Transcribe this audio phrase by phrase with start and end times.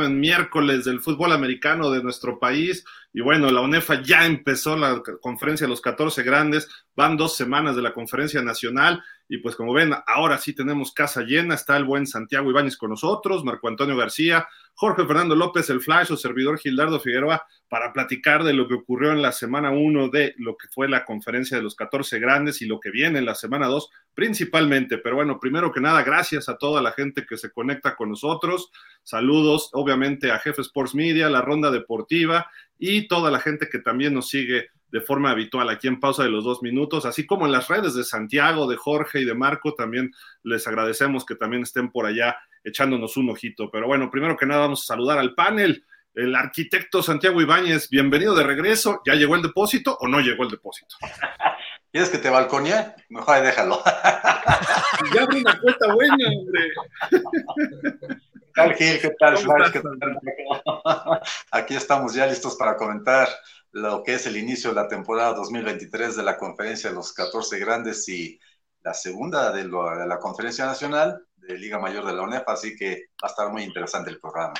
[0.00, 2.84] saben, miércoles del fútbol americano de nuestro país.
[3.12, 7.76] Y bueno, la UNEFA ya empezó la conferencia de los 14 grandes, van dos semanas
[7.76, 9.02] de la conferencia nacional.
[9.28, 12.90] Y pues como ven, ahora sí tenemos casa llena, está el buen Santiago Ibáñez con
[12.90, 18.42] nosotros, Marco Antonio García, Jorge Fernando López, el Flash, su servidor Gildardo Figueroa, para platicar
[18.42, 21.62] de lo que ocurrió en la semana 1 de lo que fue la conferencia de
[21.62, 24.98] los 14 grandes y lo que viene en la semana 2 principalmente.
[24.98, 28.72] Pero bueno, primero que nada, gracias a toda la gente que se conecta con nosotros.
[29.04, 34.14] Saludos, obviamente, a Jefe Sports Media, la Ronda Deportiva y toda la gente que también
[34.14, 37.52] nos sigue de forma habitual aquí en pausa de los dos minutos, así como en
[37.52, 40.10] las redes de Santiago, de Jorge y de Marco, también
[40.42, 43.70] les agradecemos que también estén por allá echándonos un ojito.
[43.70, 45.84] Pero bueno, primero que nada vamos a saludar al panel.
[46.12, 49.00] El arquitecto Santiago Ibáñez, bienvenido de regreso.
[49.06, 50.96] ¿Ya llegó el depósito o no llegó el depósito?
[51.92, 52.94] ¿Quieres que te balconee?
[53.10, 53.80] Mejor déjalo.
[55.14, 56.68] ya abre una cuenta buena, hombre.
[57.10, 59.00] ¿Qué tal, Gil?
[59.00, 60.20] ¿Qué tal, ¿Qué tal?
[61.52, 63.28] Aquí estamos ya listos para comentar
[63.70, 67.56] lo que es el inicio de la temporada 2023 de la conferencia de los 14
[67.60, 68.40] grandes y
[68.82, 73.10] la segunda de, de la conferencia nacional de Liga Mayor de la UNEF, así que
[73.22, 74.54] va a estar muy interesante el programa.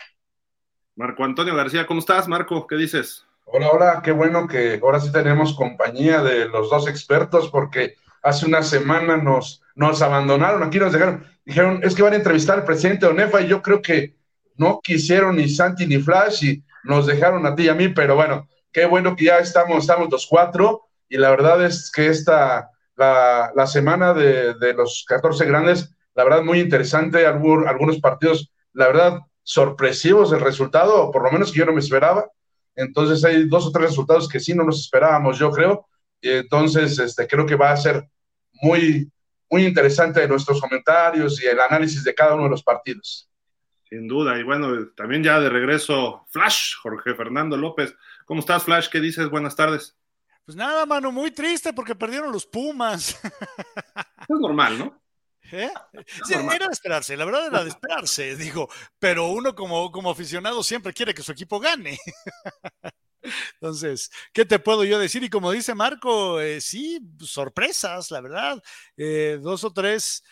[0.97, 2.67] Marco Antonio García, ¿cómo estás, Marco?
[2.67, 3.25] ¿Qué dices?
[3.45, 8.47] Hola, hola, qué bueno que ahora sí tenemos compañía de los dos expertos, porque hace
[8.47, 12.65] una semana nos, nos abandonaron, aquí nos dejaron, dijeron, es que van a entrevistar al
[12.65, 14.17] presidente de ONEFA y yo creo que
[14.57, 18.15] no quisieron ni Santi ni Flash y nos dejaron a ti y a mí, pero
[18.15, 22.71] bueno, qué bueno que ya estamos, estamos los cuatro y la verdad es que esta,
[22.97, 28.89] la, la semana de, de los 14 grandes la verdad muy interesante, algunos partidos, la
[28.89, 32.31] verdad, sorpresivos el resultado, por lo menos que yo no me esperaba.
[32.77, 35.89] Entonces hay dos o tres resultados que sí no nos esperábamos, yo creo.
[36.23, 38.09] Entonces, este, creo que va a ser
[38.63, 39.11] muy,
[39.51, 43.29] muy interesante nuestros comentarios y el análisis de cada uno de los partidos.
[43.89, 47.93] Sin duda, y bueno, también ya de regreso, Flash, Jorge Fernando López.
[48.27, 48.89] ¿Cómo estás, Flash?
[48.89, 49.29] ¿Qué dices?
[49.29, 49.99] Buenas tardes.
[50.45, 53.21] Pues nada, mano, muy triste porque perdieron los Pumas.
[54.29, 55.01] Es normal, ¿no?
[55.53, 55.71] ¿Eh?
[56.27, 58.69] Sí, era de esperarse, la verdad era de esperarse, digo,
[58.99, 61.99] pero uno como, como aficionado siempre quiere que su equipo gane.
[63.55, 65.23] Entonces, ¿qué te puedo yo decir?
[65.23, 68.63] Y como dice Marco, eh, sí, sorpresas, la verdad,
[68.97, 70.25] eh, dos o tres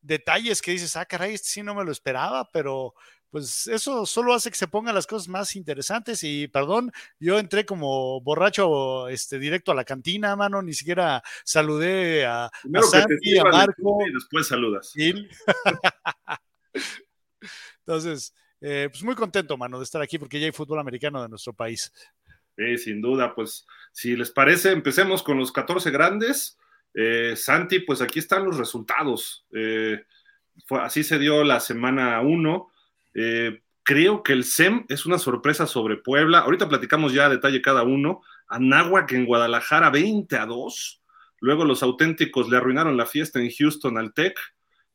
[0.00, 2.94] detalles que dices, ah, caray, este sí no me lo esperaba, pero
[3.32, 7.64] pues eso solo hace que se pongan las cosas más interesantes y perdón, yo entré
[7.64, 12.50] como borracho este, directo a la cantina, mano, ni siquiera saludé a,
[12.90, 14.00] Santi, a Marco.
[14.06, 14.92] Y después saludas.
[17.86, 21.30] Entonces, eh, pues muy contento, mano, de estar aquí porque ya hay fútbol americano de
[21.30, 21.90] nuestro país.
[22.54, 26.58] Sí, sin duda, pues si les parece, empecemos con los 14 grandes.
[26.92, 29.46] Eh, Santi, pues aquí están los resultados.
[29.54, 30.04] Eh,
[30.66, 32.71] fue, así se dio la semana 1.
[33.14, 36.40] Eh, creo que el SEM es una sorpresa sobre Puebla.
[36.40, 38.22] Ahorita platicamos ya a detalle cada uno.
[38.48, 41.02] Anáhuac en Guadalajara 20 a 2.
[41.40, 44.38] Luego los auténticos le arruinaron la fiesta en Houston al Tech.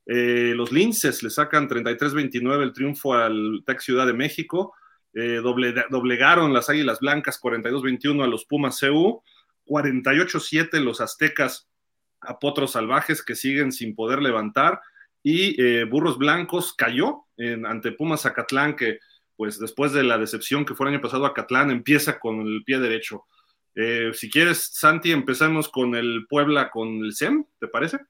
[0.06, 4.74] Eh, los Linces le sacan 33-29 el triunfo al Tech Ciudad de México.
[5.12, 5.42] Eh,
[5.90, 9.22] doblegaron las Águilas Blancas 42-21 a los Pumas CU.
[9.66, 11.68] 48-7 los Aztecas
[12.20, 14.80] a Potros Salvajes que siguen sin poder levantar
[15.22, 17.24] y eh, Burros Blancos cayó
[17.64, 18.98] ante Pumas Acatlán, que
[19.38, 22.80] pues después de la decepción que fue el año pasado Acatlán, empieza con el pie
[22.80, 23.24] derecho.
[23.76, 28.00] Eh, si quieres, Santi, empezamos con el Puebla, con el SEM, ¿te parece?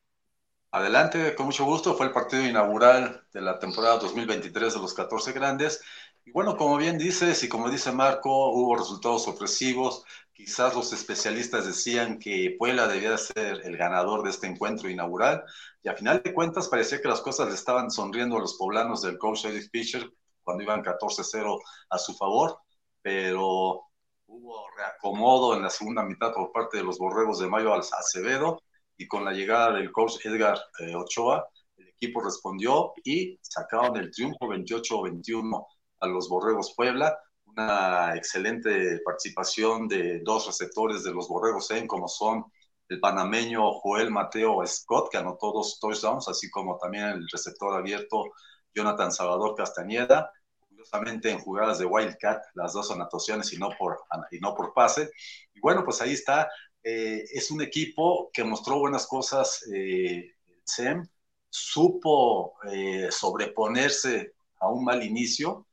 [0.70, 1.94] Adelante, con mucho gusto.
[1.94, 5.82] Fue el partido inaugural de la temporada 2023 de los 14 grandes.
[6.24, 10.04] Y bueno, como bien dices y como dice Marco, hubo resultados sorpresivos.
[10.38, 15.42] Quizás los especialistas decían que Puebla debía ser el ganador de este encuentro inaugural
[15.82, 19.02] y a final de cuentas parecía que las cosas le estaban sonriendo a los poblanos
[19.02, 20.08] del coach Edith Fisher
[20.44, 21.58] cuando iban 14-0
[21.90, 22.56] a su favor,
[23.02, 23.82] pero
[24.28, 28.62] hubo reacomodo en la segunda mitad por parte de los Borregos de Mayo Acevedo
[28.96, 31.48] y con la llegada del coach Edgar eh, Ochoa,
[31.78, 35.66] el equipo respondió y sacaron el triunfo 28-21
[35.98, 37.18] a los Borregos Puebla
[37.58, 42.44] una excelente participación de dos receptores de los Borregos en, como son
[42.88, 48.30] el panameño Joel Mateo Scott, que anotó dos touchdowns, así como también el receptor abierto
[48.74, 50.32] Jonathan Salvador Castañeda,
[50.68, 53.98] curiosamente en jugadas de Wildcat, las dos anotaciones y no por,
[54.30, 55.10] y no por pase.
[55.52, 56.48] Y bueno, pues ahí está.
[56.82, 59.64] Eh, es un equipo que mostró buenas cosas.
[59.74, 60.32] Eh,
[60.64, 61.06] SEM
[61.50, 65.67] supo eh, sobreponerse a un mal inicio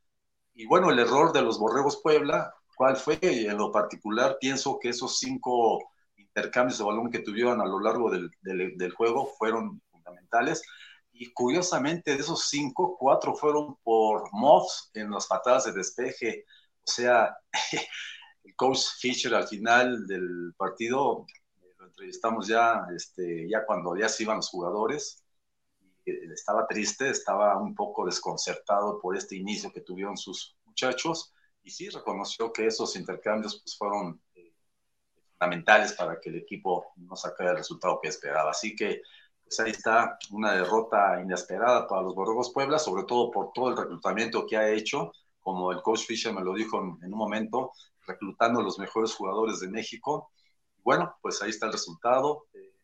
[0.56, 3.18] y bueno, el error de los Borregos Puebla, ¿cuál fue?
[3.22, 8.10] En lo particular, pienso que esos cinco intercambios de balón que tuvieron a lo largo
[8.10, 10.62] del, del, juego fueron fundamentales.
[11.12, 16.44] y curiosamente de esos cinco, cuatro fueron por Moffs en las patadas de despeje.
[16.86, 17.36] O sea,
[18.44, 21.26] el coach Fisher al final del partido
[21.78, 25.25] lo entrevistamos ya, este, ya cuando ya se iban los jugadores.
[26.06, 31.32] Estaba triste, estaba un poco desconcertado por este inicio que tuvieron sus muchachos
[31.62, 34.54] y sí reconoció que esos intercambios pues, fueron eh,
[35.30, 38.50] fundamentales para que el equipo no sacara el resultado que esperaba.
[38.50, 39.02] Así que
[39.46, 43.76] pues ahí está una derrota inesperada para los Borregos Puebla, sobre todo por todo el
[43.76, 47.72] reclutamiento que ha hecho, como el coach Fisher me lo dijo en, un momento,
[48.06, 50.30] reclutando a los mejores jugadores de México.
[50.82, 52.46] Bueno, pues ahí está el resultado.
[52.54, 52.74] Eh,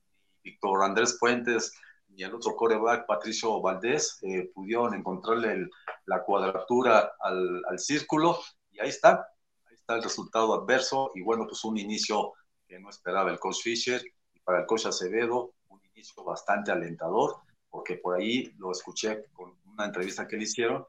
[0.44, 1.72] Víctor Andrés Puentes
[2.14, 5.68] y el otro coreback, Patricio Valdés, eh, pudieron encontrarle
[6.06, 8.38] la cuadratura al, al, círculo
[8.70, 9.26] y ahí está,
[9.66, 12.32] ahí está el resultado adverso y bueno, pues un inicio
[12.66, 14.02] que no esperaba el coach Fisher
[14.34, 15.54] y para el coach Acevedo
[15.94, 17.36] inicio bastante alentador,
[17.70, 20.84] porque por ahí lo escuché con una entrevista que le hicieron,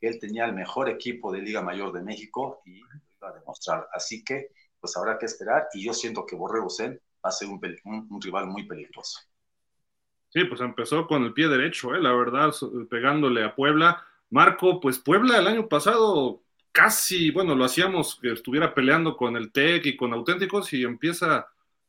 [0.00, 3.32] que él tenía el mejor equipo de Liga Mayor de México y lo iba a
[3.32, 3.88] demostrar.
[3.92, 4.48] Así que,
[4.80, 8.20] pues habrá que esperar y yo siento que Borrego Zen va a ser un, un,
[8.20, 9.20] rival muy peligroso.
[10.32, 12.00] Sí, pues empezó con el pie derecho, ¿eh?
[12.00, 12.52] la verdad,
[12.88, 14.02] pegándole a Puebla.
[14.30, 16.40] Marco, pues Puebla el año pasado
[16.72, 21.48] casi, bueno, lo hacíamos que estuviera peleando con el TEC y con Auténticos y empieza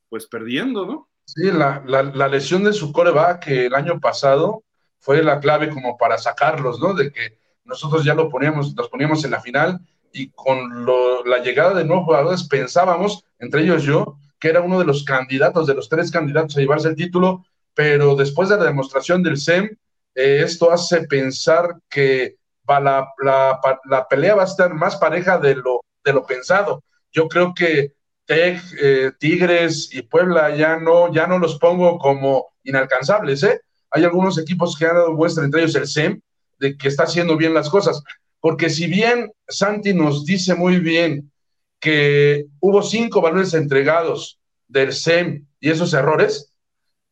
[0.10, 1.10] pues perdiendo, ¿no?
[1.26, 4.64] Sí, la, la, lesión de su coreback que el año pasado
[5.00, 6.94] fue la clave como para sacarlos, ¿no?
[6.94, 9.80] De que nosotros ya lo poníamos, los poníamos en la final
[10.12, 10.86] y con
[11.26, 15.66] la llegada de nuevos jugadores pensábamos, entre ellos yo, que era uno de los candidatos,
[15.66, 19.70] de los tres candidatos a llevarse el título, pero después de la demostración del SEM,
[20.16, 22.36] eh, esto hace pensar que
[22.70, 23.60] va la, la,
[23.90, 26.84] la, pelea va a estar más pareja de lo, de lo pensado.
[27.12, 27.94] Yo creo que
[28.26, 33.60] Tec, eh, Tigres y Puebla ya no, ya no los pongo como inalcanzables, ¿eh?
[33.92, 36.22] Hay algunos equipos que han dado muestra, entre ellos el SEM,
[36.60, 38.02] de que está haciendo bien las cosas.
[38.40, 41.32] Porque si bien Santi nos dice muy bien
[41.80, 46.53] que hubo cinco valores entregados del SEM y esos errores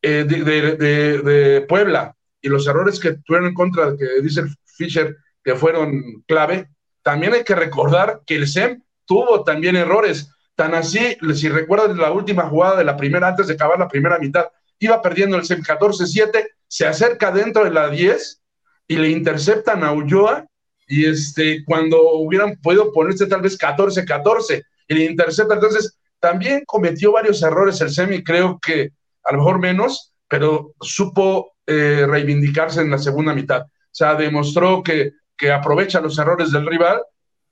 [0.02, 6.24] eh, de, Puebla y los errores que tuvieron en contra, que dice Fisher que fueron
[6.28, 6.70] clave,
[7.04, 10.32] también hay que recordar que el SEM tuvo también errores
[10.62, 14.20] Tan así, si recuerdan la última jugada de la primera, antes de acabar la primera
[14.20, 14.46] mitad,
[14.78, 18.42] iba perdiendo el 14-7, se acerca dentro de la 10
[18.88, 20.46] y le interceptan a Ulloa.
[20.88, 27.14] Y este, cuando hubieran podido ponerse tal vez 14-14 y le intercepta, entonces también cometió
[27.14, 28.92] varios errores el semi, creo que
[29.24, 33.62] a lo mejor menos, pero supo eh, reivindicarse en la segunda mitad.
[33.62, 37.02] O sea, demostró que, que aprovecha los errores del rival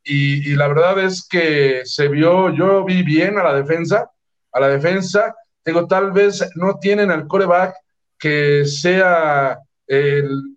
[0.03, 4.09] y, la verdad es que se vio, yo vi bien a la defensa,
[4.51, 7.75] a la defensa, digo, tal vez no tienen al coreback
[8.17, 10.55] que sea el,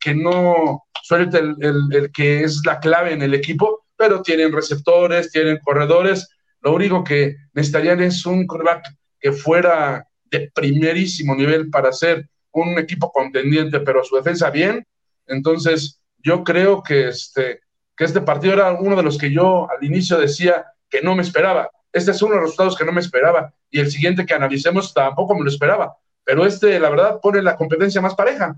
[0.00, 5.30] que no suelte el, el, que es la clave en el equipo, pero tienen receptores,
[5.30, 6.28] tienen corredores.
[6.60, 8.84] Lo único que necesitarían es un coreback
[9.20, 14.86] que fuera de primerísimo nivel para ser un equipo contendiente, pero su defensa bien.
[15.26, 17.60] Entonces, yo creo que este,
[17.96, 21.22] que este partido era uno de los que yo al inicio decía que no me
[21.22, 21.70] esperaba.
[21.92, 24.94] Este es uno de los resultados que no me esperaba y el siguiente que analicemos
[24.94, 25.96] tampoco me lo esperaba.
[26.24, 28.56] Pero este, la verdad, pone la competencia más pareja.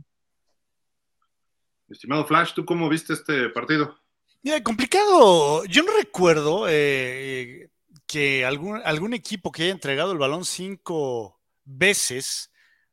[1.88, 3.96] Estimado Flash, ¿tú cómo viste este partido?
[4.42, 5.64] Mira, complicado.
[5.64, 7.70] Yo no recuerdo eh,
[8.06, 11.39] que algún, algún equipo que haya entregado el balón cinco
[11.70, 12.50] veces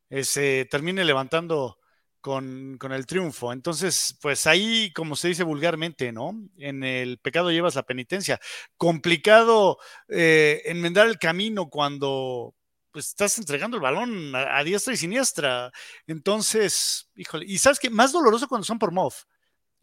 [0.09, 1.77] eh, se termine levantando
[2.21, 3.53] con, el triunfo.
[3.53, 6.33] Entonces, pues ahí, como se dice vulgarmente, ¿no?
[6.57, 8.39] En el pecado llevas la penitencia.
[8.77, 9.77] Complicado
[10.09, 12.53] eh, enmendar el camino cuando
[12.91, 15.71] pues estás entregando el balón a, diestra y siniestra.
[16.07, 19.13] Entonces, híjole, y sabes que más doloroso cuando son por MOV.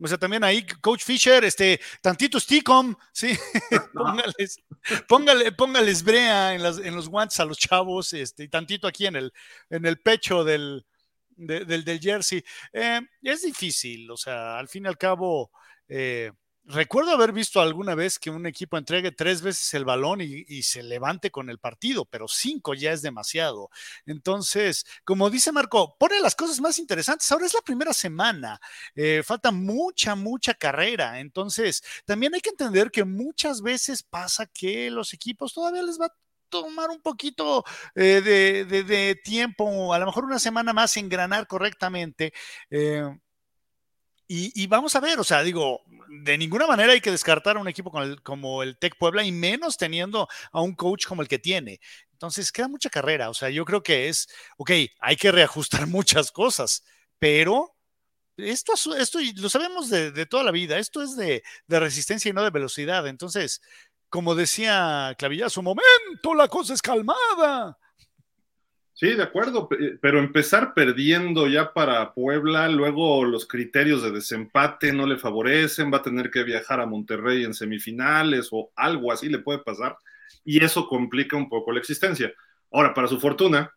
[0.01, 3.33] O sea, también ahí, Coach Fisher, este, tantito Sticom, sí,
[3.95, 4.59] póngales,
[5.09, 9.07] póngale, póngales brea en, las, en los guantes a los chavos, este, y tantito aquí
[9.07, 9.33] en el,
[9.71, 10.85] en el pecho del,
[11.37, 12.45] del, del, jersey.
[12.73, 15.53] Eh, es difícil, o sea, al fin y al cabo,
[15.89, 16.33] eh,
[16.67, 20.83] recuerdo haber visto alguna vez que un equipo entregue tres veces el balón y, se
[20.83, 23.71] levante con el partido, pero cinco ya es demasiado.
[24.07, 27.31] Entonces, como dice Marco, pone las cosas más interesantes.
[27.31, 28.61] Ahora es la primera semana,
[28.95, 31.21] eh, falta mucha, mucha carrera.
[31.21, 36.09] Entonces, también hay que entender que muchas veces pasa que los equipos todavía les va
[36.63, 37.65] tomar un poquito
[37.97, 42.33] eh, de, tiempo, a lo mejor una semana más engranar correctamente.
[42.71, 43.03] Eh,
[44.27, 47.69] y, vamos a ver, o sea, digo, de ninguna manera hay que descartar a un
[47.69, 51.81] equipo como el Tec Puebla y menos teniendo a un coach como el que tiene.
[52.13, 53.29] Entonces, queda mucha carrera.
[53.29, 56.85] O sea, yo creo que es, ok, hay que reajustar muchas cosas,
[57.19, 57.75] pero
[58.37, 62.51] esto, esto lo sabemos de, toda la vida, esto es de, resistencia y no de
[62.51, 63.07] velocidad.
[63.07, 63.61] Entonces,
[64.09, 67.79] como decía Clavilla, su momento la cosa es calmada.
[68.97, 69.69] Sí, de acuerdo,
[70.01, 75.99] pero empezar perdiendo ya para Puebla, luego los criterios de desempate no le favorecen, va
[75.99, 79.97] a tener que viajar a Monterrey en semifinales o algo así le puede pasar
[80.45, 82.33] y eso complica un poco la existencia.
[82.71, 83.73] Ahora, para su fortuna,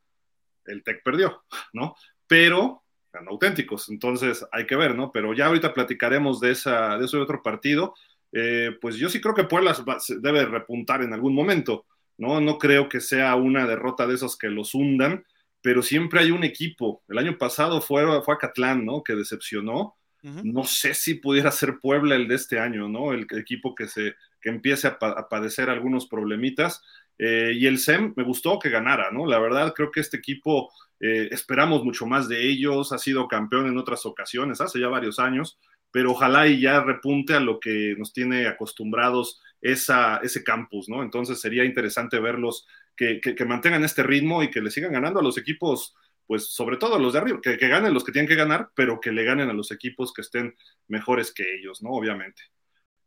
[0.65, 1.43] el TEC perdió,
[1.73, 1.95] ¿no?
[2.27, 5.11] Pero ganó auténticos, entonces hay que ver, ¿no?
[5.11, 7.95] Pero ya ahorita platicaremos de, esa, de ese otro partido.
[8.31, 9.75] Eh, pues yo sí creo que Puebla
[10.19, 11.85] debe repuntar en algún momento
[12.17, 12.41] ¿no?
[12.41, 15.25] No creo que sea una derrota de esos que los hundan,
[15.61, 17.03] pero siempre hay un equipo.
[17.07, 19.03] El año pasado fue, fue Acatlán, ¿no?
[19.03, 19.95] Que decepcionó.
[20.23, 23.13] No sé si pudiera ser Puebla el de este año, ¿no?
[23.13, 26.81] El, equipo que, se, que empiece a, padecer algunos problemitas.
[27.17, 29.25] Eh, y el SEM me gustó que ganara, ¿no?
[29.25, 30.69] La verdad, creo que este equipo
[30.99, 35.19] eh, esperamos mucho más de ellos, ha sido campeón en otras ocasiones, hace ya varios
[35.19, 35.57] años,
[35.91, 41.03] pero ojalá y ya repunte a lo que nos tiene acostumbrados esa, ese campus, ¿no?
[41.03, 45.37] Entonces sería interesante verlos que, mantengan este ritmo y que le sigan ganando a los
[45.37, 45.95] equipos,
[46.25, 48.99] pues sobre todo los de arriba, que, que ganen los que tienen que ganar, pero
[48.99, 50.55] que le ganen a los equipos que estén
[50.87, 51.91] mejores que ellos, ¿no?
[51.91, 52.43] Obviamente.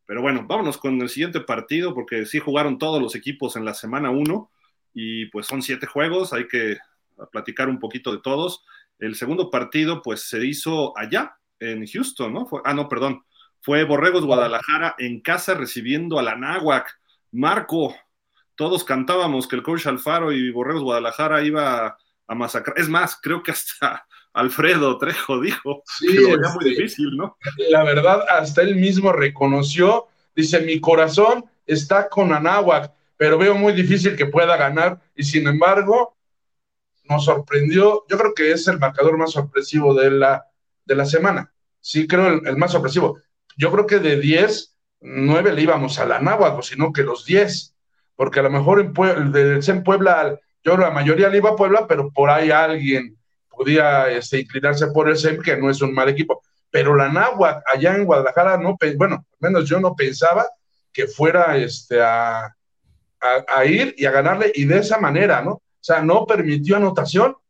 [0.07, 3.75] Pero bueno, vámonos con el siguiente partido, porque sí jugaron todos los equipos en la
[3.75, 4.51] semana 1
[4.93, 6.79] y pues son siete juegos, hay que
[7.31, 8.65] platicar un poquito de todos.
[8.99, 12.49] El segundo partido pues se hizo allá, en Houston, ¿no?
[12.65, 13.23] ah, no, perdón,
[13.61, 16.99] fue Borregos Guadalajara en casa recibiendo a la Náhuac.
[17.33, 17.95] Marco,
[18.55, 22.79] todos cantábamos que el coach Alfaro y Borregos Guadalajara iba a masacrar.
[22.79, 27.37] Es más, creo que hasta Alfredo Trejo dijo que lo veía muy difícil, ¿no?
[27.71, 33.73] La verdad, hasta él mismo reconoció, dice, mi corazón está con Anáhuac, pero veo muy
[33.73, 36.17] difícil que pueda ganar y sin embargo
[37.05, 40.47] nos sorprendió, yo creo que es el marcador más sorpresivo de la,
[40.85, 43.19] de la semana, sí creo el, el más sorpresivo
[43.61, 47.75] yo creo que de 10, 9 le íbamos a la Náhuatl, sino que los 10,
[48.17, 51.87] porque a lo mejor en, Puebla, en Puebla, yo la mayoría le iba a Puebla,
[51.87, 53.19] pero por ahí alguien
[53.51, 56.43] podía este, inclinarse por el SEM, que no es un mal equipo.
[56.71, 60.47] Pero la Náhuatl, allá en Guadalajara, no, bueno, al menos yo no pensaba
[60.91, 62.55] que fuera este, a,
[63.67, 65.53] ir y a ganarle, y de esa manera, ¿no?
[65.53, 67.43] O sea, no permitió anotación, o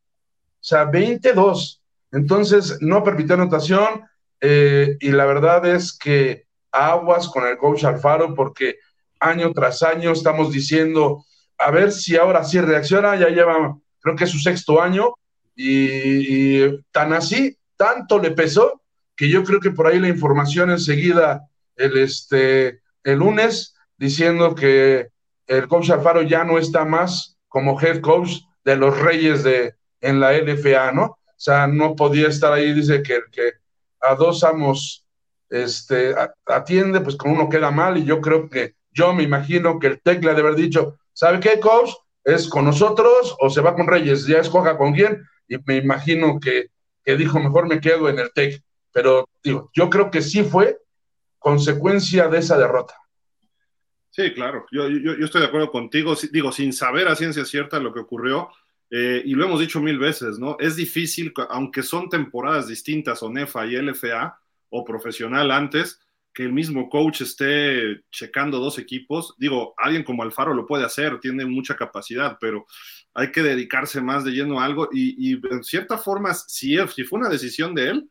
[0.59, 1.81] sea, 22.
[2.11, 4.10] Entonces, no permitió anotación,
[4.41, 8.77] eh, y la verdad es que aguas con el coach Alfaro porque
[9.19, 11.25] año tras año estamos diciendo,
[11.59, 15.15] a ver si ahora sí reacciona, ya lleva, creo que es su sexto año,
[15.55, 18.81] y, tan así, tanto le pesó,
[19.15, 25.09] que yo creo que por ahí la información enseguida, el, este, el lunes, diciendo que
[25.47, 30.21] el coach Alfaro ya no está más como head coach de los Reyes de, en
[30.21, 31.05] la LFA, ¿no?
[31.05, 33.60] O sea, no podía estar ahí, dice que, que
[34.01, 35.05] a dos amos
[35.51, 36.15] este,
[36.47, 40.01] atiende, pues con uno queda mal y yo creo que, yo me imagino que el
[40.01, 41.91] Tec le ha de haber dicho, ¿sabe qué, coach?
[42.25, 44.27] ¿Es con nosotros o se va con Reyes?
[44.27, 46.67] Ya escoja con quién y me imagino que,
[47.05, 48.63] que dijo, mejor me quedo en el Tec.
[48.93, 50.79] Pero digo, yo creo que sí fue
[51.39, 52.95] consecuencia de esa derrota.
[54.11, 57.95] Sí, claro, yo, yo estoy de acuerdo contigo, digo, sin saber a ciencia cierta lo
[57.95, 58.51] que ocurrió,
[58.91, 60.57] eh, y lo hemos dicho mil veces, ¿no?
[60.59, 64.39] Es difícil, aunque son temporadas distintas, ONEFA y LFA,
[64.71, 66.01] o profesional antes,
[66.33, 69.35] que el mismo coach esté checando dos equipos.
[69.39, 72.67] Digo, alguien como Alfaro lo puede hacer, tiene mucha capacidad, pero
[73.15, 74.89] hay que dedicarse más de lleno a algo.
[74.93, 78.11] Y, en cierta forma, si, fue una decisión de él,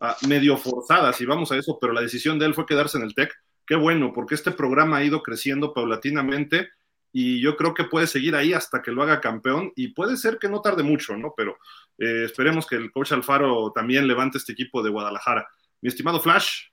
[0.00, 3.04] ah, medio forzada, si vamos a eso, pero la decisión de él fue quedarse en
[3.04, 3.30] el TEC,
[3.66, 6.70] qué bueno, porque este programa ha ido creciendo paulatinamente
[7.12, 10.38] y yo creo que puede seguir ahí hasta que lo haga campeón y puede ser
[10.38, 11.34] que no tarde mucho, ¿no?
[11.36, 11.58] Pero
[11.98, 15.48] eh, esperemos que el coach Alfaro también levante este equipo de Guadalajara.
[15.80, 16.66] Mi estimado Flash,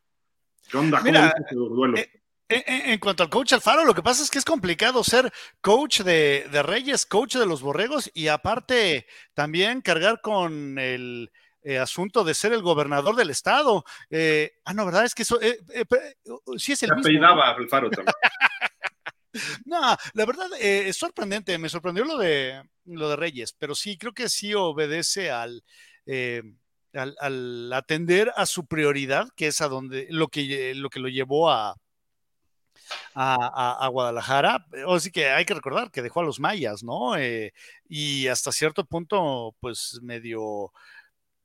[0.69, 1.01] ¿qué onda?
[1.01, 1.97] Mira, duelo?
[1.97, 2.09] Eh,
[2.49, 6.01] eh, en cuanto al coach Alfaro, lo que pasa es que es complicado ser coach
[6.01, 11.31] de, Reyes, coach de los Borregos y aparte también cargar con el
[11.81, 13.83] asunto de ser el gobernador del estado.
[14.65, 15.03] ah, no, ¿verdad?
[15.03, 15.39] Es que eso
[16.57, 18.13] sí es el Se Alfaro también.
[19.65, 23.97] No, la verdad eh, es sorprendente, me sorprendió lo de, lo de Reyes, pero sí,
[23.97, 25.63] creo que sí obedece al,
[26.05, 26.41] eh,
[26.93, 31.49] al, atender a su prioridad, que es a donde lo que lo, que lo llevó
[31.49, 31.75] a,
[33.13, 34.65] a, Guadalajara.
[34.85, 37.15] O sí que hay que recordar que dejó a los mayas, ¿no?
[37.17, 37.53] Eh,
[37.87, 40.71] y hasta cierto punto, pues medio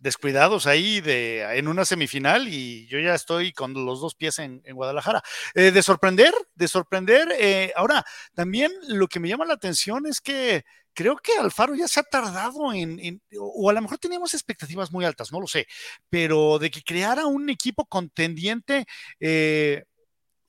[0.02, 4.60] descuidados ahí de, en una semifinal y yo ya estoy con los dos pies en,
[4.72, 5.22] Guadalajara.
[5.54, 7.32] Eh, de sorprender, de sorprender.
[7.38, 8.04] Eh, ahora,
[8.34, 12.02] también lo que me llama la atención es que creo que Alfaro ya se ha
[12.02, 15.66] tardado en, o a lo mejor teníamos expectativas muy altas, no lo sé,
[16.10, 18.84] pero de que creara un equipo contendiente
[19.20, 19.84] eh,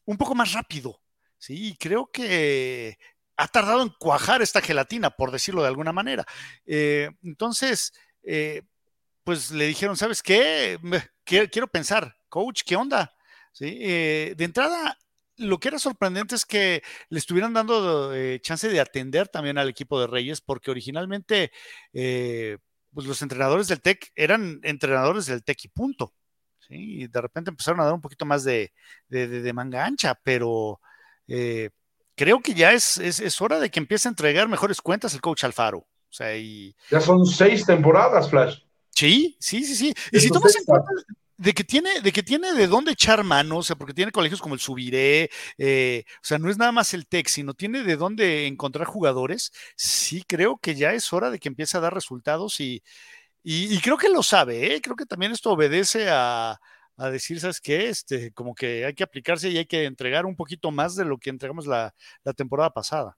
[0.05, 0.99] un poco más rápido.
[1.37, 2.97] Sí, creo que
[3.37, 6.25] ha tardado en cuajar esta gelatina, por decirlo de alguna manera.
[6.65, 7.91] Entonces,
[8.23, 8.63] eh,
[9.23, 10.79] pues le dijeron, ¿sabes qué?
[11.23, 13.13] Quiero pensar, coach, ¿qué onda?
[13.51, 13.69] ¿Sí?
[13.69, 14.97] de entrada,
[15.37, 19.69] lo que era sorprendente es que le estuvieran dando eh, chance de atender también al
[19.69, 21.51] equipo de Reyes, porque originalmente
[21.93, 22.57] eh,
[22.93, 26.13] pues los entrenadores del TEC eran entrenadores del TEC y punto.
[26.69, 28.71] Y de repente empezaron a dar un poquito más de,
[29.53, 30.79] manga ancha, pero
[31.27, 31.69] eh,
[32.15, 35.43] creo que ya es, es, hora de que empiece a entregar mejores cuentas el coach
[35.43, 35.79] Alfaro.
[35.79, 36.75] O sea, y...
[36.89, 38.59] Ya son seis temporadas, Flash.
[38.95, 39.93] Sí, sí, sí, sí.
[40.11, 40.89] Y si tomas en cuenta
[41.37, 44.41] de que tiene, de que tiene de dónde echar mano, o sea, porque tiene colegios
[44.41, 47.97] como el Subiré, eh, o sea, no es nada más el TEC, sino tiene de
[47.97, 52.59] dónde encontrar jugadores, sí creo que ya es hora de que empiece a dar resultados
[52.59, 52.83] y,
[53.43, 54.81] y, creo que lo sabe, ¿eh?
[54.81, 56.59] creo que también esto obedece a,
[56.97, 57.89] a, decir, ¿sabes qué?
[57.89, 61.17] Este, como que hay que aplicarse y hay que entregar un poquito más de lo
[61.17, 63.17] que entregamos la, la temporada pasada.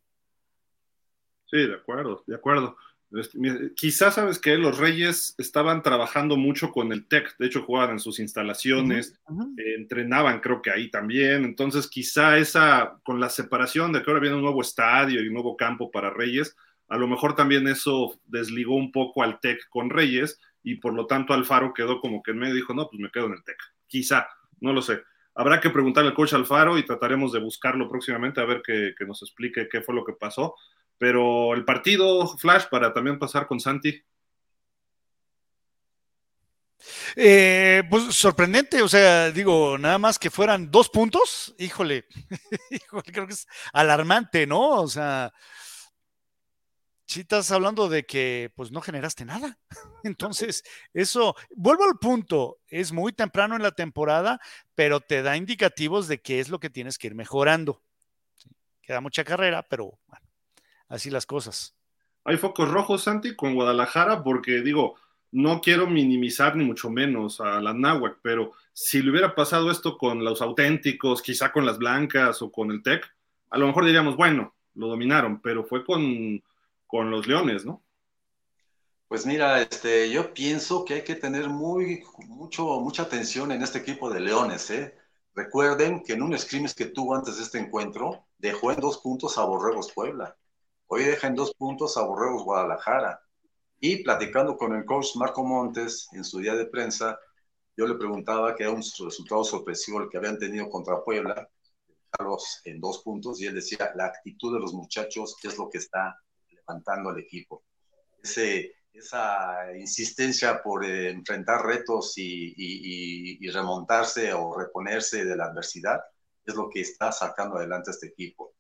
[1.46, 2.76] Sí, de acuerdo, de acuerdo.
[3.12, 3.40] Este,
[3.76, 8.00] quizás, sabes que los Reyes estaban trabajando mucho con el TEC, de hecho jugaban en
[8.00, 9.20] sus instalaciones,
[9.58, 14.22] eh, entrenaban creo que ahí también, entonces quizá esa, con la separación de que ahora
[14.22, 16.56] viene un nuevo estadio y un nuevo campo para Reyes,
[16.88, 21.06] a lo mejor también eso desligó un poco al TEC con Reyes y por lo
[21.06, 23.58] tanto Alfaro quedó como que en medio dijo, no, pues me quedo en el TEC,
[23.88, 24.28] quizá,
[24.60, 25.02] no lo sé.
[25.38, 29.22] Habrá que preguntarle al coach Alfaro y trataremos de buscarlo próximamente a ver que nos
[29.22, 30.56] explique qué fue lo que pasó
[30.98, 34.02] pero el partido, Flash, para también pasar con Santi.
[37.16, 42.06] Eh, pues sorprendente, o sea, digo, nada más que fueran dos puntos, híjole,
[42.70, 44.82] híjole, creo que es alarmante, ¿no?
[44.82, 45.34] O sea,
[47.08, 49.58] si estás hablando de que pues no generaste nada.
[50.04, 54.40] Entonces, eso, vuelvo al punto, es muy temprano en la temporada,
[54.76, 57.82] pero te da indicativos de qué es lo que tienes que ir mejorando.
[58.82, 60.25] Queda mucha carrera, pero bueno,
[60.88, 61.76] así las cosas.
[62.24, 64.96] Hay focos rojos, Santi, con Guadalajara, porque digo,
[65.32, 69.98] no quiero minimizar ni mucho menos a la Náhuac, pero si le hubiera pasado esto
[69.98, 73.06] con los auténticos, quizá con las blancas o con el TEC,
[73.50, 76.42] a lo mejor diríamos, bueno, lo dominaron, pero fue con,
[76.88, 77.84] con los leones, ¿no?
[79.08, 83.80] Pues mira, este, yo pienso que hay que tener muy, mucho, mucha atención en este
[83.80, 84.98] equipo de leones, ¿eh?
[85.36, 89.38] Recuerden que en un scrimmage que tuvo antes de este encuentro, dejó en dos puntos
[89.38, 90.36] a Borregos Puebla.
[90.88, 93.20] Hoy deja en dos puntos a Borregos Guadalajara.
[93.80, 97.20] Y platicando con el coach Marco Montes en su día de prensa,
[97.76, 101.50] yo le preguntaba que era un resultado sorpresivo el que habían tenido contra Puebla,
[102.64, 106.18] en dos puntos, y él decía, la actitud de los muchachos es lo que está
[106.50, 107.64] levantando al equipo.
[108.24, 116.00] Ese, esa insistencia por eh, enfrentar retos y, y, remontarse o reponerse de la adversidad
[116.46, 118.55] es lo que está sacando adelante este equipo.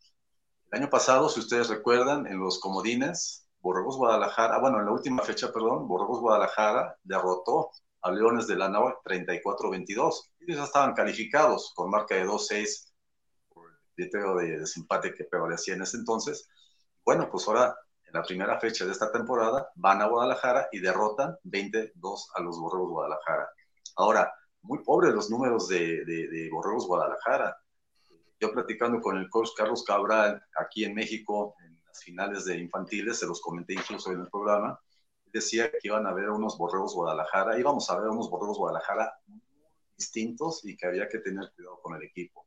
[0.75, 5.49] Año pasado, si ustedes recuerdan, en los comodines, Borregos Guadalajara, bueno, en la última fecha,
[5.53, 10.31] perdón, Borregos Guadalajara derrotó a Leones de la Nava 34-22.
[10.41, 12.91] Ellos ya estaban calificados con marca de 2-6
[13.53, 16.49] por el criterio de desempate que prevalecía en ese entonces.
[17.05, 17.73] Bueno, pues ahora,
[18.05, 22.59] en la primera fecha de esta temporada, van a Guadalajara y derrotan 22 a los
[22.59, 23.47] Borregos Guadalajara.
[23.95, 27.55] Ahora, muy pobres los números de, de, de Borregos Guadalajara
[28.39, 33.19] yo platicando con el coach Carlos Cabral aquí en México, en las finales de infantiles,
[33.19, 34.79] se los comenté incluso en el programa,
[35.25, 39.13] decía que iban a ver unos borregos Guadalajara, íbamos a ver unos borregos Guadalajara
[39.97, 42.45] distintos y que había que tener cuidado con el equipo.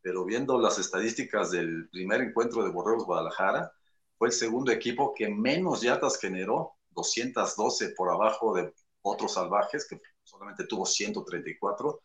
[0.00, 3.72] Pero viendo las estadísticas del primer encuentro de Borregos Guadalajara,
[4.18, 10.00] fue el segundo equipo que menos yardas generó, 212 por abajo de otros salvajes, que
[10.22, 12.00] solamente tuvo 134,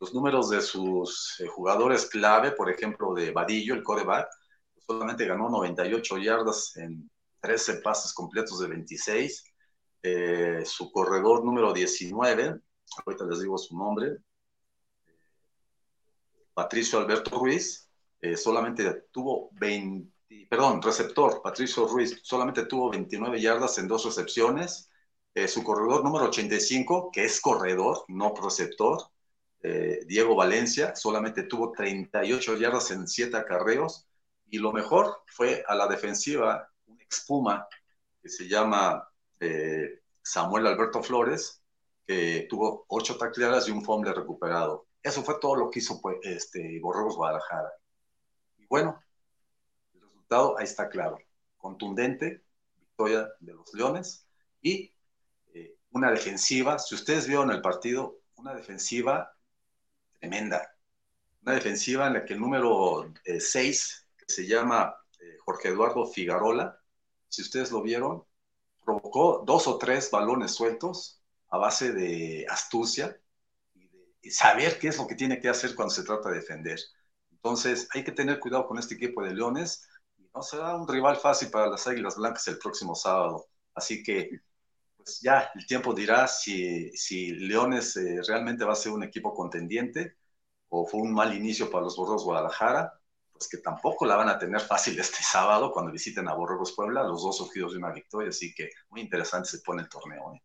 [0.00, 4.28] los números de sus eh, jugadores clave, por ejemplo, de Vadillo, el coreback,
[4.86, 9.44] solamente ganó 98 yardas en 13 pases completos de 26.
[10.02, 12.60] Eh, su corredor número 19,
[13.06, 14.18] ahorita les digo su nombre,
[16.52, 17.88] Patricio Alberto Ruiz,
[18.20, 20.12] eh, solamente tuvo 20,
[20.48, 24.90] perdón, receptor, Patricio Ruiz, solamente tuvo 29 yardas en dos recepciones.
[25.48, 29.02] su corredor número 85, que es corredor, no receptor,
[29.66, 34.06] eh, Diego Valencia, solamente tuvo 38 yardas en 7 acarreos,
[34.50, 37.66] y lo mejor fue a la defensiva, un expuma
[38.22, 39.08] que se llama
[39.40, 41.62] eh, Samuel Alberto Flores,
[42.06, 44.86] que tuvo 8 tacleadas y un fumble recuperado.
[45.02, 47.72] Eso fue todo lo que hizo pues, este, Borregos Guadalajara.
[48.58, 49.02] Y bueno,
[49.94, 51.16] el resultado ahí está claro.
[51.56, 52.44] Contundente,
[52.76, 54.28] victoria de los Leones
[54.60, 54.92] y
[55.54, 59.33] eh, una defensiva, si ustedes vieron el partido, una defensiva
[60.24, 60.74] tremenda,
[61.42, 64.96] una defensiva en la que el número 6, que se llama
[65.44, 66.80] Jorge Eduardo Figarola,
[67.28, 68.24] si ustedes lo vieron,
[68.82, 73.20] provocó dos o tres balones sueltos a base de astucia
[74.22, 76.78] y saber qué es lo que tiene que hacer cuando se trata de defender.
[77.30, 81.16] Entonces, hay que tener cuidado con este equipo de Leones y no será un rival
[81.16, 83.46] fácil para las Águilas Blancas el próximo sábado.
[83.74, 84.30] Así que,
[85.04, 89.34] pues ya el tiempo dirá si, si Leones eh, realmente va a ser un equipo
[89.34, 90.16] contendiente
[90.68, 92.92] o fue un mal inicio para los Borros Guadalajara
[93.32, 97.02] pues que tampoco la van a tener fácil este sábado cuando visiten a Borregos Puebla,
[97.02, 100.34] los dos surgidos de una victoria, así que muy interesante se pone el torneo.
[100.34, 100.42] ¿eh?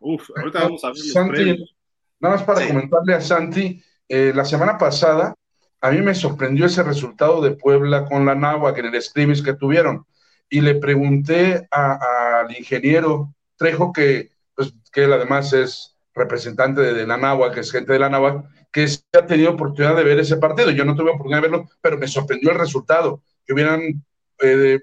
[0.00, 1.76] Uf, ahorita vamos a ver Santi,
[2.18, 5.34] nada más para comentarle a Santi, eh, la semana pasada
[5.80, 9.52] a mí me sorprendió ese resultado de Puebla con la Náhuac en el scrimmage que
[9.52, 10.06] tuvieron
[10.48, 17.06] y le pregunté al ingeniero Trejo que, pues, que él además es representante de, de
[17.06, 20.36] la que es gente de la Náhuac, que se ha tenido oportunidad de ver ese
[20.36, 20.70] partido.
[20.70, 24.04] Yo no tuve oportunidad de verlo, pero me sorprendió el resultado, que hubieran
[24.40, 24.80] eh,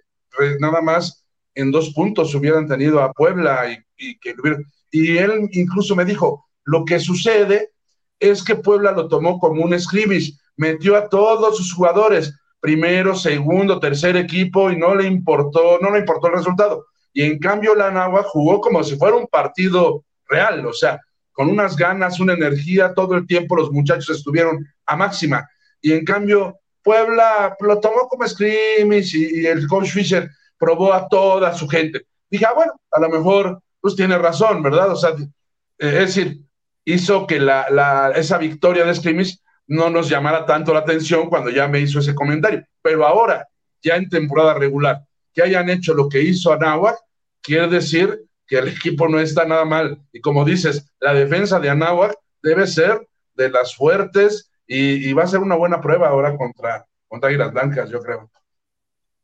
[0.59, 4.33] nada más en dos puntos hubieran tenido a Puebla y, que
[4.91, 7.71] y él incluso me dijo, lo que sucede
[8.19, 13.79] es que Puebla lo tomó como un scrimmage, metió a todos sus jugadores, primero, segundo,
[13.79, 16.85] tercer equipo y no le importó, no le importó el resultado.
[17.13, 20.99] Y en cambio la Nahua jugó como si fuera un partido real, o sea,
[21.31, 25.47] con unas ganas, una energía, todo el tiempo los muchachos estuvieron a máxima.
[25.81, 31.53] Y en cambio, Puebla lo tomó como scrimmage y, el coach Fisher probó a toda
[31.53, 32.05] su gente.
[32.29, 34.91] Dije, ah, bueno, a lo mejor pues tiene razón, ¿verdad?
[34.91, 35.25] O sea, eh,
[35.77, 36.41] es decir,
[36.85, 41.67] hizo que la, esa victoria de scrimmage no nos llamara tanto la atención cuando ya
[41.67, 42.63] me hizo ese comentario.
[42.81, 43.47] Pero ahora,
[43.81, 45.01] ya en temporada regular,
[45.33, 46.97] que hayan hecho lo que hizo Anáhuac,
[47.41, 50.01] quiere decir que el equipo no está nada mal.
[50.11, 55.27] Y como dices, la defensa de Anáhuac debe ser de las fuertes y, va a
[55.27, 58.31] ser una buena prueba ahora contra, contra Águilas Blancas, yo creo.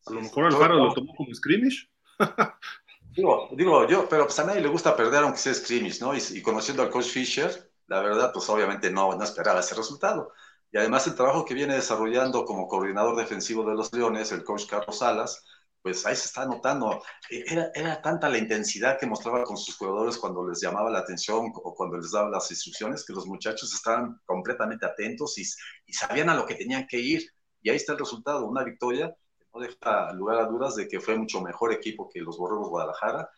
[0.06, 1.90] A lo mejor Alfaro lo tomó como scrimmage.
[3.16, 6.14] digo, digo, yo, pero pues a nadie le gusta perder aunque sea scrimmage, ¿no?
[6.16, 10.34] Y, conociendo al coach Fisher, la verdad, pues obviamente no, no esperaba ese resultado.
[10.72, 14.66] Y además el trabajo que viene desarrollando como coordinador defensivo de los Leones, el coach
[14.68, 15.46] Carlos Salas,
[15.88, 17.02] pues ahí se está notando.
[17.30, 21.00] E, era, era tanta la intensidad que mostraba con sus jugadores cuando les llamaba la
[21.00, 25.46] atención o cuando les daba las instrucciones que los muchachos estaban completamente atentos y,
[25.94, 27.24] sabían a lo que tenían que ir.
[27.62, 29.16] Y ahí está el resultado, una victoria
[29.54, 33.30] no deja lugar a dudas de que fue mucho mejor equipo que los Borregos Guadalajara.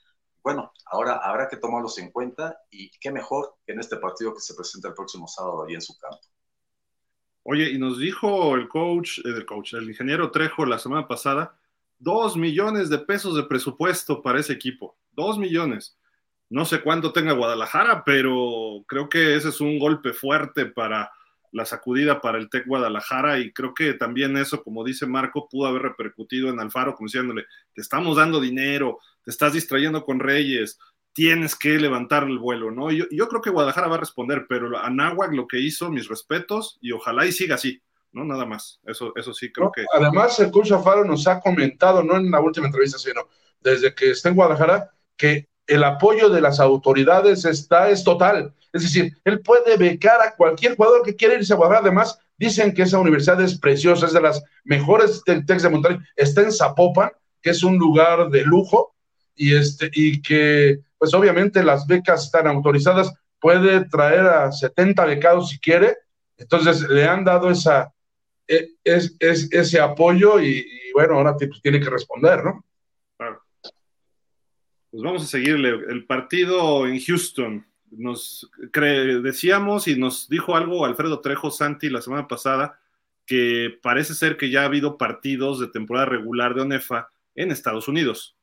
[0.41, 4.41] Bueno, ahora habrá que tomarlos en cuenta y qué mejor que en este partido que
[4.41, 6.19] se presenta el próximo sábado ahí en su campo.
[7.43, 11.58] Oye, y nos dijo el coach, el coach, el ingeniero Trejo la semana pasada
[11.99, 14.97] Dos millones de pesos de presupuesto para ese equipo.
[15.11, 15.97] Dos millones.
[16.49, 21.11] No sé cuánto tenga Guadalajara, pero creo que ese es un golpe fuerte para
[21.51, 25.67] la sacudida para el TEC Guadalajara y creo que también eso, como dice Marco, pudo
[25.67, 30.79] haber repercutido en Alfaro, como diciéndole, te estamos dando dinero, te estás distrayendo con Reyes,
[31.13, 32.91] tienes que levantar el vuelo, ¿no?
[32.91, 36.07] Yo, yo creo que Guadalajara va a responder, pero a Nahuac lo que hizo, mis
[36.07, 37.81] respetos, y ojalá y siga así.
[38.11, 38.25] ¿No?
[38.25, 38.79] Nada más.
[38.83, 39.85] Eso, eso sí creo que.
[39.93, 43.27] Además, el coach Afaro nos ha comentado, no en la última entrevista, sino
[43.59, 48.53] desde que está en Guadalajara, que el apoyo de las autoridades está, es total.
[48.73, 51.87] Es decir, él puede becar a cualquier jugador que quiera irse a Guadalajara.
[51.87, 55.99] Además, dicen que esa universidad es preciosa, es de las mejores del Tex de Monterrey.
[56.15, 58.95] Está en Zapopan, que es un lugar de lujo,
[59.35, 63.13] y, este, y que, pues obviamente, las becas están autorizadas.
[63.39, 65.97] Puede traer a 70 becados si quiere.
[66.37, 67.93] Entonces, le han dado esa,
[68.49, 72.65] e, es, ese apoyo y, bueno, ahora pues, tiene que responder, ¿no?
[74.91, 75.69] Pues vamos a seguirle.
[75.69, 78.49] El partido en Houston, nos
[79.21, 82.79] decíamos y nos dijo algo Alfredo Trejo Santi la semana pasada,
[83.27, 87.87] que parece ser que ya ha habido partidos de temporada regular de ONEFA en Estados
[87.87, 88.35] Unidos,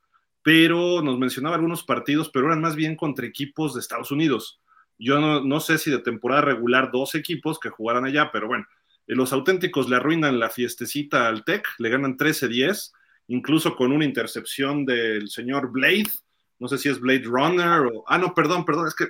[0.43, 4.61] pero nos mencionaba algunos partidos, pero eran más bien contra equipos de Estados Unidos.
[4.99, 8.67] Yo no, no sé si de temporada regular dos equipos que jugaran allá, pero bueno,
[9.15, 12.93] los auténticos le arruinan la fiestecita al Tech, le ganan 13-10,
[13.29, 16.11] incluso con una intercepción del señor Blade.
[16.59, 18.05] No sé si es Blade Runner o.
[18.09, 19.07] Ah, no, perdón, perdón, es que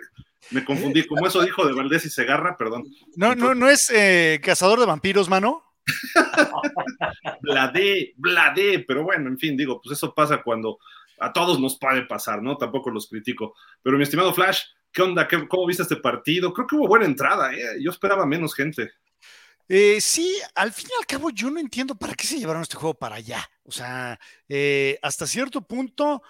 [0.51, 1.07] me confundí.
[1.07, 2.85] Como eso dijo de Valdés y Segarra, perdón.
[3.17, 5.63] No, no, no es eh, cazador de vampiros, mano.
[7.43, 10.79] Blade, Blade, pero bueno, en fin, digo, pues eso pasa cuando
[11.19, 12.57] a todos nos puede pasar, ¿no?
[12.57, 13.55] Tampoco los critico.
[13.83, 15.29] Pero mi estimado Flash, ¿qué onda?
[15.49, 16.53] ¿Cómo viste este partido?
[16.53, 17.81] Creo que hubo buena entrada, ¿eh?
[17.81, 18.93] Yo esperaba menos gente.
[19.69, 22.77] Eh, sí, al fin y al cabo yo no entiendo para qué se llevaron este
[22.77, 23.49] juego para allá.
[23.65, 26.23] O sea, eh, hasta cierto punto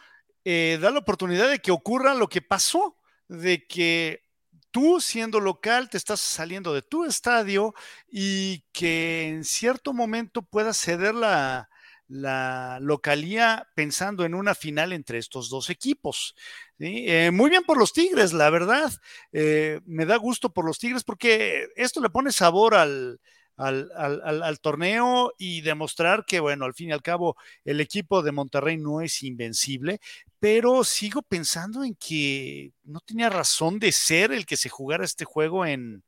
[0.45, 2.97] eh, da la oportunidad de que ocurra lo que pasó,
[3.29, 4.23] de que
[4.71, 7.75] tú siendo local te estás saliendo de tu estadio
[8.11, 11.69] y que en cierto momento puedas ceder la,
[12.09, 16.35] la localía pensando en una final entre estos dos equipos.
[16.79, 18.93] Eh, muy bien por los Tigres, la verdad.
[19.33, 23.19] Eh, me da gusto por los Tigres porque esto le pone sabor al,
[23.57, 28.77] al, torneo y demostrar que, bueno, al fin y al cabo, el equipo de Monterrey
[28.77, 30.01] no es invencible,
[30.39, 35.25] pero sigo pensando en que no tenía razón de ser el que se jugara este
[35.25, 36.05] juego en,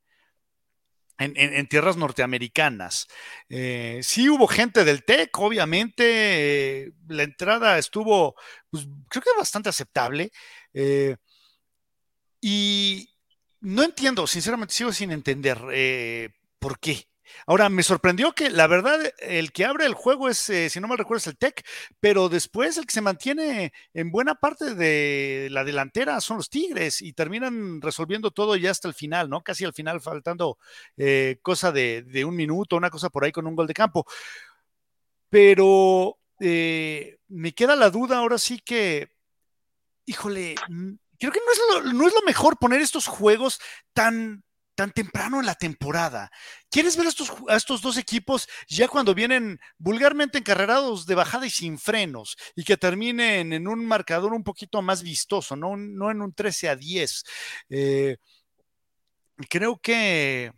[1.19, 3.07] en, tierras norteamericanas.
[3.49, 8.35] Eh, sí hubo gente del TEC, obviamente, la entrada estuvo,
[8.69, 10.31] pues, creo que bastante aceptable.
[10.73, 11.15] Eh,
[12.41, 13.09] y
[13.61, 15.59] no entiendo, sinceramente, sigo sin entender
[16.59, 17.09] por qué.
[17.45, 20.87] Ahora, me sorprendió que la verdad, el que abre el juego es, eh, si no
[20.87, 21.65] mal recuerdo, es el Tech,
[21.99, 27.01] pero después el que se mantiene en buena parte de la delantera son los Tigres
[27.01, 29.41] y terminan resolviendo todo ya hasta el final, ¿no?
[29.41, 30.57] Casi al final, faltando
[30.97, 34.05] eh, cosa de, un minuto, una cosa por ahí con un gol de campo.
[35.29, 39.09] Pero eh, me queda la duda ahora sí que,
[40.09, 40.55] híjole,
[41.19, 43.59] creo que no es lo, no es lo mejor poner estos juegos
[43.93, 44.43] tan
[44.75, 46.31] tan temprano en la temporada.
[46.71, 51.45] ¿Quieres ver a estos, a estos dos equipos ya cuando vienen vulgarmente encarrerados de bajada
[51.45, 56.11] y sin frenos y que terminen en un marcador un poquito más vistoso, no, no
[56.11, 57.23] en un 13 a 10?
[57.69, 58.17] Eh,
[59.49, 60.53] creo que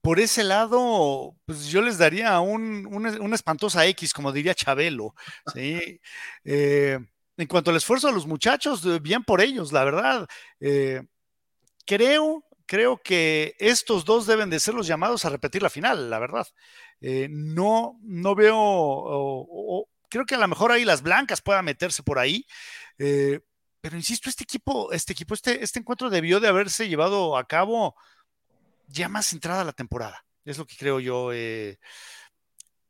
[0.00, 5.14] por ese lado, pues yo les daría un, una, espantosa X, como diría Chabelo.
[5.52, 6.00] ¿sí?
[6.44, 6.98] Eh,
[7.38, 10.28] en cuanto al esfuerzo de los muchachos, bien por ellos, la verdad.
[10.60, 11.02] Eh,
[11.86, 16.18] creo creo que estos dos deben de ser los llamados a repetir la final, la
[16.18, 16.46] verdad.
[17.00, 22.18] Eh, no, no veo, creo que a lo mejor ahí las blancas puedan meterse por
[22.18, 22.46] ahí,
[22.98, 23.40] eh,
[23.80, 27.96] pero insisto, este equipo, este equipo, este, este encuentro debió de haberse llevado a cabo
[28.86, 31.32] ya más entrada la temporada, es lo que creo yo.
[31.32, 31.78] Eh,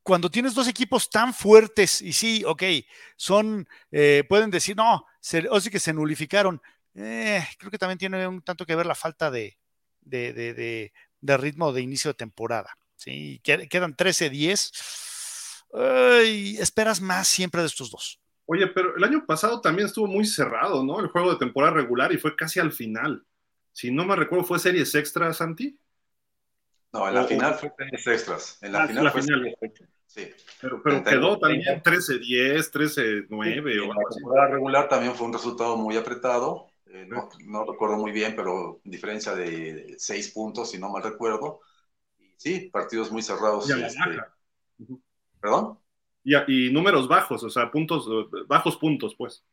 [0.08, 2.62] cuando tienes dos equipos tan fuertes, y sí, ok,
[3.14, 3.68] son,
[4.26, 5.04] pueden decir, no,
[5.50, 6.62] o sí que se nulificaron,
[6.94, 9.58] creo que también tiene un tanto que ver la falta de,
[10.00, 10.90] de,
[11.20, 12.74] ritmo de inicio de temporada.
[12.96, 13.38] ¿sí?
[13.42, 16.58] Quedan 13-10.
[16.58, 18.18] Esperas más siempre de estos dos.
[18.46, 21.00] Oye, pero el año pasado también estuvo muy cerrado, ¿no?
[21.00, 23.26] El juego de temporada regular y fue casi al final.
[23.72, 25.78] Si no me recuerdo, ¿fue series extras, Santi?
[26.94, 28.58] No, en la final fue series extras.
[28.62, 29.97] En la ah, final fue series extras.
[30.08, 30.26] Sí.
[30.60, 32.70] Pero, pero quedó también 13-10,
[33.28, 33.86] 13-9.
[33.86, 36.70] la temporada regular también fue un resultado muy apretado.
[36.86, 37.06] Eh,
[37.46, 41.60] no, recuerdo muy bien, pero diferencia de seis puntos, si no mal recuerdo.
[42.36, 43.68] sí, partidos muy cerrados.
[43.68, 44.00] Este,
[45.40, 45.78] ¿Perdón?
[46.24, 48.08] Y, números bajos, o sea, puntos,
[48.46, 49.44] bajos puntos, pues.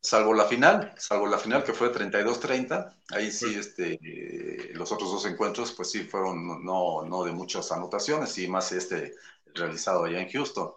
[0.00, 5.10] Salvo la final, salvo la final que fue 32-30, ahí sí, este, eh, los otros
[5.10, 9.14] dos encuentros, pues sí, fueron no, no de muchas anotaciones, y más este
[9.58, 10.72] realizado allá en Houston.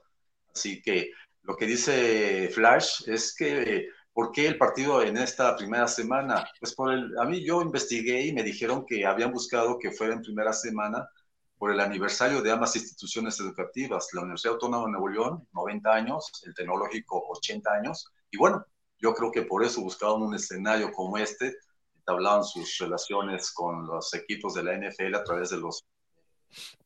[0.54, 1.12] Así que
[1.44, 6.46] lo que dice Flash es que ¿Por qué el partido en esta primera semana?
[6.60, 10.13] Pues por el, a mí yo investigué y me dijeron que habían buscado que fuera
[10.13, 11.08] en primera semana
[11.58, 16.30] por el aniversario de ambas instituciones educativas, la Universidad Autónoma de Nuevo León, 90 años,
[16.46, 18.65] el Tecnológico, 80 años, y bueno,
[18.98, 21.56] yo creo que por eso buscaban un escenario como este,
[21.96, 25.86] entablaban sus relaciones con los equipos de la NFL a través de los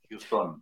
[0.09, 0.61] Houston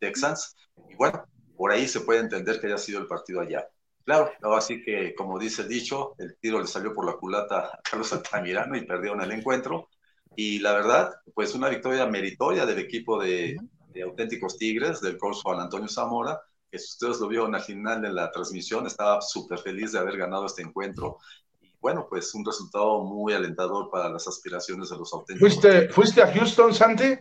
[0.00, 0.56] Texans,
[0.88, 1.24] y bueno,
[1.56, 3.68] por ahí se puede entender que haya sido el partido allá.
[4.04, 7.80] Claro, así que como dice el dicho, el tiro le salió por la culata a
[7.82, 9.88] Carlos Altamirano y perdieron el encuentro.
[10.34, 13.56] Y la verdad, pues una victoria meritoria del equipo de,
[14.02, 18.12] auténticos Tigres, del coach Juan Antonio Zamora, que si ustedes lo vieron al final de
[18.12, 21.18] la transmisión, estaba súper feliz de haber ganado este encuentro.
[21.60, 25.54] Y bueno, pues un resultado muy alentador para las aspiraciones de los auténticos.
[25.54, 27.18] ¿Fuiste, ¿fuiste a Houston, Santi?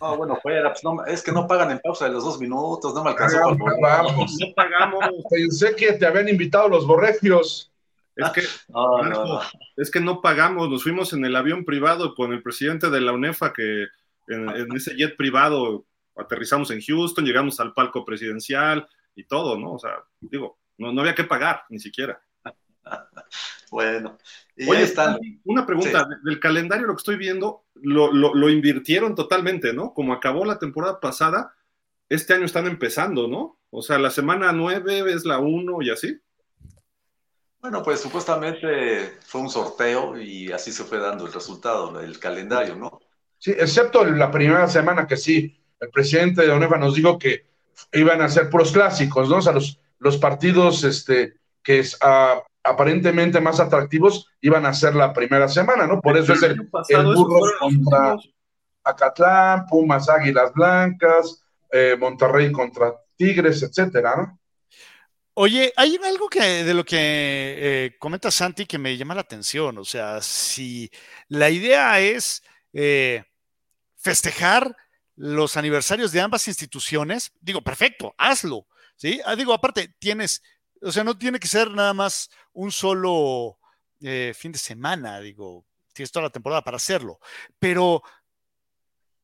[0.00, 2.94] No, bueno, fuera, pues no, es que no pagan en pausa de los dos minutos,
[2.94, 3.54] no me alcanzó.
[3.54, 5.04] No, pagamos, no pagamos.
[5.30, 7.72] Pensé que te habían invitado los borregios.
[8.16, 9.40] Es que, no,
[9.76, 13.12] es que no pagamos, nos fuimos en el avión privado con el presidente de la
[13.12, 13.86] UNEFA, que
[14.28, 15.84] en, ese jet privado
[16.16, 19.74] aterrizamos en Houston, llegamos al palco presidencial y todo, ¿no?
[19.74, 22.20] O sea, digo, no, no había que pagar, ni siquiera.
[23.72, 24.18] bueno,
[24.68, 25.18] Oye, están.
[25.44, 29.94] Una pregunta, del calendario lo que estoy viendo, lo, invirtieron totalmente, ¿no?
[29.94, 31.54] Como acabó la temporada pasada,
[32.10, 33.58] este año están empezando, ¿no?
[33.70, 36.20] O sea, la semana 9 es la 1 y así.
[37.62, 42.76] Bueno, pues supuestamente fue un sorteo y así se fue dando el resultado, el calendario,
[42.76, 43.00] ¿no?
[43.38, 47.46] Sí, excepto la primera semana que sí, el presidente de ONEFA nos dijo que
[47.94, 49.38] iban a ser puros clásicos, ¿no?
[49.38, 54.94] O sea, los, los partidos este, que es, a aparentemente más atractivos iban a ser
[54.94, 56.00] la primera semana, ¿no?
[56.00, 56.52] Por eso es el,
[56.88, 58.16] el Burros contra
[58.84, 64.38] Acatlán, Pumas Águilas Blancas, eh, Monterrey contra Tigres, etcétera, ¿no?
[65.34, 69.78] Oye, hay algo que de lo que eh, comenta Santi que me llama la atención.
[69.78, 70.90] O sea, si
[71.28, 72.42] la idea es
[72.74, 73.24] eh,
[73.96, 74.76] festejar
[75.16, 78.66] los aniversarios de ambas instituciones, digo, perfecto, hazlo.
[78.96, 79.20] ¿sí?
[79.24, 80.42] Ah, digo, aparte, tienes,
[80.82, 83.58] o sea, no tiene que ser nada más un solo
[84.00, 87.18] eh, fin de semana, digo, tienes toda la temporada para hacerlo.
[87.58, 88.02] Pero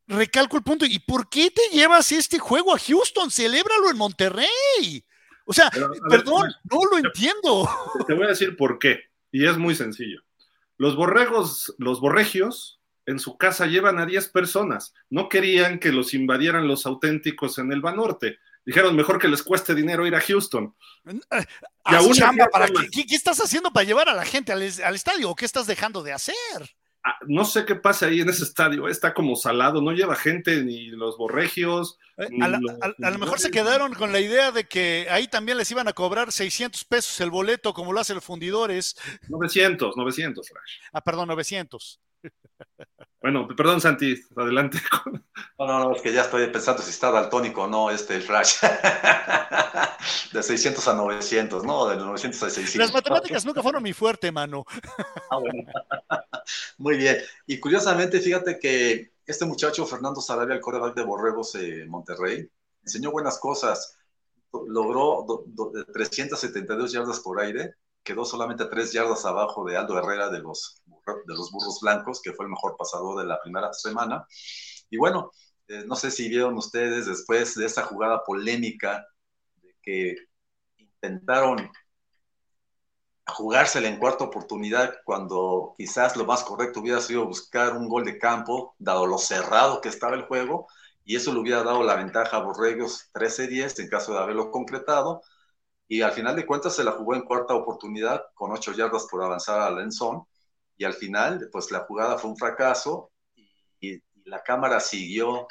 [0.06, 3.30] recalco el punto, ¿y por qué te llevas este juego a Houston?
[3.30, 5.04] Celébralo en Monterrey.
[5.44, 5.70] O sea,
[6.08, 7.68] perdón, no lo entiendo.
[8.06, 10.22] Te voy a decir por qué, y es muy sencillo.
[10.76, 14.94] Los borregos, los borregios, en su casa llevan a 10 personas.
[15.08, 18.38] No querían que los invadieran los auténticos en el Banorte.
[18.68, 20.74] Dijeron, mejor que les cueste dinero ir a Houston.
[22.92, 25.30] ¿qué, estás haciendo para llevar a la gente al, al estadio?
[25.30, 26.36] ¿O qué estás dejando de hacer?
[27.02, 30.62] Ah, no sé qué pasa ahí en ese estadio, está como salado, no lleva gente
[30.62, 31.96] ni los borregios.
[32.18, 35.88] Eh, a, lo mejor se quedaron con la idea de que ahí también les iban
[35.88, 38.96] a cobrar 600 pesos el boleto, como lo hacen los fundidores.
[39.28, 40.46] 900, 900,
[40.92, 42.02] Ah, perdón, 900.
[43.20, 44.78] Bueno, perdón, Santi, adelante.
[45.58, 48.58] No, no, no, es que ya estoy pensando si está daltónico o no este Flash.
[50.32, 51.88] De 600 a 900, ¿no?
[51.88, 52.76] De 900 a 600.
[52.76, 54.64] Las matemáticas nunca fueron mi fuerte, mano.
[55.30, 55.64] Ah, bueno.
[56.78, 57.16] Muy bien.
[57.46, 62.48] Y curiosamente, fíjate que este muchacho, Fernando Sarabia, el coreback de Borregos eh, Monterrey,
[62.82, 63.98] enseñó buenas cosas.
[64.52, 65.44] Logró
[65.92, 70.82] 372 yardas por aire, quedó solamente 3 yardas abajo de Aldo Herrera de los
[71.26, 74.26] de los burros blancos, que fue el mejor pasador de la primera semana.
[74.90, 75.30] Y bueno,
[75.68, 79.06] eh, no sé si vieron ustedes después de esa jugada polémica
[79.56, 80.16] de que
[80.78, 81.70] intentaron
[83.28, 88.18] jugársela en cuarta oportunidad cuando quizás lo más correcto hubiera sido buscar un gol de
[88.18, 90.66] campo, dado lo cerrado que estaba el juego,
[91.04, 95.22] y eso le hubiera dado la ventaja a Borregos 13-10 en caso de haberlo concretado,
[95.88, 99.22] y al final de cuentas se la jugó en cuarta oportunidad con ocho yardas por
[99.22, 100.24] avanzar a Lenzón,
[100.78, 103.12] y al final, pues la jugada fue un fracaso
[103.80, 105.48] y, la cámara siguió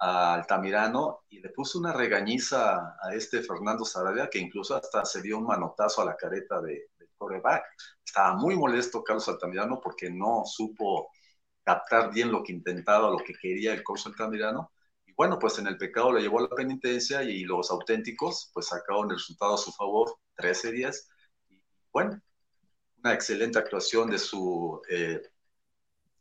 [0.00, 5.22] a Altamirano y le puso una regañiza a este Fernando Sarabia que incluso hasta se
[5.22, 7.64] dio un manotazo a la careta de, del coreback.
[8.04, 11.08] Estaba muy molesto Carlos Altamirano porque no supo
[11.62, 14.72] captar bien lo que intentaba, lo que quería el coach Altamirano.
[15.06, 18.66] Y bueno, pues en el pecado le llevó a la penitencia y los auténticos pues
[18.66, 21.08] sacaron el resultado a su favor, 13 días.
[21.48, 22.20] Y bueno,
[23.12, 25.22] excelente actuación de su eh,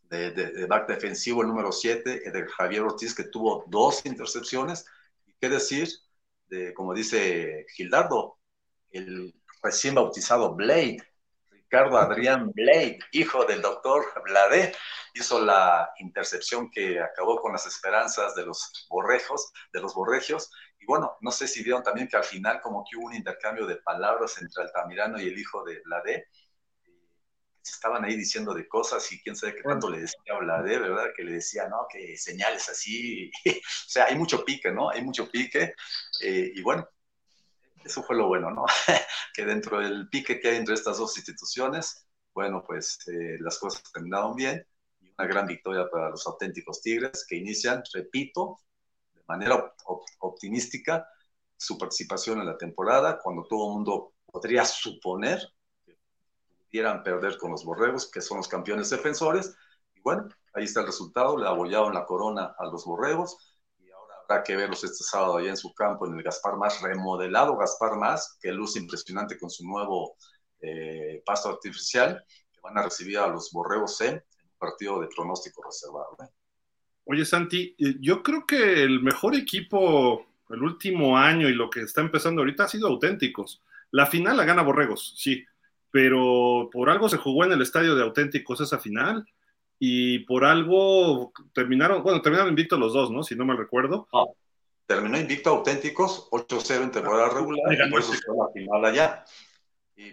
[0.10, 4.86] de, back defensivo, el número 7, de Javier Ortiz, que tuvo dos intercepciones.
[5.26, 5.90] Y qué decir
[6.48, 8.38] de, como dice Gildardo,
[8.92, 10.98] el recién bautizado Blade,
[11.50, 14.74] Ricardo Adrián Blade, hijo del doctor Blade,
[15.14, 20.52] hizo la intercepción que acabó con las esperanzas de los borrejos, de los borregios.
[20.80, 23.66] Y bueno, no sé si vieron también que al final como que hubo un intercambio
[23.66, 26.28] de palabras entre Altamirano y el hijo de Blade
[27.72, 30.20] estaban ahí diciendo de cosas y quién sabe qué tanto le decía
[30.64, 31.08] de ¿verdad?
[31.16, 33.32] Que le decía, no, que señales así.
[33.46, 33.52] o
[33.88, 34.90] sea, hay mucho pique, ¿no?
[34.90, 35.74] Hay mucho pique.
[36.22, 36.88] Eh, y bueno,
[37.84, 38.66] eso fue lo bueno, ¿no?
[39.34, 43.84] que dentro del pique que hay entre estas dos instituciones, bueno, pues eh, las cosas
[43.92, 44.66] terminaron bien
[45.00, 48.60] y una gran victoria para los auténticos Tigres que inician, repito,
[49.14, 49.74] de manera
[50.20, 51.08] optimística
[51.58, 55.40] su participación en la temporada, cuando todo el mundo podría suponer
[56.76, 59.56] quieran perder con los borregos, que son los campeones defensores.
[59.96, 63.38] Y bueno, ahí está el resultado, le abollaron la corona a los borregos
[63.80, 66.82] y ahora habrá que verlos este sábado allá en su campo, en el Gaspar Más,
[66.82, 70.18] remodelado Gaspar Más, que luce impresionante con su nuevo
[70.60, 72.22] eh, pasto artificial,
[72.52, 76.18] que van a recibir a los borregos en un partido de pronóstico reservado.
[76.26, 76.30] ¿eh?
[77.06, 81.84] Oye, Santi, eh, yo creo que el mejor equipo el último año y lo que
[81.84, 83.64] está empezando ahorita ha sido auténticos.
[83.92, 85.46] La final la gana Borregos, sí,
[85.96, 89.26] pero por algo se jugó en el estadio de auténticos esa final
[89.80, 93.24] y por algo terminaron, bueno, terminaron invictos los dos, ¿no?
[93.24, 94.06] Si no me recuerdo.
[94.86, 99.24] terminó invicto auténticos 8-0 en temporada regular y por eso fue la final allá.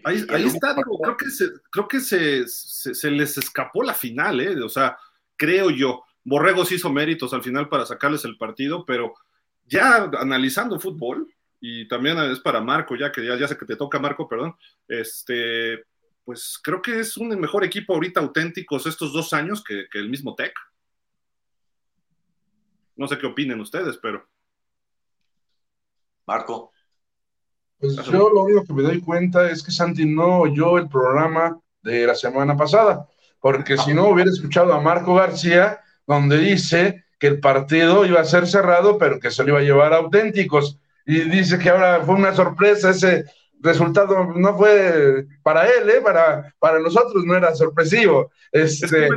[0.05, 4.63] ahí, está, creo que, se, creo que se, se, les escapó la final, ¿eh?
[4.63, 4.97] O sea,
[5.35, 6.05] creo yo.
[6.23, 9.15] Borregos hizo méritos al final para sacarles el partido, pero
[9.67, 11.27] ya analizando fútbol,
[11.65, 14.57] y también es para Marco, ya que ya, ya sé que te toca Marco, perdón,
[14.89, 15.85] este,
[16.25, 20.35] pues creo que es un mejor equipo ahorita auténticos estos dos años que, el mismo
[20.35, 20.53] Tech.
[22.97, 24.29] No sé qué opinen ustedes, pero.
[26.27, 26.73] Marco.
[27.79, 31.61] Pues yo lo único que me doy cuenta es que Santi no oyó el programa
[31.81, 33.09] de la semana pasada,
[33.39, 38.25] porque si no hubiera escuchado a Marco García, donde dice que el partido iba a
[38.25, 40.81] ser cerrado, pero que se lo iba a llevar a auténticos.
[41.07, 43.25] Y dice que ahora fue una sorpresa ese
[43.61, 46.01] resultado, no fue para él, ¿eh?
[46.03, 48.31] para, para nosotros no era sorpresivo.
[48.51, 49.09] Este,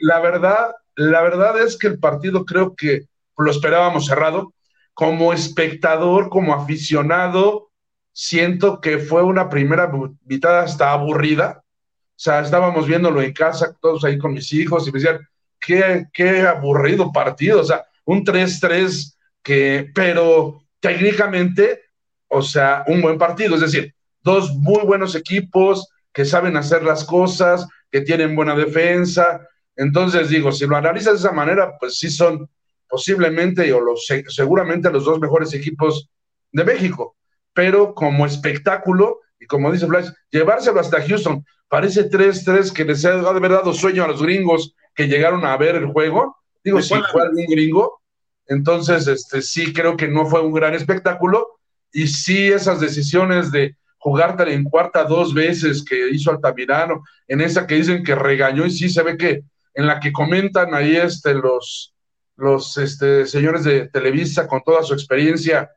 [0.00, 3.06] la, verdad, la verdad es que el partido creo que
[3.36, 4.52] lo esperábamos cerrado.
[4.94, 7.70] Como espectador, como aficionado,
[8.12, 9.90] siento que fue una primera
[10.26, 11.62] mitad hasta aburrida.
[12.10, 15.26] O sea, estábamos viéndolo en casa, todos ahí con mis hijos, y me decían,
[15.58, 17.62] qué, qué aburrido partido.
[17.62, 21.82] O sea, un 3-3 que, pero técnicamente,
[22.28, 23.54] o sea, un buen partido.
[23.54, 29.46] Es decir, dos muy buenos equipos que saben hacer las cosas, que tienen buena defensa.
[29.76, 32.48] Entonces, digo, si lo analizas de esa manera, pues sí son
[32.88, 36.10] posiblemente o los, seguramente los dos mejores equipos
[36.52, 37.16] de México.
[37.54, 43.16] Pero como espectáculo, y como dice Flash, llevárselo hasta Houston, parece 3-3 que les ha
[43.16, 46.36] de haber dado sueño a los gringos que llegaron a ver el juego.
[46.62, 48.01] Digo, si fue algún gringo,
[48.46, 51.58] entonces este, sí creo que no fue un gran espectáculo.
[51.92, 57.66] Y sí esas decisiones de jugártela en cuarta dos veces que hizo Altamirano, en esa
[57.66, 61.34] que dicen que regañó y sí se ve que en la que comentan ahí este,
[61.34, 61.94] los,
[62.36, 65.70] los este, señores de Televisa con toda su experiencia,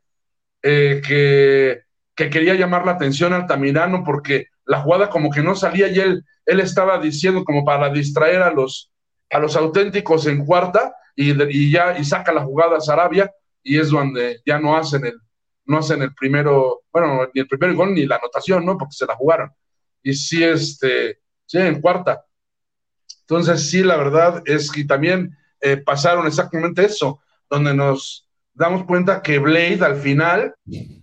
[0.63, 1.82] eh, que,
[2.16, 6.26] quería llamar la atención al Altamirano porque la jugada como que no salía y él,
[6.45, 8.91] él estaba diciendo como para distraer a los,
[9.30, 13.32] a los auténticos en cuarta y, ya y saca la jugada a Sarabia
[13.63, 15.16] y es donde ya no hacen el
[15.66, 18.78] no hacen el primero, bueno, ni el primer gol ni la anotación, ¿no?
[18.78, 19.51] Porque se la jugaron.
[20.03, 22.24] Y sí, este, sí, en cuarta.
[23.22, 29.22] Entonces, sí, la verdad es que también eh, pasaron exactamente eso, donde nos damos cuenta
[29.22, 30.53] que Blade al final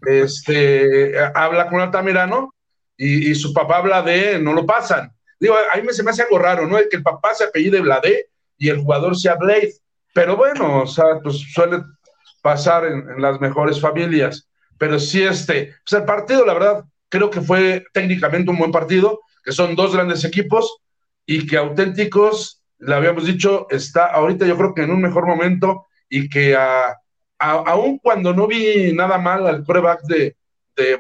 [0.07, 2.55] este, habla con Altamirano
[2.97, 5.13] y, su papá habla de no lo pasan.
[5.41, 6.77] Digo, ahí me, se me hace algo raro, ¿no?
[6.89, 9.75] Que el papá se apellide Blade y el jugador sea Blade.
[10.15, 11.83] Pero bueno, o sea, pues suele
[12.43, 14.49] pasar en, las mejores familias.
[14.79, 19.21] Pero sí, este, pues el partido, la verdad, creo que fue técnicamente un buen partido,
[19.45, 20.79] que son dos grandes equipos
[21.25, 25.87] y que auténticos le habíamos dicho, está ahorita yo creo que en un mejor momento
[26.09, 26.57] y que
[27.39, 30.37] aún cuando no vi nada mal al coreback de,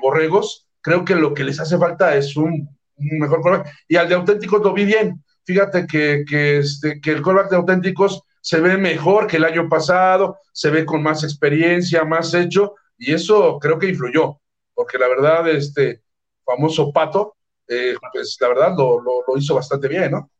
[0.00, 3.72] Borregos, creo que lo que les hace falta es un, mejor coreback.
[3.88, 5.24] Y al de Auténticos lo vi bien.
[5.44, 9.68] Fíjate que, que, este, que el coreback de Auténticos se ve mejor que el año
[9.70, 14.38] pasado, se ve con más experiencia, más hecho, y eso creo que influyó,
[14.74, 16.03] porque la verdad, este
[16.45, 17.36] famoso Pato,
[17.66, 20.30] eh, pues la verdad lo, lo hizo bastante bien, ¿no?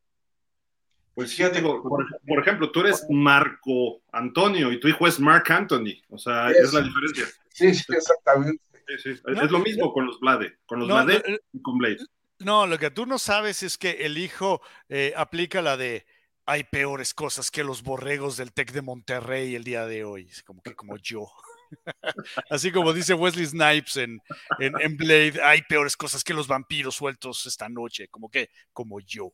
[1.15, 6.01] Pues fíjate, por, ejemplo, tú eres Marco Antonio y tu hijo es Mark Anthony.
[6.09, 7.27] O sea, es la diferencia.
[7.51, 8.63] Sí, sí, exactamente.
[8.89, 11.99] Es lo mismo con los Blade, con los Blade y con Blade.
[12.39, 16.07] No, lo que tú no sabes es que el hijo eh, aplica la de
[16.47, 20.62] hay peores cosas que los borregos del Tec de Monterrey el día de hoy, como
[20.62, 21.30] que como yo.
[22.51, 24.20] Así como dice Wesley Snipes en,
[24.59, 29.01] en, en Blade, hay peores cosas que los vampiros sueltos esta noche, como que como
[29.01, 29.32] yo.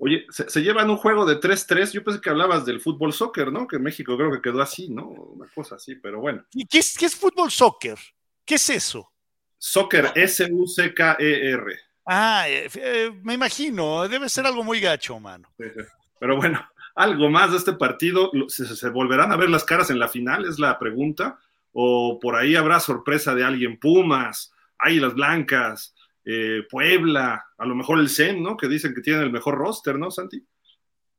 [0.00, 1.92] Oye, se, llevan un juego de 3-3.
[1.92, 3.66] Yo pensé que hablabas del fútbol soccer, ¿no?
[3.66, 5.08] Que México creo que quedó así, ¿no?
[5.08, 6.44] Una cosa así, pero bueno.
[6.52, 7.98] ¿Y qué es, qué es fútbol soccer?
[8.44, 9.12] ¿Qué es eso?
[9.58, 11.78] Soccer, S-U-C-K-E-R.
[12.06, 15.52] Ah, eh, eh, me imagino, debe ser algo muy gacho, mano.
[16.18, 16.60] Pero bueno,
[16.94, 18.30] algo más de este partido.
[18.48, 20.44] ¿Se, volverán a ver las caras en la final?
[20.44, 21.38] Es la pregunta.
[21.72, 23.78] ¿O por ahí habrá sorpresa de alguien?
[23.78, 25.94] Pumas, Águilas Blancas,
[26.24, 28.56] eh, Puebla, a lo mejor el CEN, ¿no?
[28.56, 30.44] Que dicen que tienen el mejor roster, ¿no, Santi?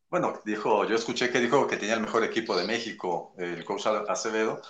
[0.10, 3.88] Bueno, dijo, yo escuché que dijo que tenía el mejor equipo de México, el coach
[4.08, 4.62] Acevedo,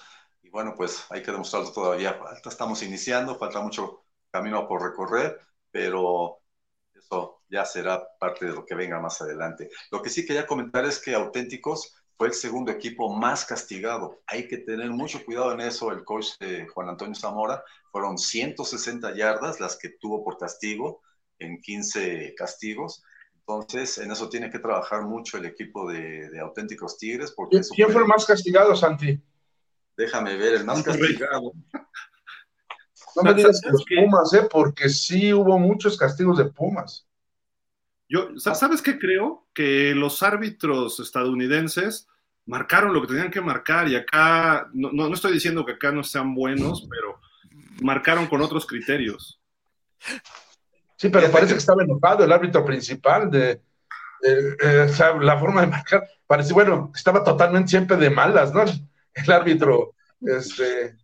[0.41, 2.19] y bueno, pues hay que demostrarlo todavía.
[2.43, 5.39] Estamos iniciando, falta mucho camino por recorrer,
[5.71, 6.39] pero
[6.93, 9.69] eso ya será parte de lo que venga más adelante.
[9.91, 14.21] Lo que sí quería comentar es que Auténticos fue el segundo equipo más castigado.
[14.25, 15.91] Hay que tener mucho cuidado en eso.
[15.91, 16.31] El coach
[16.73, 21.01] Juan Antonio Zamora fueron 160 yardas las que tuvo por castigo
[21.39, 23.03] en 15 castigos.
[23.39, 27.31] Entonces, en eso tiene que trabajar mucho el equipo de, auténticos Tigres.
[27.31, 29.21] Porque ¿Quién fue el más castigado, Santi?
[29.95, 31.53] Déjame ver, el más castigado.
[33.15, 34.47] No me digas que los Pumas, ¿eh?
[34.51, 37.06] porque sí hubo muchos castigos de Pumas.
[38.09, 39.47] Yo, ¿sabes qué creo?
[39.53, 42.07] Que los árbitros estadounidenses
[42.45, 46.03] marcaron lo que tenían que marcar y acá, no, no, estoy diciendo que acá no
[46.03, 47.19] sean buenos, pero
[47.81, 49.41] marcaron con otros criterios.
[50.95, 53.61] Sí, pero parece que estaba enojado el árbitro principal de,
[54.23, 54.87] eh,
[55.21, 58.63] la forma de marcar, parece, bueno, estaba totalmente siempre de malas, ¿no?
[59.13, 60.95] El árbitro, este,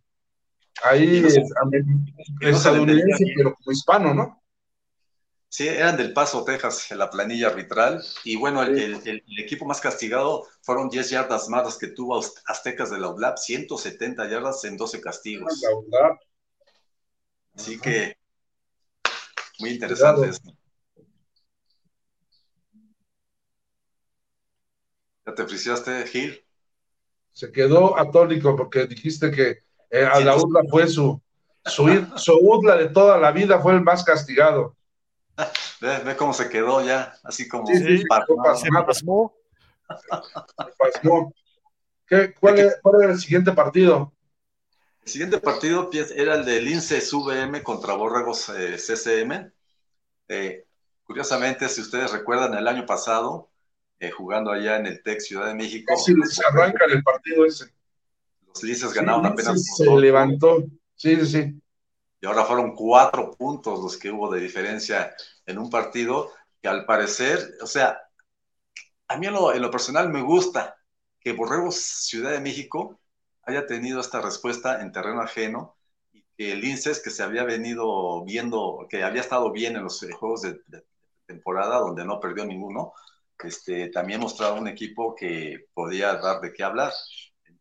[0.82, 1.24] ahí
[2.40, 4.43] estadounidense, pero como hispano, ¿no?
[5.54, 8.04] Sí, eran del Paso, Texas, en la planilla arbitral.
[8.24, 13.10] Y bueno, el, equipo más castigado fueron 10 yardas más que tuvo Aztecas de la
[13.10, 15.62] UDLAP, 170 yardas en 12 castigos.
[17.54, 18.16] Así que,
[19.60, 20.50] muy interesante esto.
[25.24, 26.44] ¿Ya te friciaste, Gil?
[27.30, 31.22] Se quedó atónico porque dijiste que eh, a la UDLA fue su,
[31.64, 31.86] su,
[32.16, 34.74] su de toda la vida, fue el más castigado.
[35.80, 39.34] Ve, cómo se quedó ya, así como sí, sí, pasmó.
[40.78, 41.34] pasmó.
[42.40, 44.12] cuál, era el siguiente partido?
[45.02, 49.52] El siguiente partido era el de Lince VM contra Borregos eh, CCM.
[50.28, 50.64] Eh,
[51.04, 53.50] curiosamente, si ustedes recuerdan, el año pasado,
[53.98, 55.92] eh, jugando allá en el TEC Ciudad de México.
[55.94, 57.66] Casi se arranca el partido ese.
[58.46, 59.62] Los Linces ganaron apenas.
[59.76, 60.64] Se levantó.
[60.96, 61.60] Sí, sí, sí
[62.24, 65.14] y ahora fueron cuatro puntos los que hubo de diferencia
[65.44, 68.00] en un partido que al parecer, o sea,
[69.08, 70.74] a mí en lo, personal me gusta
[71.20, 72.98] que Borregos Ciudad de México
[73.42, 75.76] haya tenido esta respuesta en terreno ajeno
[76.14, 80.02] y que el INSES que se había venido viendo, que había estado bien en los
[80.02, 80.62] eh, juegos de,
[81.26, 82.94] temporada donde no perdió ninguno,
[83.38, 86.94] este, también mostraba un equipo que podía dar de qué hablar.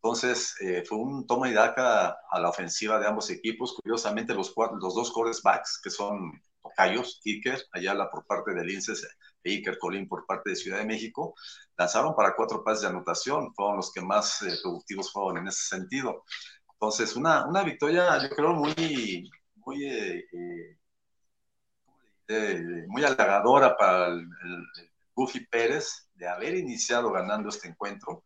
[0.04, 3.74] Entonces, eh, fue un toma y daca a la ofensiva de ambos equipos.
[3.74, 9.08] Curiosamente, los, los dos backs, que son Tocayos, Iker, Ayala por parte del INSES
[9.44, 11.34] e Iker Colín por parte de Ciudad de México,
[11.78, 13.54] lanzaron para cuatro pases de anotación.
[13.56, 16.26] Fueron los que más eh, productivos fueron en ese sentido.
[16.74, 20.28] Entonces, una, una victoria, yo creo, muy, muy, eh,
[22.90, 28.26] muy halagadora para el, el Buffy Pérez de haber iniciado ganando este encuentro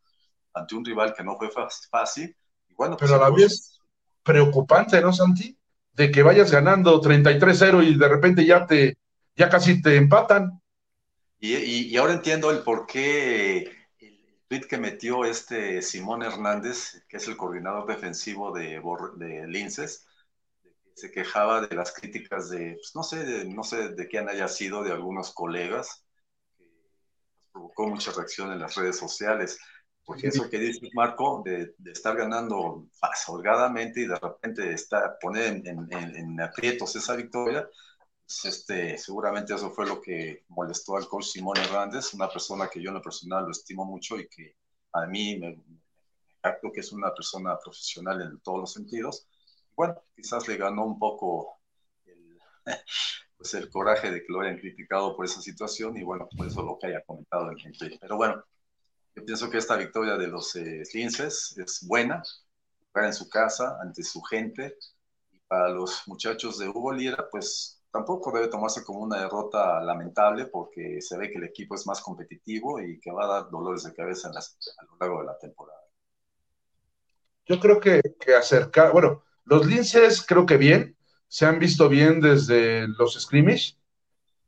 [0.58, 1.50] ante un rival que no fue
[1.90, 2.36] fácil.
[2.76, 3.80] bueno, pues Pero a la vez
[4.24, 5.58] preocupante, ¿no, Santi?
[5.94, 8.98] De que vayas ganando 33-0 y de repente ya te,
[9.36, 10.62] ya casi te empatan.
[11.40, 17.28] Y, ahora entiendo el por qué el tweet que metió este Simón Hernández, que es
[17.28, 18.82] el coordinador defensivo de,
[19.18, 20.08] de Linces,
[20.98, 24.48] se quejaba de las críticas de, pues, no sé, de, no sé de quién haya
[24.48, 26.04] sido, de algunos colegas,
[26.58, 26.66] que
[27.52, 29.60] provocó mucha reacción en las redes sociales.
[30.08, 32.88] Porque eso que dice Marco, de, estar ganando
[33.28, 37.70] holgadamente y de repente estar, poner en, aprietos esa victoria,
[38.26, 42.82] pues este, seguramente eso fue lo que molestó al coach Simón Hernández, una persona que
[42.82, 44.56] yo en lo personal lo estimo mucho y que
[44.94, 49.28] a mí me, me que es una persona profesional en todos los sentidos.
[49.76, 51.60] Bueno, quizás le ganó un poco
[52.06, 52.40] el,
[53.38, 56.64] pues el coraje de que lo hayan criticado por esa situación y bueno, por eso
[56.64, 57.98] lo que haya comentado el gente.
[58.00, 58.42] Pero bueno,
[59.18, 62.22] yo pienso que esta victoria de los eh, es buena,
[62.92, 64.78] para en su casa, ante su gente,
[65.32, 70.46] y para los muchachos de Hugo Lira, pues tampoco debe tomarse como una derrota lamentable,
[70.46, 73.84] porque se ve que el equipo es más competitivo y que va a dar dolores
[73.86, 75.82] de cabeza a lo largo de la temporada.
[77.48, 80.96] Yo creo que, que acercar, bueno, los linces creo que bien,
[81.28, 83.78] se han visto bien desde los scrimmage,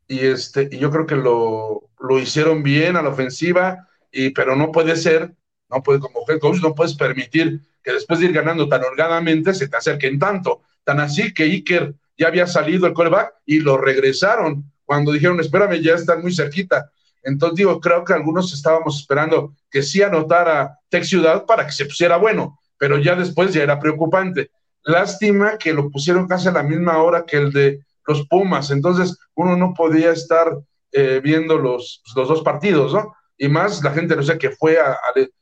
[0.07, 4.55] y, este, y yo creo que lo, lo hicieron bien a la ofensiva, y, pero
[4.55, 5.33] no puede ser,
[5.69, 9.53] no puede, como head coach, no puedes permitir que después de ir ganando tan holgadamente
[9.53, 10.61] se te acerquen tanto.
[10.83, 15.81] Tan así que Iker ya había salido el coreback y lo regresaron cuando dijeron, espérame,
[15.81, 16.91] ya están muy cerquita.
[17.23, 21.85] Entonces digo, creo que algunos estábamos esperando que sí anotara Tech Ciudad para que se
[21.85, 24.51] pusiera bueno, pero ya después ya era preocupante.
[24.83, 29.15] Lástima que lo pusieron casi a la misma hora que el de los Pumas, entonces
[29.35, 30.57] uno no podía estar
[30.91, 33.13] eh, viendo los, los dos partidos, ¿no?
[33.39, 34.99] Y más la gente, no sé, que fue, a,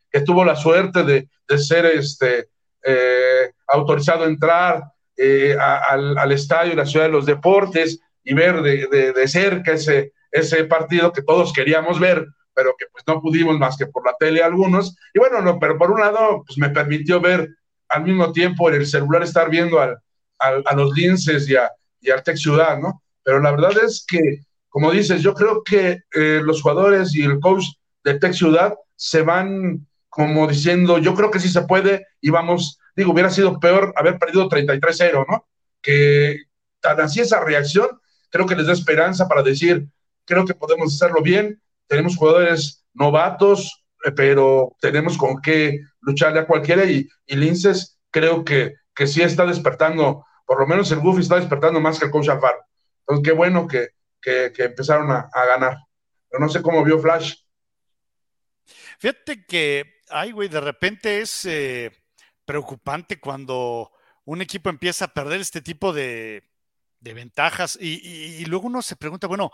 [0.10, 1.28] que tuvo la suerte de,
[1.58, 2.50] ser este,
[2.86, 4.84] eh, autorizado a entrar
[5.18, 9.74] eh, al, al, estadio de la Ciudad de los Deportes y ver de, de, cerca
[9.74, 14.06] ese, ese partido que todos queríamos ver, pero que pues no pudimos más que por
[14.06, 14.96] la tele algunos.
[15.14, 17.50] Y bueno, no, pero por un lado, pues me permitió ver
[17.90, 19.98] al mismo tiempo en el celular estar viendo al,
[20.38, 23.02] al, a los linces y, a, y al Tech Ciudad, ¿no?
[23.24, 27.40] Pero la verdad es que, como dices, yo creo que eh, los jugadores y el
[27.40, 27.66] coach
[28.08, 32.80] de Tech Ciudad se van como diciendo, yo creo que sí se puede y vamos,
[32.96, 35.46] digo, hubiera sido peor haber perdido 33-0, ¿no?
[35.82, 36.44] Que
[36.80, 38.00] tan así esa reacción,
[38.30, 39.90] creo que les da esperanza para decir,
[40.26, 46.48] creo que podemos hacerlo bien, tenemos jugadores novatos, eh, pero tenemos con qué lucharle a
[46.48, 51.24] cualquiera y, y Linces creo que, que sí está despertando, por lo menos el Goofy
[51.24, 52.60] está despertando más que el coach Alfaro.
[53.02, 53.90] Entonces, qué bueno que,
[54.22, 55.78] que, empezaron a, a ganar.
[56.30, 57.36] Pero no sé cómo vio Flash.
[58.98, 61.92] Fíjate que, ay, güey, de repente es eh,
[62.46, 63.92] preocupante cuando
[64.26, 66.44] un equipo empieza a perder este tipo de,
[67.00, 69.52] ventajas y, luego uno se pregunta, bueno,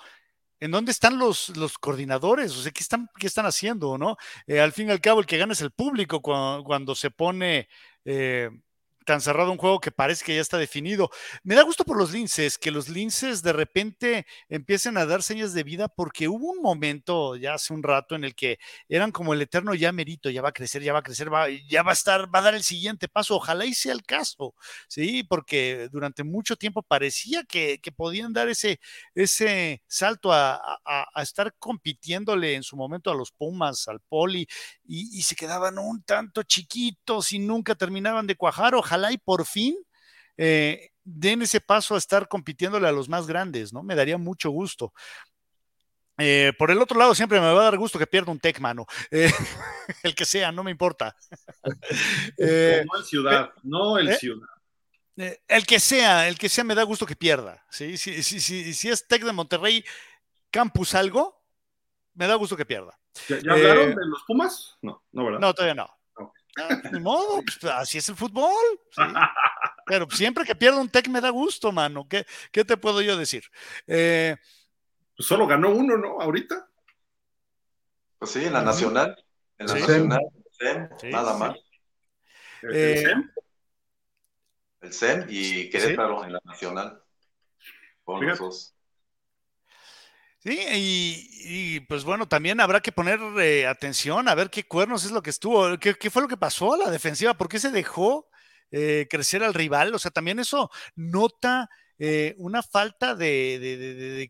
[0.59, 2.51] ¿en dónde están los, los coordinadores?
[2.55, 3.97] O sea, ¿qué están, qué están haciendo?
[3.97, 4.17] ¿no?
[4.47, 7.67] Eh, al fin y al cabo, el que gana es el público cuando, se pone...
[8.05, 8.49] Eh,
[9.03, 11.09] tan cerrado un juego que parece que ya está definido.
[11.43, 15.53] Me da gusto por los linces, que los linces de repente empiecen a dar señas
[15.53, 19.33] de vida, porque hubo un momento ya hace un rato en el que eran como
[19.33, 21.29] el eterno ya merito, ya va a crecer, ya va a crecer,
[21.69, 23.35] ya va a estar, va a dar el siguiente paso.
[23.35, 24.55] Ojalá y sea el caso,
[24.87, 28.79] sí, porque durante mucho tiempo parecía que, podían dar ese,
[29.13, 30.59] ese salto a,
[31.21, 34.47] estar compitiéndole en su momento a los Pumas, al Poli,
[34.83, 38.75] y, y se quedaban un tanto chiquitos y nunca terminaban de cuajar.
[38.75, 39.75] Ojalá ojalá y por fin
[40.37, 43.83] eh, den ese paso a estar compitiéndole a los más grandes, ¿no?
[43.83, 44.93] Me daría mucho gusto.
[46.19, 48.59] Eh, por el otro lado, siempre me va a dar gusto que pierda un tech,
[48.59, 48.85] mano.
[49.11, 49.31] Eh,
[50.03, 51.15] el que sea, no me importa.
[52.37, 54.47] no el ciudad, no el ciudad.
[55.15, 57.65] el que sea, el que sea, me da gusto que pierda.
[57.69, 57.97] ¿sí?
[57.97, 59.83] Si, si, es Tech de Monterrey,
[60.49, 61.43] Campus algo,
[62.13, 62.97] me da gusto que pierda.
[63.27, 64.77] ¿Ya, hablaron de los Pumas?
[64.81, 65.39] No, no, ¿verdad?
[65.39, 65.89] No, todavía no.
[66.57, 68.51] Ah, ni modo, pues, así es el fútbol.
[69.85, 72.07] Pero siempre que pierdo un tech me da gusto, mano.
[72.07, 73.43] ¿Qué, qué te puedo yo decir?
[73.87, 74.35] Eh,
[75.15, 76.21] pues solo ganó uno, ¿no?
[76.21, 76.67] Ahorita.
[78.19, 79.15] Pues sí, en la Nacional.
[79.57, 80.21] En la Nacional,
[81.03, 81.57] nada más.
[82.61, 83.31] ¿El, eh, SEM?
[84.81, 87.03] El SEM y Querétaro en la Nacional.
[88.03, 88.72] Con los dos.
[90.43, 90.59] Sí,
[91.45, 95.21] y, pues bueno, también habrá que poner eh, atención a ver qué cuernos es lo
[95.21, 98.27] que estuvo, qué, fue lo que pasó a la defensiva, por qué se dejó
[98.69, 104.29] eh, crecer al rival, o sea, también eso nota eh, una falta de,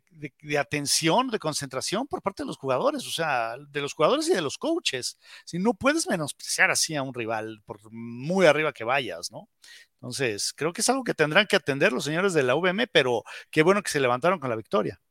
[0.59, 4.41] atención, de concentración por parte de los jugadores, o sea, de los jugadores y de
[4.41, 5.17] los coaches.
[5.45, 9.49] Si no puedes menospreciar así a un rival, por muy arriba que vayas, ¿no?
[9.95, 13.23] Entonces, creo que es algo que tendrán que atender los señores de la VM, pero
[13.49, 15.01] qué bueno que se levantaron con la victoria.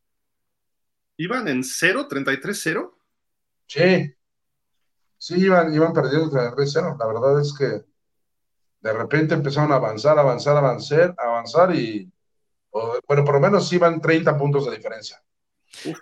[1.22, 2.90] ¿Iban en 0, 33-0?
[3.68, 4.12] Sí.
[5.16, 6.98] Sí, iban, iban perdiendo 33-0.
[6.98, 7.84] La verdad es que
[8.80, 12.10] de repente empezaron a avanzar, avanzar, avanzar, avanzar y,
[12.72, 15.22] bueno, por lo menos iban 30 puntos de diferencia.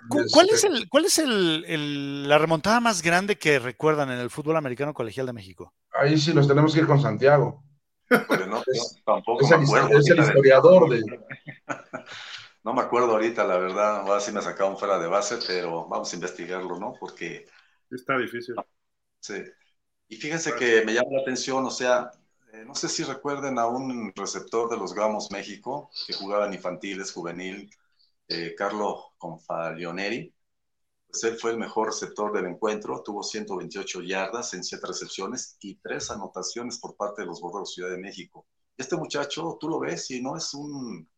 [0.09, 4.57] ¿Cuál es, el, cuál es el, la remontada más grande que recuerdan en el fútbol
[4.57, 5.75] americano colegial de México?
[5.93, 7.63] Ahí sí nos tenemos que ir con Santiago.
[8.09, 11.03] no, es, tampoco es, el, es el historiador de,
[12.63, 16.13] No me acuerdo ahorita, la verdad, ahora sí me sacaron fuera de base, pero vamos
[16.13, 16.95] a investigarlo, ¿no?
[16.99, 17.47] Porque...
[17.91, 18.55] Está difícil.
[19.19, 19.43] Sí.
[20.09, 22.11] Y fíjense que me llama la atención, o sea,
[22.53, 26.55] eh, no sé si recuerden a un receptor de los Gamos México, que jugaba en
[26.55, 27.71] infantiles, juvenil,
[28.29, 30.35] eh, Carlos Confalioneri.
[31.07, 35.77] Pues él fue el mejor receptor del encuentro, tuvo 128 yardas en 7 recepciones y
[35.77, 38.47] 3 anotaciones por parte de los Bordeaux Ciudad de México.
[38.77, 41.09] Este muchacho, tú lo ves y no es un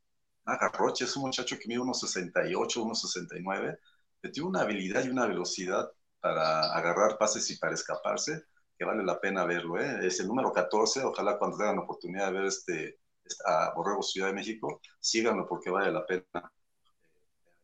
[0.72, 3.78] Roche es un muchacho que mide unos 68, unos 69,
[4.20, 5.90] que tiene una habilidad y una velocidad
[6.20, 8.44] para agarrar pases y para escaparse,
[8.78, 9.80] que vale la pena verlo.
[9.80, 10.06] ¿eh?
[10.06, 12.98] Es el número 14, ojalá cuando tengan la oportunidad de ver este,
[13.46, 16.52] a Borrego Ciudad de México, síganlo porque vale la pena.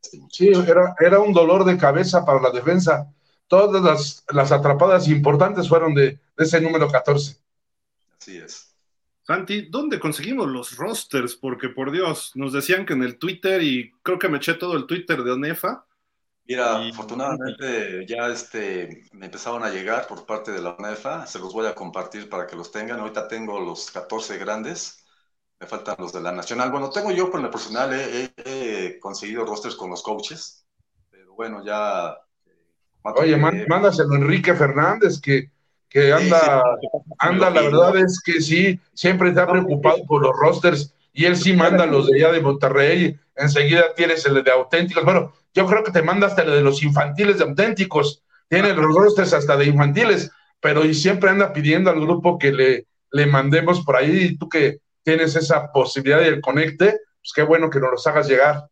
[0.01, 3.13] Este sí, era, era un dolor de cabeza para la defensa.
[3.47, 7.37] Todas las, las atrapadas importantes fueron de, de ese número 14.
[8.17, 8.68] Así es.
[9.29, 11.35] Santi, ¿dónde conseguimos los rosters?
[11.35, 14.75] Porque por Dios, nos decían que en el Twitter y creo que me eché todo
[14.75, 15.85] el Twitter de Onefa.
[16.47, 21.53] Mira, afortunadamente ya este, me empezaron a llegar por parte de la ONEFA, se los
[21.53, 22.99] voy a compartir para que los tengan.
[22.99, 25.05] Ahorita tengo los 14 grandes,
[25.59, 26.71] me faltan los de la Nacional.
[26.71, 30.65] Bueno, tengo yo por el personal, he, conseguido rosters con los coaches,
[31.11, 32.17] pero bueno, ya...
[32.47, 35.51] Eh, Oye, mándaselo a Enrique Fernández, que
[35.89, 36.63] que anda,
[37.17, 41.53] anda, la verdad es que sí, siempre está preocupado por los rosters y él sí
[41.53, 45.91] manda los de allá de Monterrey, enseguida tienes el de auténticos, bueno, yo creo que
[45.91, 50.31] te manda hasta el de los infantiles de auténticos, tiene los rosters hasta de infantiles,
[50.59, 54.47] pero y siempre anda pidiendo al grupo que le, le mandemos por ahí, y tú
[54.47, 58.67] que tienes esa posibilidad del conecte, pues qué bueno que nos los hagas llegar.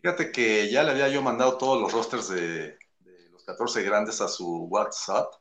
[0.00, 4.20] Fíjate que ya le había yo mandado todos los rosters de, de los 14 grandes
[4.20, 5.32] a su WhatsApp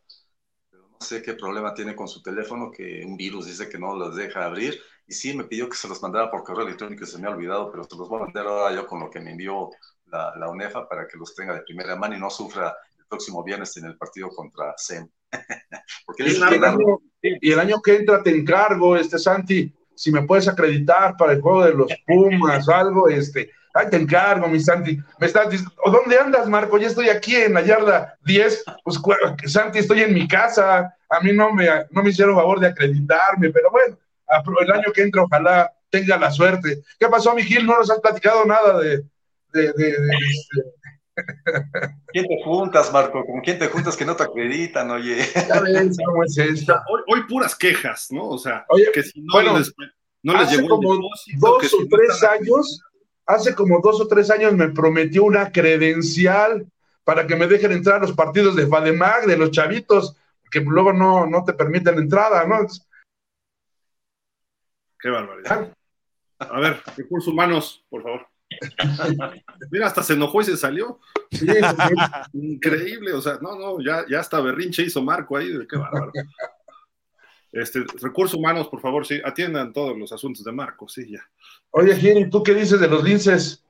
[1.01, 4.45] sé qué problema tiene con su teléfono, que un virus dice que no los deja
[4.45, 4.79] abrir.
[5.07, 7.31] Y sí, me pidió que se los mandara por correo electrónico y se me ha
[7.31, 9.69] olvidado, pero se los voy a mandar ahora yo con lo que me envió
[10.05, 13.43] la, la UNEFA para que los tenga de primera mano y no sufra el próximo
[13.43, 15.07] viernes en el partido contra SEM.
[16.05, 20.23] Porque y, el año, y el año que entra te encargo, este Santi, si me
[20.23, 24.97] puedes acreditar para el juego de los Pumas, algo, este, Ay, te encargo, mi Santi.
[25.19, 26.77] Me estás diciendo, ¿dónde andas, Marco?
[26.77, 28.63] Ya estoy aquí en la yarda 10.
[28.83, 28.99] Pues,
[29.45, 30.95] Santi, estoy en mi casa.
[31.09, 33.97] A mí no me, no me hicieron favor de acreditarme, pero bueno,
[34.61, 36.81] el año que entra, ojalá tenga la suerte.
[36.99, 37.65] ¿Qué pasó, mi Gil?
[37.65, 39.03] No nos has platicado nada de,
[39.53, 39.93] de, de,
[42.07, 43.25] ¿Quién te juntas, Marco?
[43.25, 45.17] ¿Con quién te juntas que no te acreditan, oye?
[46.05, 46.75] cómo es esto.
[47.07, 48.29] Hoy, puras quejas, ¿no?
[48.29, 49.73] O sea, que si no, les,
[50.23, 52.81] no les llegó como dos o tres años,
[53.33, 56.67] hace como dos o tres años me prometió una credencial
[57.03, 60.15] para que me dejen entrar a los partidos de FADEMAG, de los chavitos,
[60.49, 62.67] que luego no, no te permiten entrada, ¿no?
[64.99, 65.73] Qué barbaridad.
[66.37, 68.27] A ver, recursos humanos, por favor.
[69.71, 70.99] Mira, hasta se enojó y se salió.
[72.33, 76.11] Increíble, o sea, no, no, ya, ya hasta berrinche hizo Marco ahí, qué bárbaro.
[77.51, 81.21] Este, recursos humanos, por favor, sí, atiendan todos los asuntos de Marco, sí, ya.
[81.71, 83.63] Oye, Giri, ¿tú qué dices de los linces?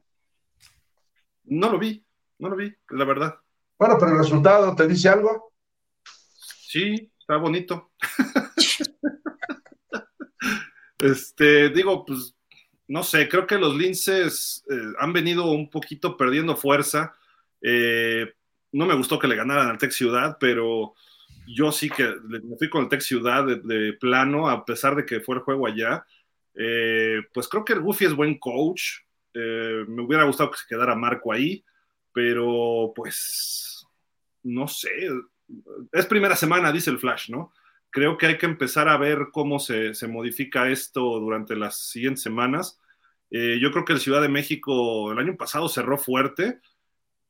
[1.43, 2.03] No lo vi,
[2.39, 3.39] no lo vi, la verdad.
[3.77, 5.53] Bueno, pero el resultado, ¿te dice algo?
[6.03, 7.91] Sí, está bonito.
[10.99, 12.35] este, digo, pues
[12.87, 17.13] no sé, creo que los linces eh, han venido un poquito perdiendo fuerza.
[17.61, 18.33] Eh,
[18.73, 20.93] no me gustó que le ganaran al Tech Ciudad, pero
[21.47, 25.21] yo sí que me fui con el Tech Ciudad de, plano, a pesar de que
[25.21, 26.05] fue el juego allá.
[26.55, 28.99] Eh, pues creo que el Goofy es buen coach.
[29.33, 31.63] me hubiera gustado que se quedara Marco ahí,
[32.13, 33.85] pero pues
[34.43, 34.89] no sé.
[35.91, 37.53] Es primera semana, dice el Flash, ¿no?
[37.89, 42.23] Creo que hay que empezar a ver cómo se, se modifica esto durante las siguientes
[42.23, 42.81] semanas
[43.31, 46.59] eh, yo creo que el Ciudad de México el año pasado cerró fuerte.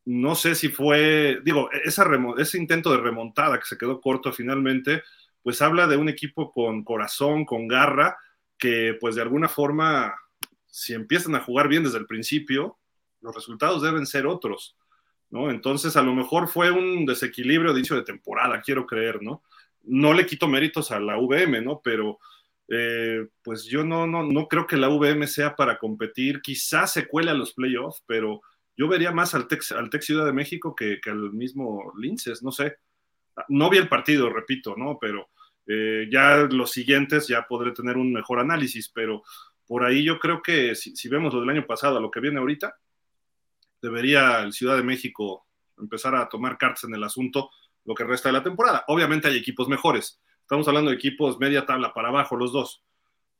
[0.04, 5.04] No sé si fue, digo, ese intento de remontada que se quedó corto finalmente,
[5.44, 8.18] pues habla de un equipo con corazón, con garra,
[8.62, 10.16] que pues de alguna forma,
[10.68, 12.78] si empiezan a jugar bien desde el principio,
[13.20, 14.78] los resultados deben ser otros,
[15.32, 15.50] ¿no?
[15.50, 19.42] Entonces a lo mejor fue un desequilibrio de inicio de temporada, quiero creer, ¿no?
[19.82, 21.82] No le quito méritos a la VM, ¿no?
[21.84, 22.20] Pero
[22.68, 26.40] eh, pues yo no, no, no creo que la VM sea para competir.
[26.42, 28.42] Quizás se cuele a los playoffs, pero
[28.78, 32.78] yo vería más al Tex, al Ciudad de México que, al mismo Linces, no sé.
[33.50, 35.00] No vi el partido, repito, ¿no?
[35.02, 35.30] Pero
[35.68, 39.24] eh, ya los siguientes ya podré tener un mejor análisis, pero
[39.66, 42.40] por ahí yo creo que si, vemos lo del año pasado a lo que viene
[42.40, 42.76] ahorita,
[43.82, 45.48] debería el Ciudad de México
[45.78, 47.50] empezar a tomar cartas en el asunto
[47.86, 48.84] lo que resta de la temporada.
[48.88, 52.84] Obviamente hay equipos mejores, Estamos hablando de equipos media tabla para abajo, los dos.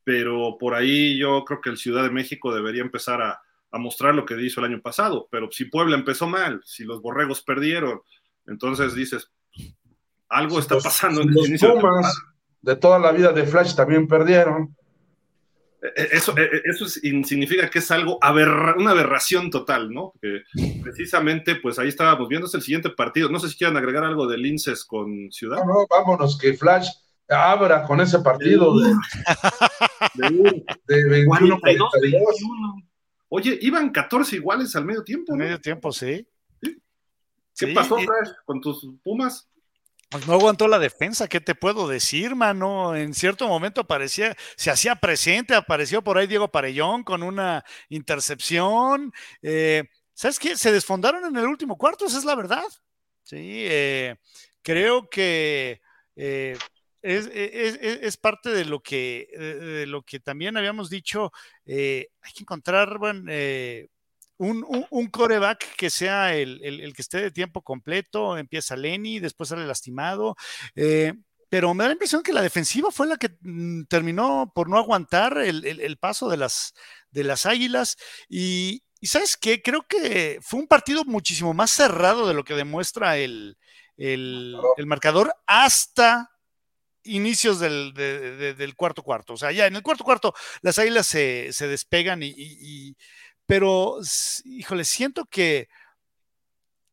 [0.02, 3.42] Pero por ahí yo creo que el Ciudad de México debería empezar a,
[3.78, 5.28] mostrar lo que hizo el año pasado.
[5.30, 8.00] Pero si Puebla empezó mal, si los borregos perdieron,
[8.46, 9.30] entonces dices,
[10.32, 11.74] algo está pasando en el inicio
[12.62, 14.74] de, toda la vida de Flash también perdieron.
[15.82, 18.18] E, e, eso, e, eso significa que es algo,
[18.78, 20.14] una aberración total, ¿no?
[20.20, 20.42] Que
[20.82, 23.28] precisamente, pues ahí estábamos viendo, es el siguiente partido.
[23.28, 25.58] No sé si quieren agregar algo de Linces con Ciudad.
[25.58, 26.88] No, no, vámonos, que Flash
[27.28, 28.94] abra con ese partido de,
[30.86, 31.60] de, 21
[33.28, 35.32] Oye, iban 14 iguales al medio tiempo.
[35.32, 35.38] ¿no?
[35.38, 36.26] Medio tiempo, sí.
[37.56, 39.48] ¿Qué pasó, Flash, con tus Pumas?
[40.12, 42.94] Pues no aguantó la defensa, ¿qué te puedo decir, mano?
[42.94, 49.10] En cierto momento aparecía, se hacía presente, apareció por ahí Diego Parellón con una intercepción.
[49.40, 50.58] Eh, ¿Sabes qué?
[50.58, 52.64] Se desfondaron en el último cuarto, esa es la verdad.
[53.22, 54.16] Sí, eh,
[54.60, 55.80] creo que
[56.14, 56.58] eh,
[57.00, 61.32] es, parte de lo que, de lo que también habíamos dicho.
[61.66, 63.32] hay que encontrar bueno,
[64.38, 70.36] un, coreback que sea el, que esté de tiempo completo, empieza Lenny, después sale lastimado.
[70.74, 71.14] Eh,
[71.48, 74.78] pero me da la impresión que la defensiva fue la que mm, terminó por no
[74.78, 76.72] aguantar el, paso de las,
[77.10, 77.98] de las águilas.
[78.28, 83.18] Y, sabes qué, creo que fue un partido muchísimo más cerrado de lo que demuestra
[83.18, 83.58] el,
[84.86, 86.30] marcador hasta
[87.04, 89.34] inicios del, del, cuarto cuarto.
[89.34, 92.96] O sea, ya en el cuarto cuarto las águilas se, despegan y
[93.52, 93.98] pero,
[94.46, 95.68] híjole, siento que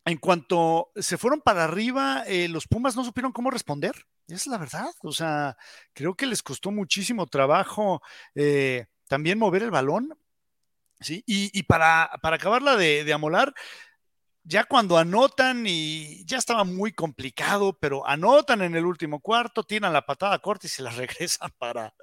[0.03, 3.95] en cuanto se fueron para arriba, eh, los Pumas no supieron cómo responder.
[4.27, 4.91] Es la verdad.
[5.03, 5.55] O sea,
[5.93, 8.01] creo que les costó muchísimo trabajo
[8.35, 10.19] eh, también mover el balón.
[11.07, 13.53] Y, para, para acabarla de amolar,
[14.49, 19.93] ya cuando anotan y ya estaba muy complicado, pero anotan en el último cuarto, tiran
[19.93, 21.93] la patada corta y se la regresan para,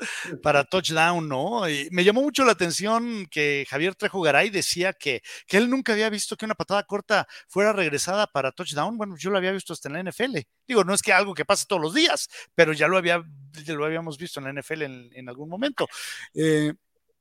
[0.44, 1.68] para touchdown, ¿no?
[1.68, 5.92] Y me llamó mucho la atención que Javier Trejo Garay decía que, que él nunca
[5.92, 8.96] había visto que una patada corta fuera regresada para touchdown.
[8.96, 10.38] Bueno, yo lo había visto hasta en la NFL.
[10.68, 13.24] Digo, no es que algo que pase todos los días, pero ya lo, había,
[13.66, 15.88] lo habíamos visto en la NFL en, algún momento.
[16.32, 16.72] Eh,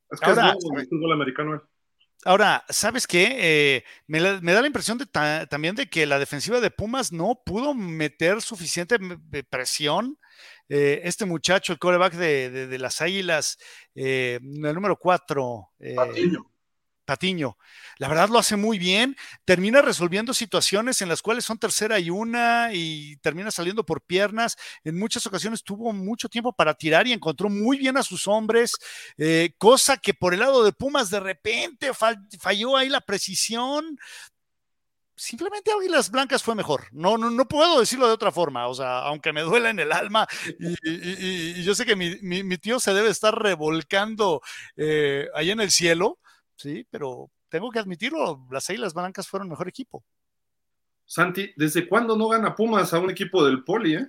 [0.08, 1.62] es que ahora, es el fútbol americano.
[2.26, 3.36] Ahora, ¿sabes qué?
[3.38, 7.72] Eh, me, da la impresión de también de que la defensiva de Pumas no pudo
[7.72, 8.98] meter suficiente
[9.48, 10.18] presión.
[10.68, 13.58] Eh, este muchacho, el coreback de, las Águilas,
[13.94, 15.70] eh, el número 4.
[15.94, 16.50] Patiño.
[17.98, 22.10] La verdad lo hace muy bien, termina resolviendo situaciones en las cuales son tercera y
[22.10, 24.56] una y termina saliendo por piernas.
[24.84, 28.72] En muchas ocasiones tuvo mucho tiempo para tirar y encontró muy bien a sus hombres,
[29.16, 31.90] eh, cosa que por el lado de Pumas de repente
[32.38, 33.98] falló ahí la precisión.
[35.18, 36.88] Simplemente Águilas Blancas fue mejor.
[36.92, 38.68] No, no, no puedo decirlo de otra forma.
[38.68, 40.26] O sea, aunque me duela en el alma
[40.60, 44.42] y, yo sé que mi, tío se debe estar revolcando
[44.76, 46.18] eh, ahí en el cielo
[46.56, 50.04] sí, pero tengo que admitirlo, las Águilas Blancas fueron mejor equipo.
[51.04, 54.06] Santi, ¿desde cuándo no gana Pumas a un equipo del Poli, eh?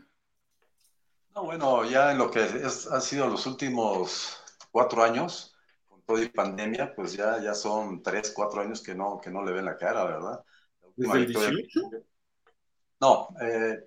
[1.36, 4.41] No, bueno, ya en lo que han sido los últimos
[4.72, 5.56] cuatro años,
[5.88, 9.45] con todo y pandemia, pues ya, ya son tres, cuatro años que no, que no
[9.45, 10.43] le ven la cara, ¿verdad?
[10.95, 11.82] ¿Desde el 18?
[13.00, 13.78] No, eh,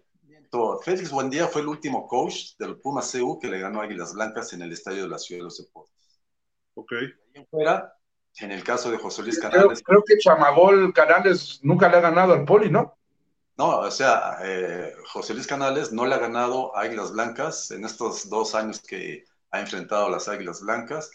[0.82, 4.52] Félix Buendía fue el último coach del Pumas CU que le ganó a Águilas Blancas
[4.52, 6.22] en el Estadio de la Ciudad de los Deportes.
[6.74, 6.92] Ok.
[6.92, 7.92] ahí fuera,
[8.38, 9.82] en el caso de José Luis Canales.
[9.84, 12.96] Creo, que Chamagol Canales nunca le ha ganado al Poli, ¿no?
[13.56, 17.84] No, o sea, eh, José Luis Canales no le ha ganado a Águilas Blancas en
[17.84, 21.10] estos dos años que ha enfrentado a las Águilas Blancas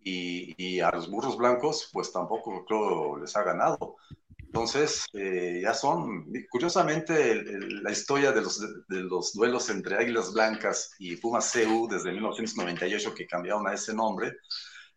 [0.00, 3.96] y, a los Burros Blancos, pues tampoco creo les ha ganado.
[4.38, 7.42] Entonces, eh, ya son, curiosamente,
[7.82, 13.14] la historia de los, de los duelos entre Águilas Blancas y Pumas CU desde 1998,
[13.14, 14.32] que cambiaron a ese nombre,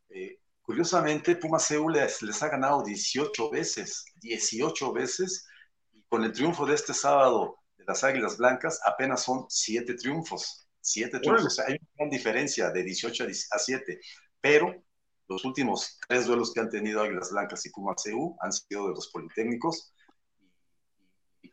[0.10, 5.48] eh, Curiosamente, Pumas Seúl les, ha ganado 18 veces, 18 veces,
[5.94, 10.68] y con el triunfo de este sábado de las Águilas Blancas apenas son 7 triunfos.
[10.82, 14.00] 7 triunfos, hay una gran diferencia de 18 a 7,
[14.42, 14.84] pero
[15.30, 18.94] los últimos tres duelos que han tenido Águilas Blancas y Pumas Seúl han sido de
[18.94, 19.94] los Politécnicos.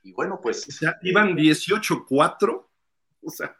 [0.03, 0.67] Y, bueno, pues...
[0.67, 2.67] O sea, iban 18-4.
[3.23, 3.57] O sea,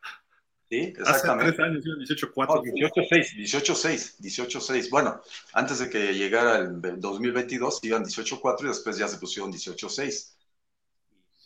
[0.75, 1.53] Sí, exactamente.
[1.53, 2.63] Hace años 18-4.
[2.63, 4.91] 18-6, 18-6, 18-6.
[4.91, 5.21] Bueno,
[5.53, 10.35] antes de que llegara el 2022 iban 18-4 y después ya se pusieron 18-6.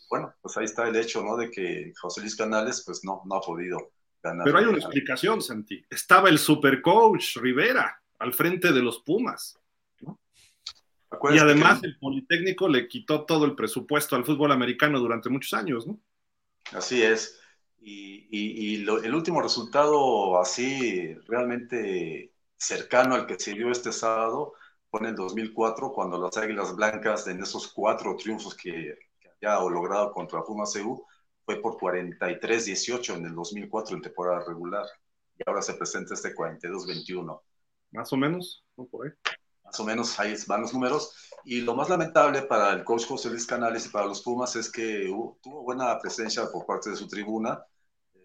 [0.09, 1.37] Bueno, pues ahí está el hecho, ¿no?
[1.37, 3.91] De que José Luis Canales, pues no, no ha podido
[4.23, 4.45] ganar.
[4.45, 5.85] Pero hay una explicación, Santi.
[5.89, 9.59] Estaba el supercoach Rivera al frente de los Pumas.
[11.31, 15.85] Y además el Politécnico le quitó todo el presupuesto al fútbol americano durante muchos años,
[15.85, 15.99] ¿no?
[16.71, 17.38] Así es.
[17.81, 24.53] Y, el último resultado así realmente cercano al que se dio este sábado
[24.89, 28.95] fue en el 2004, cuando las Águilas Blancas, en esos cuatro triunfos que,
[29.41, 31.05] había logrado contra Pumas EU,
[31.45, 34.85] fue por 43-18 en el 2004 en temporada regular.
[35.37, 37.41] Y ahora se presenta este 42-21.
[37.91, 38.65] Más o menos,
[39.69, 41.13] Más o menos ahí van los números.
[41.45, 44.71] Y lo más lamentable para el coach José Luis Canales y para los Pumas es
[44.71, 45.05] que
[45.43, 47.63] tuvo buena presencia por parte de su tribuna.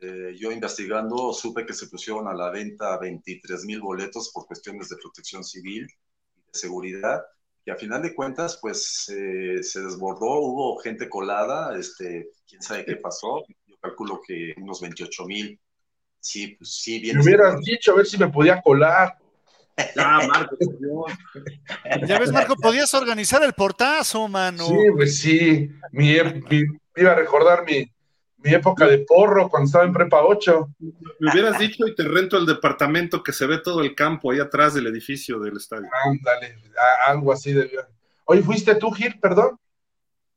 [0.01, 4.89] Eh, yo investigando supe que se pusieron a la venta 23 mil boletos por cuestiones
[4.89, 5.87] de protección civil
[6.35, 7.23] y de seguridad.
[7.67, 12.87] Y a final de cuentas, pues eh, se desbordó, hubo gente colada, este, quién sabe
[12.87, 13.45] qué pasó.
[13.67, 15.61] Yo calculo que unos 28 mil.
[16.21, 17.19] Sí, pues sí, bien.
[17.19, 19.19] Me hubieras dicho a ver si me podía colar.
[19.97, 20.57] Ya, Marco,
[22.07, 24.67] Ya ves, Marco, podías organizar el portazo, mano.
[24.67, 25.71] Sí, pues sí.
[25.93, 26.17] Mi,
[26.97, 27.91] iba a recordar mi,
[28.39, 30.69] mi época de porro cuando estaba en prepa 8.
[31.19, 34.39] Me hubieras dicho y te rento el departamento que se ve todo el campo ahí
[34.39, 35.89] atrás del edificio del estadio.
[36.05, 36.57] Ándale,
[37.07, 37.71] algo así de.
[38.27, 39.59] Oye, ¿fuiste tú, Gil, perdón?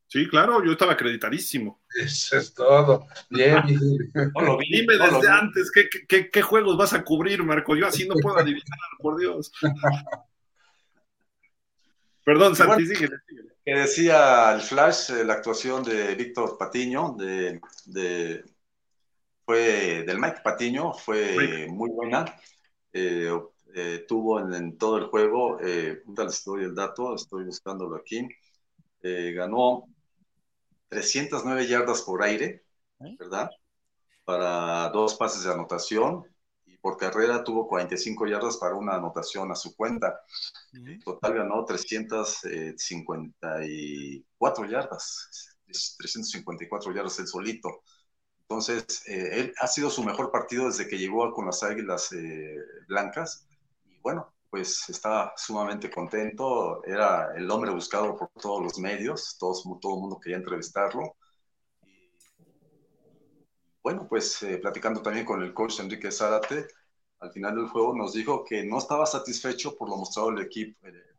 [0.07, 1.81] Sí, claro, yo estaba acreditadísimo.
[1.93, 3.07] Eso es todo.
[3.29, 3.61] Bien.
[3.67, 7.75] Dime desde antes ¿qué, qué, juegos vas a cubrir, Marco.
[7.75, 8.63] Yo así no puedo adivinar,
[8.99, 9.51] por Dios.
[12.23, 13.49] Perdón, Santi, síguele, síguele.
[13.65, 17.59] Que decía el Flash, eh, la actuación de Víctor Patiño, de,
[19.45, 22.25] fue del Mike Patiño, fue muy buena.
[22.93, 23.31] Eh,
[23.75, 28.27] eh, tuvo en, todo el juego, eh, les doy el dato, estoy buscándolo aquí,
[29.01, 29.85] ganó
[30.89, 32.65] 309 yardas por aire,
[32.99, 33.49] ¿verdad?
[34.23, 36.23] Para dos pases de anotación,
[36.81, 40.21] por carrera tuvo 45 yardas para una anotación a su cuenta.
[40.73, 47.81] En total ganó 354 yardas, 354 yardas él solito.
[48.41, 52.55] Entonces, eh, él ha sido su mejor partido desde que llegó con las Águilas eh,
[52.87, 53.45] Blancas.
[53.83, 56.83] Y bueno, pues está sumamente contento.
[56.85, 61.15] Era el hombre buscado por todos los medios, todos, todo el mundo quería entrevistarlo
[63.87, 66.67] bueno, pues eh, platicando también con el coach Enrique Zárate,
[67.21, 70.75] al final del juego nos dijo que no estaba satisfecho por lo mostrado eh,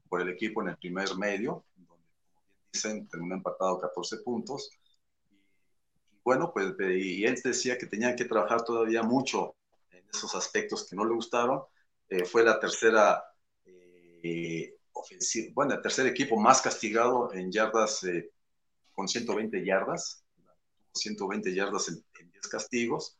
[0.06, 2.04] por el equipo en el primer medio, donde,
[2.70, 4.70] dicen, terminó empatado 14 puntos.
[5.30, 9.56] Y, bueno, pues y él decía que tenían que trabajar todavía mucho
[9.90, 11.62] en esos aspectos que no le gustaron.
[12.08, 13.22] Eh, fue la tercera
[13.64, 18.30] eh, ofensiva, bueno, el tercer equipo más castigado en yardas eh,
[18.92, 20.24] con 120 yardas,
[20.94, 23.18] 120 yardas en, 10 castigos.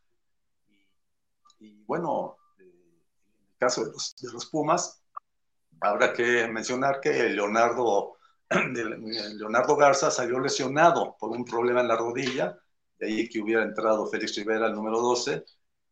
[1.61, 5.03] Y, bueno, en el caso de los, de los Pumas,
[5.81, 8.17] Habrá que mencionar que Leonardo,
[8.51, 12.59] Leonardo Garza salió lesionado por un problema en la rodilla,
[12.99, 15.45] de ahí que hubiera entrado Félix Rivera, el número 12,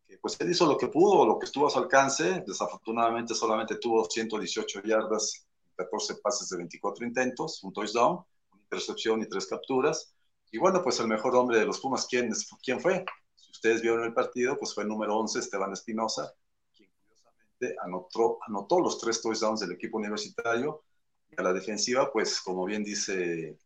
[0.07, 3.77] que pues él hizo lo que pudo, lo que estuvo a su alcance, desafortunadamente solamente
[3.77, 5.47] tuvo 118 yardas,
[5.77, 10.15] 14 pases de 24 intentos, un touchdown, una intercepción y tres capturas.
[10.51, 12.33] Y bueno, pues el mejor hombre de los Pumas, ¿quién,
[12.63, 13.05] quién fue?
[13.35, 16.33] Si ustedes vieron el partido, pues fue el número 11, Esteban Espinosa,
[17.83, 20.85] anotó, anotó los tres touchdowns del equipo universitario.
[21.31, 23.59] Y a la defensiva, pues como bien dice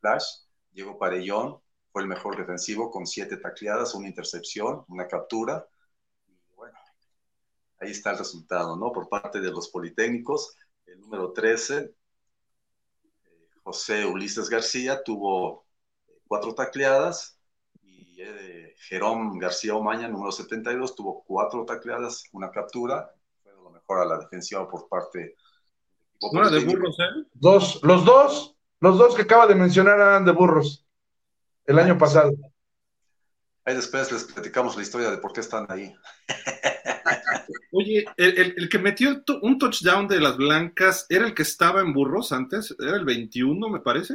[0.00, 0.24] Flash,
[0.70, 1.60] Diego Parellón
[1.98, 5.66] fue el mejor defensivo con siete tacleadas, una intercepción, una captura.
[6.28, 6.78] Y bueno,
[7.80, 8.92] ahí está el resultado, ¿no?
[8.92, 11.92] Por parte de los Politécnicos, el número 13, eh,
[13.64, 15.66] José Ulises García, tuvo
[16.28, 17.40] cuatro tacleadas
[17.82, 24.02] y eh, Jerón García Omaña, número 72, tuvo cuatro tacleadas, una captura, fue lo mejor
[24.02, 25.34] a la defensiva por parte
[26.32, 27.26] ¿No de burros, eh?
[27.32, 30.84] Dos, los dos, los dos que acaba de mencionar eran de burros
[31.68, 32.32] el año pasado.
[33.64, 35.94] Ahí después les platicamos la historia de por qué están ahí.
[37.72, 41.92] Oye, el, el, que metió un touchdown de las blancas era el que estaba en
[41.92, 44.14] burros antes, era el 21, me parece.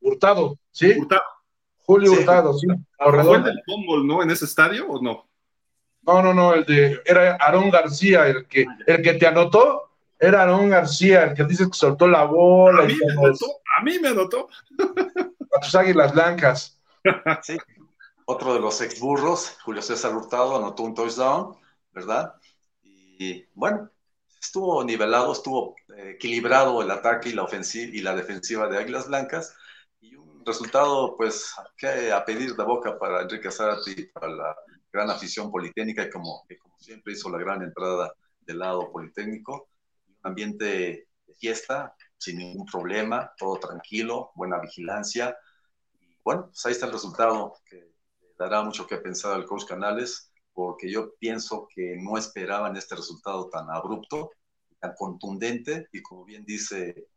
[0.00, 0.92] Hurtado, ¿sí?
[0.98, 1.22] Hurtado.
[1.78, 2.66] Julio Hurtado, sí.
[2.98, 4.22] ¿Fue el del fútbol, no?
[4.22, 5.28] ¿En ese estadio o no?
[6.02, 10.40] No, no, no, el de, era Aarón García, el que, el que te anotó, era
[10.40, 12.82] Aarón García, el que dice que soltó la bola.
[12.82, 13.46] A mí me anotó,
[13.78, 14.48] a mí me anotó.
[15.54, 16.80] A tus águilas blancas.
[17.42, 17.58] Sí,
[18.24, 21.54] otro de los ex burros, Julio César Hurtado, anotó un touchdown,
[21.92, 22.34] ¿verdad?
[22.82, 23.90] Y bueno,
[24.40, 29.08] estuvo nivelado, estuvo eh, equilibrado el ataque y la ofensiva y la defensiva de Águilas
[29.08, 29.54] Blancas
[30.44, 34.56] resultado, pues, que a pedir de boca para Enrique Zárate para la
[34.92, 39.68] gran afición politécnica, como, que como siempre hizo la gran entrada del lado politécnico.
[40.06, 40.64] Un ambiente
[41.26, 45.36] de fiesta, sin ningún problema, todo tranquilo, buena vigilancia.
[46.24, 47.92] Bueno, pues ahí está el resultado que
[48.38, 53.50] dará mucho que pensar al coach Canales, porque yo pienso que no esperaban este resultado
[53.50, 54.30] tan abrupto,
[54.78, 57.08] tan contundente, y como bien dice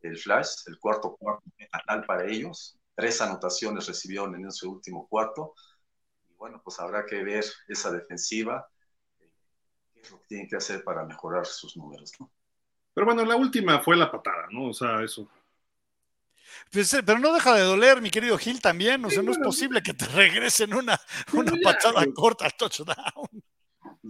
[0.00, 2.78] el Flash, el cuarto cuarto fatal para ellos.
[2.94, 5.54] Tres anotaciones recibieron en ese último cuarto.
[6.30, 8.66] Y bueno, pues habrá que ver esa defensiva,
[9.18, 9.30] eh,
[9.92, 12.30] qué es lo que tienen que hacer para mejorar sus números, ¿no?
[12.94, 14.68] Pero bueno, la última fue la patada, ¿no?
[14.68, 15.28] O sea, eso.
[16.70, 19.04] Pues, eh, pero no deja de doler, mi querido Gil, también.
[19.04, 21.00] O sea, no es posible que te regresen una,
[21.32, 23.28] una patada corta al touchdown.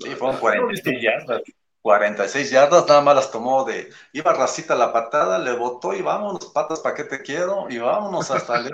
[0.01, 1.43] Sí, fueron 46 yardas.
[1.85, 6.47] 46 yardas, nada más las tomó de, iba racita la patada, le botó y vámonos,
[6.47, 7.67] patas, ¿para qué te quiero?
[7.69, 8.73] Y vámonos hasta el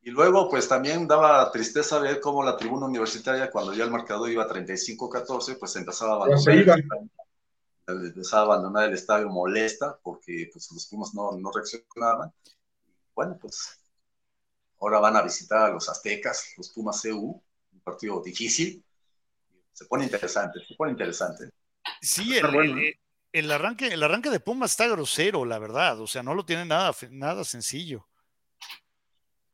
[0.00, 4.30] Y luego, pues también daba tristeza ver cómo la tribuna universitaria, cuando ya el marcador
[4.30, 6.82] iba 35-14, pues empezaba a abandonar.
[7.86, 12.32] Empezaba a abandonar el estadio molesta porque pues, los Pumas no, no reaccionaban.
[13.18, 13.76] Bueno, pues
[14.80, 17.42] ahora van a visitar a los Aztecas, los Pumas CU,
[17.72, 18.80] un partido difícil.
[19.72, 21.50] Se pone interesante, se pone interesante.
[22.00, 22.94] Sí, el,
[23.32, 26.00] el, arranque, el arranque de Pumas está grosero, la verdad.
[26.00, 28.06] O sea, no lo tiene nada, nada sencillo.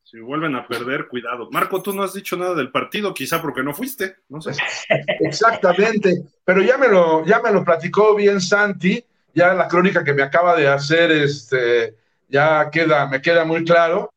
[0.03, 1.49] Si vuelven a perder, cuidado.
[1.51, 4.51] Marco, tú no has dicho nada del partido, quizá porque no fuiste, no sé.
[5.21, 9.03] Exactamente, pero ya me lo, ya me lo platicó bien Santi,
[9.33, 14.13] ya la crónica que me acaba de hacer, este, ya queda, me queda muy claro.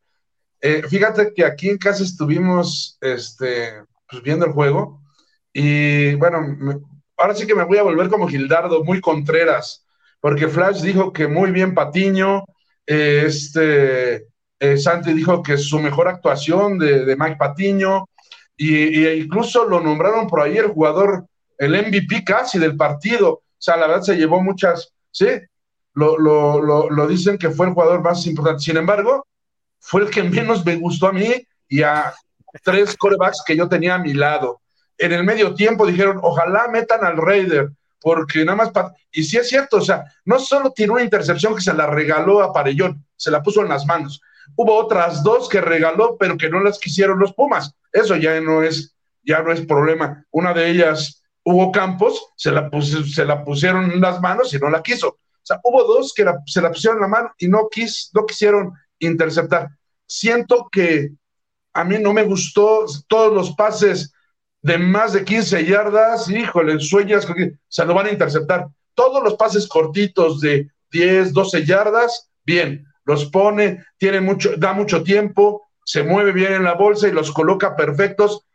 [0.61, 5.01] Eh, fíjate que aquí en casa estuvimos este, pues, viendo el juego
[5.59, 6.83] y bueno,
[7.17, 9.85] ahora sí que me voy a volver como Gildardo, muy contreras,
[10.19, 12.45] porque Flash dijo que muy bien Patiño,
[12.85, 14.27] eh, este,
[14.59, 18.05] eh, Santi dijo que su mejor actuación de, Mike Patiño,
[18.55, 21.25] y, incluso lo nombraron por ahí el jugador,
[21.57, 25.27] el MVP casi del partido, o sea, la verdad se llevó muchas, sí,
[25.97, 29.25] lo, lo, lo dicen que fue el jugador más importante, sin embargo,
[29.79, 31.33] fue el que menos me gustó a mí
[31.67, 32.13] y a
[32.63, 34.61] tres corebacks que yo tenía a mi lado
[34.97, 37.69] en el medio tiempo dijeron, ojalá metan al Raider,
[38.01, 38.71] porque nada más...
[39.11, 42.41] Y sí es cierto, o sea, no solo tiene una intercepción que se la regaló
[42.41, 44.21] a Parellón, se la puso en las manos.
[44.55, 47.73] Hubo otras dos que regaló, pero que no las quisieron los Pumas.
[47.91, 50.23] Eso ya no es, ya no es problema.
[50.31, 54.69] Una de ellas, Hugo Campos, se la, se la pusieron en las manos y no
[54.69, 55.17] la quiso.
[55.47, 58.73] Sea, hubo dos que se la pusieron en la mano y no, quis, no quisieron
[58.99, 59.69] interceptar.
[60.05, 61.11] Siento que
[61.73, 64.11] a mí no me gustó todos los pases
[64.61, 67.25] de más de 15 yardas, híjole, sueñas
[67.69, 68.67] se lo van a interceptar.
[68.93, 75.01] Todos los pases cortitos de 10, 12 yardas, bien, los pone, tiene mucho, da mucho
[75.01, 78.45] tiempo, se mueve bien en la bolsa y los coloca perfectos,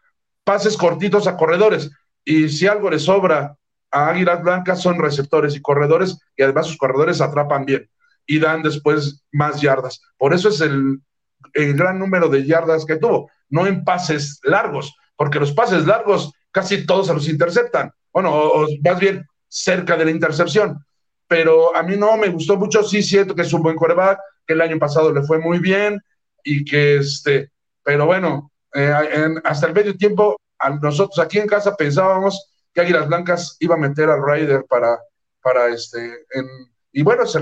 [0.44, 1.90] pases cortitos a corredores.
[2.22, 3.56] Y si algo le sobra
[3.92, 7.88] a Águilas Blancas son receptores y corredores, y además sus corredores atrapan bien
[8.26, 10.00] y dan después más yardas.
[10.16, 11.00] Por eso es el,
[11.52, 16.32] el gran número de yardas que tuvo, no en pases largos, porque los pases largos
[16.50, 17.92] casi todos se los interceptan.
[18.12, 20.84] Bueno, o, más bien cerca de la intercepción.
[21.26, 24.54] Pero a mí no me gustó mucho, sí siento que es un buen coreback, que
[24.54, 26.00] el año pasado le fue muy bien
[26.44, 27.50] y que este,
[27.82, 28.92] pero bueno, eh,
[29.44, 30.36] hasta el medio tiempo,
[30.80, 34.98] nosotros aquí en casa pensábamos que Águilas Blancas iba a meter al Raider para,
[35.42, 36.26] para este,
[36.92, 37.40] y bueno, se,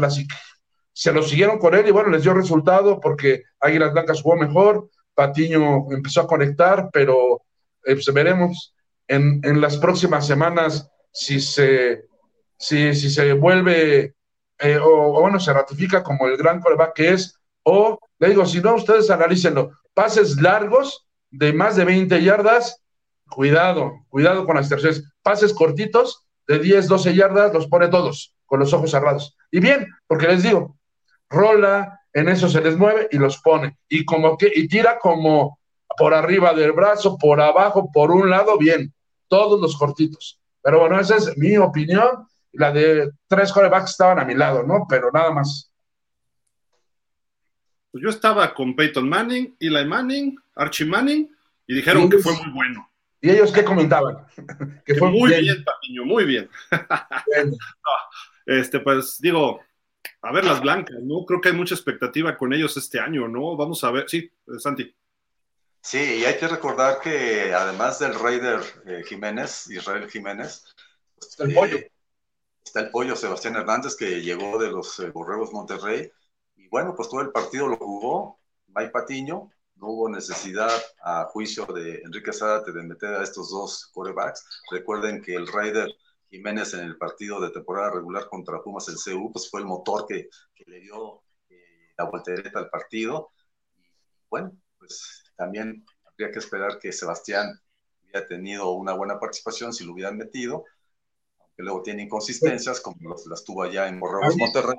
[0.92, 4.90] se lo siguieron con él y bueno, les dio resultado porque Águilas Blancas jugó mejor,
[5.14, 7.42] Patiño empezó a conectar, pero
[7.84, 8.74] eh, pues veremos
[9.06, 12.04] en, en, las próximas semanas si se,
[12.56, 14.14] si, si se vuelve
[14.58, 18.60] eh, o, bueno, se ratifica como el gran coreback que es, o le digo, si
[18.60, 22.79] no, ustedes analícenlo, pases largos de más de 20 yardas,
[23.30, 28.60] cuidado, cuidado con las terceras, pases cortitos de 10, 12 yardas, los pone todos con
[28.60, 29.36] los ojos cerrados.
[29.50, 30.76] Y bien, porque les digo,
[31.28, 33.78] rola, en eso se les mueve y los pone.
[33.88, 35.58] Y como que, y tira como
[35.96, 38.92] por arriba del brazo, por abajo, por un lado, bien,
[39.28, 40.40] todos los cortitos.
[40.62, 42.26] Pero bueno, esa es mi opinión.
[42.52, 44.86] La de tres corebacks estaban a mi lado, ¿no?
[44.88, 45.72] Pero nada más.
[47.92, 51.30] Pues yo estaba con Peyton Manning, Eli Manning, Archie Manning,
[51.66, 52.89] y dijeron que fue muy bueno.
[53.20, 54.26] ¿Y ellos qué comentaban?
[54.84, 56.50] que, fue muy bien, bien muy bien.
[58.46, 59.60] este, pues digo,
[60.22, 61.24] a ver las blancas, ¿no?
[61.26, 63.56] Creo que hay mucha expectativa con ellos este año, ¿no?
[63.56, 64.94] Vamos a ver, sí, Santi.
[65.82, 70.64] Sí, y hay que recordar que además del Raider eh, Jiménez, Israel Jiménez,
[71.18, 71.76] está el pollo.
[71.78, 71.92] Eh,
[72.62, 76.10] está el pollo Sebastián Hernández que llegó de los eh, Borregos Monterrey.
[76.56, 79.50] Y bueno, pues todo el partido lo jugó Mike Patiño.
[79.80, 80.70] No hubo necesidad
[81.02, 84.44] a juicio de Enrique Zárate de meter a estos dos corebacks.
[84.70, 85.88] Recuerden que el Raider
[86.28, 90.06] Jiménez en el partido de temporada regular contra Pumas el CU, pues fue el motor
[90.06, 91.22] que, que le dio
[91.96, 93.30] la voltereta al partido.
[93.78, 93.82] Y
[94.28, 97.48] bueno, pues también habría que esperar que Sebastián
[98.02, 100.64] hubiera tenido una buena participación si lo hubieran metido,
[101.38, 102.96] aunque luego tiene inconsistencias como
[103.28, 104.76] las tuvo allá en Monterrey.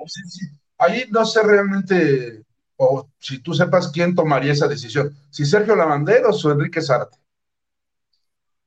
[0.78, 2.44] Ahí no sé realmente,
[2.82, 7.18] o si tú sepas quién tomaría esa decisión, si Sergio Lavanderos o Enrique Zárate.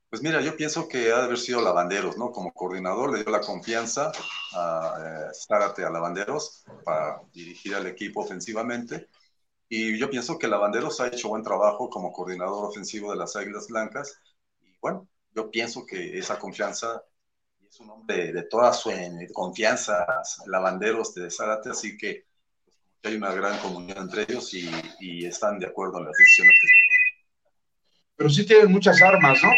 [0.10, 2.32] Pues mira, yo pienso que ha de haber sido Lavanderos, ¿no?
[2.32, 4.12] Como coordinador le dio la confianza
[4.54, 9.10] a eh, Zárate a Lavanderos para dirigir al equipo ofensivamente
[9.68, 13.68] y yo pienso que Lavanderos ha hecho buen trabajo como coordinador ofensivo de las Águilas
[13.68, 14.20] Blancas.
[14.62, 17.04] Y bueno, yo pienso que esa confianza,
[17.68, 18.92] es un hombre de toda su
[19.34, 20.06] confianza,
[20.46, 22.26] Lavanderos de Zárate, así que
[23.04, 24.70] hay una gran comunión entre ellos y,
[25.00, 26.68] y, están de acuerdo en las decisiones que
[28.16, 29.52] Pero sí tienen muchas armas, ¿no?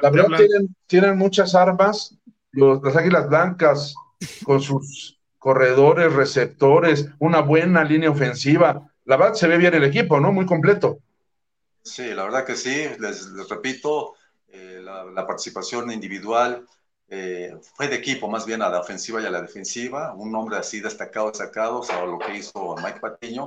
[0.00, 2.16] La verdad, tienen, tienen muchas armas.
[2.52, 3.94] Los, las Águilas Blancas
[4.44, 8.90] con sus corredores, receptores, una buena línea ofensiva.
[9.04, 10.32] La verdad se ve bien el equipo, ¿no?
[10.32, 10.98] Muy completo.
[11.82, 12.88] Sí, la verdad que sí.
[12.98, 14.14] Les, repito,
[14.48, 16.66] eh, la, participación individual
[17.08, 20.14] eh, fue de equipo, más bien a la ofensiva y a la defensiva.
[20.14, 23.46] Un nombre así destacado, destacado, o sea, lo que hizo Mike Patiño,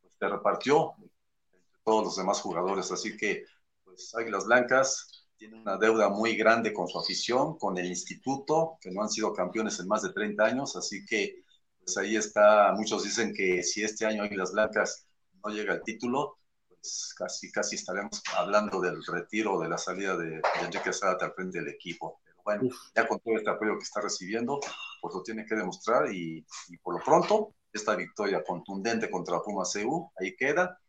[0.00, 2.90] pues, se repartió entre todos los demás jugadores.
[2.92, 3.44] Así que,
[3.84, 8.90] pues, Águilas Blancas tiene una deuda muy grande con su afición, con el instituto, que
[8.90, 11.44] no han sido campeones en más de 30 años, así que
[11.88, 15.06] pues ahí está, muchos dicen que si este año Águilas Blancas
[15.42, 20.42] no llega al título, pues casi, casi estaremos hablando del retiro, de la salida de,
[20.60, 22.20] Enrique Zárate al frente del equipo.
[22.48, 24.58] Bueno, ya con todo este apoyo que está recibiendo,
[25.02, 26.46] pues lo tiene que demostrar y,
[26.82, 30.80] por lo pronto, esta victoria contundente contra Puma CU, ahí queda,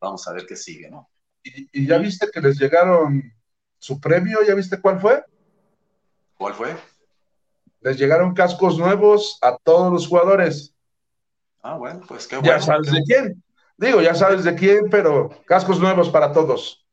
[0.00, 1.08] vamos a ver qué sigue, ¿no?
[1.44, 3.22] y ya viste que les llegaron
[3.78, 5.24] su premio, ¿ya viste cuál fue?
[6.36, 6.76] ¿Cuál fue?
[7.80, 10.74] Les llegaron cascos nuevos a todos los jugadores.
[11.62, 12.50] Ah, bueno, pues qué bueno.
[12.50, 13.44] Ya sabes de quién.
[13.76, 16.84] Digo, ya sabes de quién, pero cascos nuevos para todos.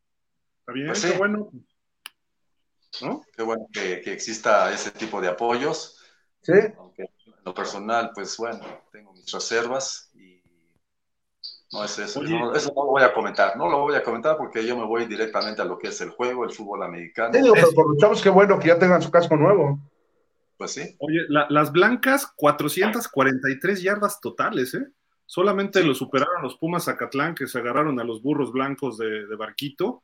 [0.60, 1.50] Está bien, pues qué bueno.
[3.02, 3.24] ¿No?
[3.36, 6.00] Qué bueno que, exista ese tipo de apoyos.
[6.42, 6.54] Sí.
[6.78, 10.42] Aunque en lo personal, pues bueno, tengo mis reservas y
[11.72, 14.66] no es eso, eso, no, lo voy a comentar, no lo voy a comentar porque
[14.66, 17.34] yo me voy directamente a lo que es el juego, el fútbol americano.
[17.34, 19.80] Sí, pero aprovechamos que bueno que ya tengan su casco nuevo.
[20.58, 20.96] Pues sí.
[21.00, 24.88] Oye, las blancas, 443 yardas totales, ¿eh?
[25.26, 30.04] Solamente lo superaron los Pumas Zacatlán, que se agarraron a los burros blancos de, Barquito.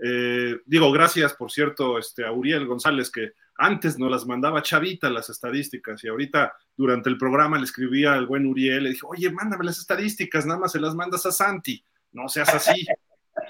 [0.00, 5.10] Eh, digo, gracias, por cierto, este, a Uriel González, que antes nos las mandaba chavita
[5.10, 9.30] las estadísticas y ahorita durante el programa le escribía al buen Uriel, le dije, oye,
[9.30, 12.86] mándame las estadísticas, nada más se las mandas a Santi, no seas así.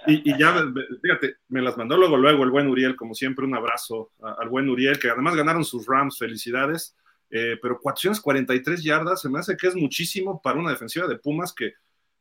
[0.06, 0.54] Y, ya,
[1.02, 4.68] fíjate, me las mandó luego, luego el buen Uriel, como siempre, un abrazo al buen
[4.68, 6.94] Uriel, que además ganaron sus Rams, felicidades.
[7.30, 11.52] Eh, pero 443 yardas se me hace que es muchísimo para una defensiva de Pumas
[11.52, 11.74] que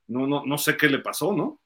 [0.07, 1.61] no, no, no sé qué le pasó, ¿no?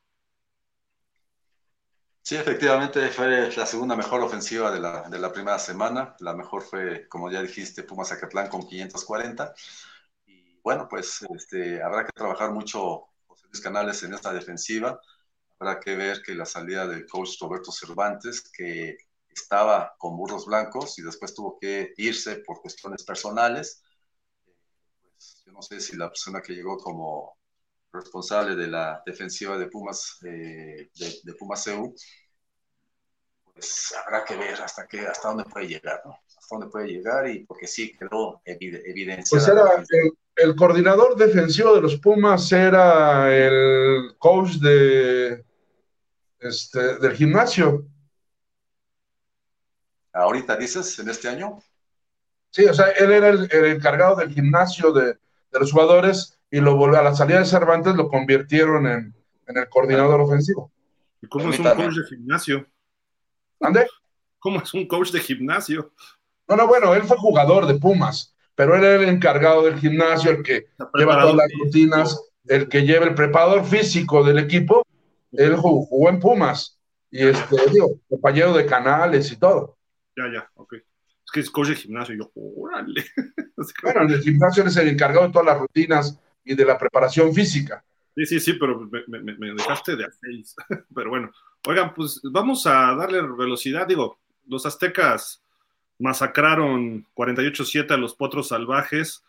[2.23, 6.15] Sí, efectivamente fue la segunda mejor ofensiva de la, de la primera semana.
[6.19, 9.53] La mejor fue, como ya dijiste, Pumas Zacatlán con 540.
[10.27, 14.99] Y bueno, pues este, habrá que trabajar mucho José Luis Canales en esta defensiva.
[15.60, 18.98] Habrá que ver que la salida del coach Roberto Cervantes, que
[19.30, 23.84] estaba con burros blancos y después tuvo que irse por cuestiones personales.
[25.02, 27.38] Pues, yo no sé si la persona que llegó como
[27.93, 31.93] responsable de la defensiva de Pumas, eh, de, de, Pumas EU,
[33.53, 36.18] pues habrá que ver hasta, qué, hasta dónde puede llegar, ¿no?
[36.27, 39.38] Hasta dónde puede llegar y porque sí quedó evidencia.
[39.38, 39.84] Pues era
[40.35, 45.45] el, coordinador defensivo de los Pumas era el coach de,
[46.39, 47.85] este, del gimnasio.
[50.13, 51.59] Ahorita dices, en este año.
[52.49, 56.76] Sí, o sea, él era el, encargado del gimnasio de, de, los jugadores y lo
[56.76, 59.15] volvió a la salida de Cervantes lo convirtieron en,
[59.48, 60.72] en el coordinador ofensivo.
[61.22, 62.68] ¿Y cómo es un coach de gimnasio?
[63.61, 63.88] ¿Ande?
[64.38, 65.94] ¿Cómo es un coach de gimnasio?
[66.48, 70.32] No, no, bueno, él fue jugador de Pumas, pero él era el encargado del gimnasio,
[70.32, 74.86] el que lleva todas las rutinas, el que lleva el preparador físico del equipo.
[75.32, 76.78] Él jugó, en Pumas
[77.10, 79.78] y este, digo, compañero de canales y todo.
[80.18, 80.73] Ya, ya, ok.
[80.73, 83.06] Es que es coach de gimnasio, y yo, órale.
[83.84, 86.19] bueno, en el gimnasio es el encargado de todas las rutinas
[86.56, 87.84] de la preparación física.
[88.15, 90.56] Sí, sí, sí, pero me, dejaste de seis.
[90.95, 91.32] pero bueno,
[91.68, 93.88] oigan, pues vamos a darle velocidad.
[93.88, 95.44] Digo, los aztecas
[95.99, 99.23] masacraron 48-7 a los potros salvajes.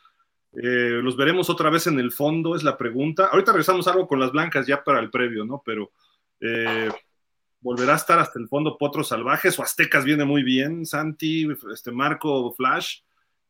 [0.54, 3.26] Eh, los veremos otra vez en el fondo, es la pregunta.
[3.26, 5.62] Ahorita regresamos algo con las blancas ya para el previo, ¿no?
[5.64, 5.92] Pero
[6.40, 6.90] eh,
[7.60, 11.92] volverá a estar hasta el fondo Potros Salvajes o Aztecas viene muy bien, Santi, este
[11.92, 13.00] Marco Flash.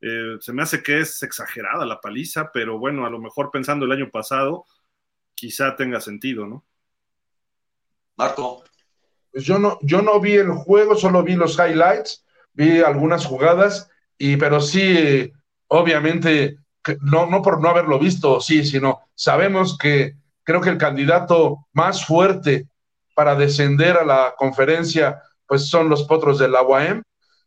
[0.02, 3.86] Eh, se me hace que es exagerada la paliza, pero bueno, a lo mejor pensando
[3.86, 4.64] el año pasado,
[5.34, 6.64] quizá tenga sentido, ¿no?
[8.16, 8.64] Marco.
[9.30, 13.88] Pues yo no, yo no vi el juego, solo vi los highlights, vi algunas jugadas,
[14.18, 15.32] y pero sí,
[15.68, 16.58] obviamente,
[17.00, 22.04] no, no por no haberlo visto, sí, sino sabemos que creo que el candidato más
[22.04, 22.68] fuerte
[23.14, 27.04] para descender a la conferencia, pues son los potros del la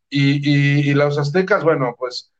[0.10, 2.32] y, y, los aztecas, bueno, pues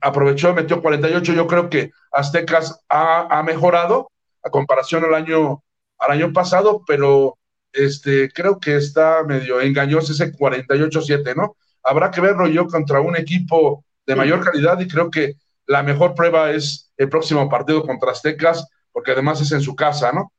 [0.00, 4.10] aprovechó, metió 48, yo creo que Aztecas ha, mejorado
[4.42, 5.62] a comparación al año,
[5.98, 7.38] al año pasado, pero
[7.72, 11.56] este, creo que está medio engañoso ese 48-7, ¿no?
[11.82, 15.34] Habrá que verlo yo contra un equipo de mayor calidad y creo que
[15.66, 20.12] la mejor prueba es el próximo partido contra Aztecas, porque además es en su casa,
[20.12, 20.32] ¿no?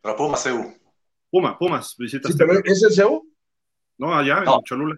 [0.00, 0.74] Contra Pumas EU.
[1.30, 2.32] Puma, Pumas, visitas.
[2.32, 3.26] Sí, ¿Es el CEU?
[3.98, 4.96] No, allá en Cholula.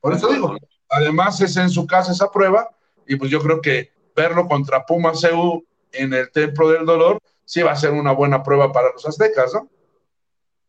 [0.00, 0.56] Por eso digo,
[0.94, 2.70] además es en su casa esa prueba,
[3.06, 7.62] y pues yo creo que verlo contra Pumas CEU en el Templo del Dolor sí
[7.62, 9.68] va a ser una buena prueba para los aztecas, ¿no?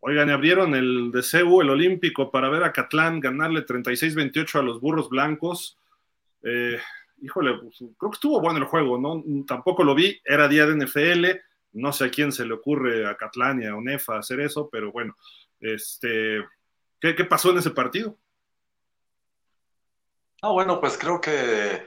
[0.01, 4.79] Oigan, abrieron el de CEU, el Olímpico, para ver a Catlán ganarle 36-28 a los
[4.79, 5.79] burros blancos.
[6.43, 6.77] Eh,
[7.21, 9.23] híjole, pues, creo que estuvo bueno el juego, ¿no?
[9.47, 11.25] Tampoco lo vi, era día de NFL,
[11.73, 14.91] no sé a quién se le ocurre a Catlán y a Onefa hacer eso, pero
[14.91, 15.15] bueno,
[15.59, 16.43] este,
[16.99, 18.17] ¿qué, pasó en ese partido?
[20.45, 21.81] Ah, bueno, pues creo que eh,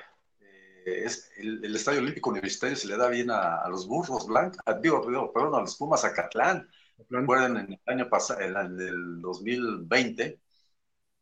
[0.84, 5.00] es el, Estadio Olímpico Universitario se le da bien a, los burros blancos, ah, digo,
[5.32, 6.68] perdón, a los Pumas a Catlán.
[7.08, 10.40] Recuerden en el año pasado, en el 2020,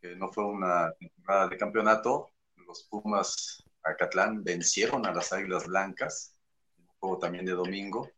[0.01, 2.31] que no fue una temporada de campeonato,
[2.67, 6.35] los Pumas a Catlán vencieron a las Águilas Blancas,
[6.79, 8.11] un juego también de domingo,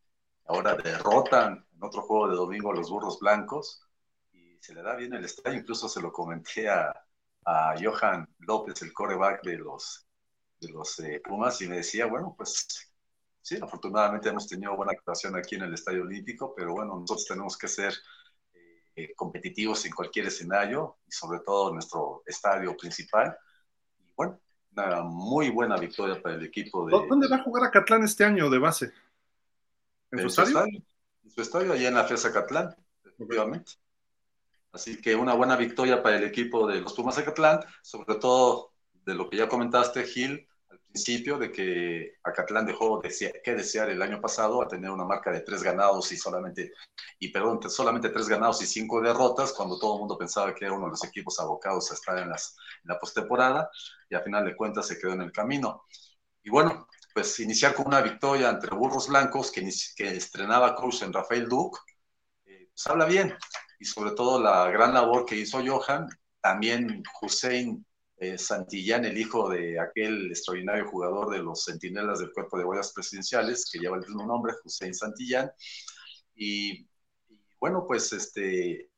[0.44, 3.82] Ahora derrotan en otro juego de domingo a los burros blancos
[4.32, 5.58] y se le da bien el estadio.
[5.58, 6.94] Incluso se lo comenté a,
[7.48, 10.06] a Johan López, el coreback de los,
[10.60, 12.92] de los eh, Pumas, y me decía, bueno, pues
[13.40, 17.56] sí, afortunadamente hemos tenido buena actuación aquí en el Estadio Olímpico, pero bueno, nosotros tenemos
[17.56, 17.94] que ser
[18.94, 23.34] eh, competitivos en cualquier escenario y sobre todo en nuestro estadio principal.
[23.98, 24.38] Y bueno,
[24.72, 26.92] una muy buena victoria para el equipo de...
[27.08, 28.92] ¿Dónde va a jugar a Catlán este año de base?
[30.10, 30.66] ¿En, su estadio?
[31.24, 33.72] En su estadio, allá en la FESA Catlán, efectivamente.
[34.72, 39.14] Así que una buena victoria para el equipo de los Pumas Catlán, sobre todo de
[39.14, 44.20] lo que ya comentaste, Gil, al principio, de que Acatlán dejó que desear el año
[44.20, 46.72] pasado a tener una marca de tres ganados y solamente,
[47.18, 50.74] y perdón, solamente tres ganados y cinco derrotas, cuando todo el mundo pensaba que era
[50.74, 53.70] uno de los equipos abocados a estar en, las, en la postemporada,
[54.10, 55.84] y a final de cuentas se quedó en el camino.
[56.42, 61.48] Y bueno, pues iniciar con una victoria entre Burros Blancos, que, estrenaba Cruz en Rafael
[61.48, 61.78] Duke,
[62.78, 63.36] pues habla bien,
[63.80, 66.06] y sobre todo la gran labor que hizo Johan,
[66.40, 67.84] también Hussein
[68.18, 72.92] eh, Santillán, el hijo de aquel extraordinario jugador de los centinelas del Cuerpo de Guardias
[72.92, 75.50] Presidenciales, que lleva el mismo nombre, Hussein Santillán.
[76.36, 76.88] Y,
[77.58, 78.88] bueno, pues este,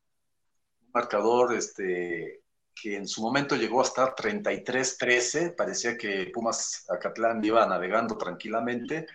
[0.82, 2.42] un marcador este,
[2.74, 9.06] que en su momento llegó a estar 33-13, parecía que Pumas Acatlán iba navegando tranquilamente,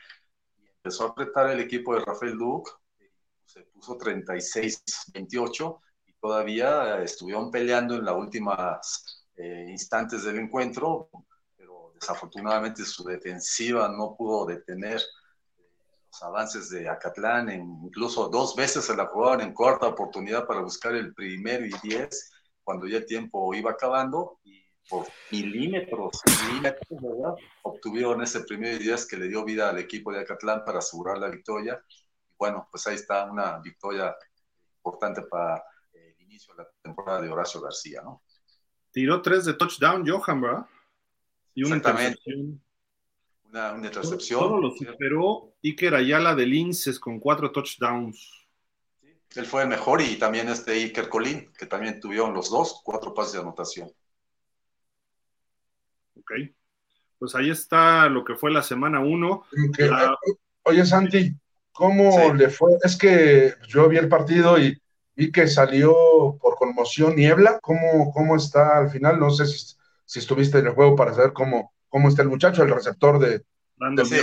[0.58, 2.72] y empezó a apretar el equipo de Rafael Duque,
[3.46, 11.10] se puso 36-28, y todavía estuvieron peleando en las últimas eh, instantes del encuentro,
[11.56, 15.72] pero desafortunadamente su defensiva no pudo detener eh,
[16.08, 20.96] los avances de Acatlán, incluso dos veces se la jugaban en corta oportunidad para buscar
[20.96, 22.32] el primero y diez,
[22.64, 27.34] cuando ya el tiempo iba acabando, y por milímetros, milímetros, ¿verdad?
[27.64, 31.18] Obtuvieron ese primero y diez que le dio vida al equipo de Acatlán para asegurar
[31.18, 31.84] la victoria.
[32.38, 34.16] Bueno, pues ahí está una victoria
[34.78, 35.64] importante para
[35.94, 38.24] el inicio de la temporada de Horacio García, ¿no?
[38.92, 40.66] Tiró tres de touchdown, Johan, ¿verdad?
[41.54, 42.62] Y una intercepción.
[43.44, 44.40] Una, una intercepción.
[44.40, 48.48] Todo, lo superó Iker Ayala de Linces con cuatro touchdowns.
[49.36, 53.14] él fue el mejor y también este Iker Colín, que también tuvieron los dos, cuatro
[53.14, 53.90] pases de anotación.
[56.18, 56.32] Ok.
[57.18, 59.46] Pues ahí está lo que fue la semana uno.
[60.64, 61.34] Oye, Santi,
[61.76, 62.78] ¿cómo le fue?
[62.84, 64.82] Es que yo vi el partido y
[65.16, 67.60] vi que salió por conmoción Niebla.
[67.62, 69.20] ¿Cómo, cómo está al final?
[69.20, 69.76] No sé si,
[70.06, 73.44] si, estuviste en el juego para saber cómo, cómo está el muchacho, el receptor de,
[73.78, 74.16] de sí,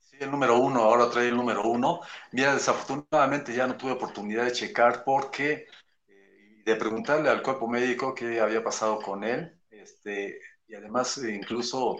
[0.00, 2.00] sí, el número uno, ahora trae el número uno.
[2.30, 5.66] Mira, desafortunadamente ya no tuve oportunidad de checar porque,
[6.08, 9.58] eh, de preguntarle al cuerpo médico qué había pasado con él.
[9.70, 11.96] Este, y además, incluso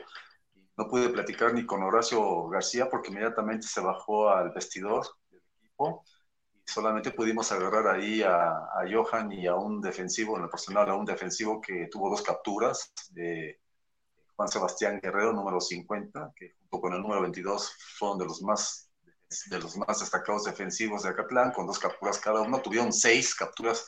[0.76, 6.04] no pude platicar ni con Horacio García porque inmediatamente se bajó al vestidor del equipo
[6.64, 8.58] solamente pudimos agarrar ahí a,
[8.90, 12.92] Johan y a un defensivo, en el personal, a un defensivo que tuvo dos capturas
[13.10, 13.60] de
[14.36, 18.88] Juan Sebastián Guerrero, número 50, que junto con el número 22 fueron de los más
[19.48, 22.60] de los más destacados defensivos de Acatlán, con dos capturas cada uno.
[22.60, 23.86] Tuvieron seis capturas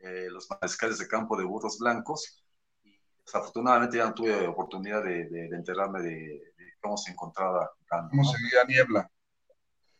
[0.00, 2.41] eh, los mariscales de campo de burros blancos.
[3.24, 7.70] Desafortunadamente ya no tuve oportunidad de, enterarme de, cómo se encontraba.
[8.10, 9.10] ¿Cómo seguía Niebla?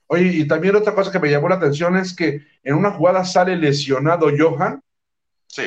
[0.08, 3.24] Oye, y también otra cosa que me llamó la atención es que en una jugada
[3.24, 4.82] sale lesionado Johan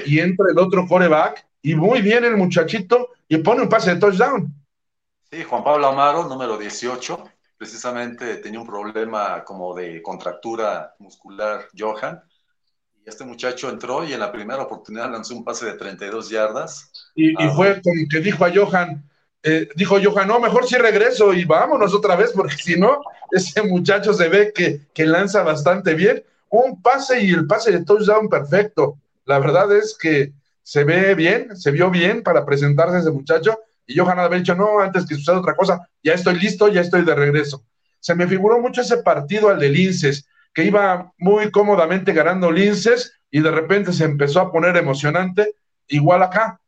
[0.05, 3.99] y entra el otro coreback y muy bien el muchachito y pone un pase de
[3.99, 4.53] touchdown.
[5.31, 7.23] Sí, Juan Pablo Amaro, número 18,
[7.57, 12.21] precisamente tenía un problema como de contractura muscular Johan.
[13.03, 16.91] Y este muchacho entró y en la primera oportunidad lanzó un pase de 32 yardas.
[17.15, 19.03] Y, y fue como que dijo a Johan,
[19.41, 22.99] eh, dijo Johan, no, mejor sí regreso y vámonos otra vez, porque si no,
[23.31, 26.23] ese muchacho se ve que, que lanza bastante bien.
[26.49, 28.97] Un pase y el pase de touchdown perfecto.
[29.25, 30.33] La verdad es que
[30.63, 33.59] se ve bien, se vio bien para presentarse ese muchacho.
[33.85, 37.03] Y Johan había dicho, no, antes que suceda otra cosa, ya estoy listo, ya estoy
[37.03, 37.63] de regreso.
[37.99, 43.13] Se me figuró mucho ese partido al de Linces, que iba muy cómodamente ganando Linces
[43.29, 45.55] y de repente se empezó a poner emocionante.
[45.87, 46.59] Igual acá,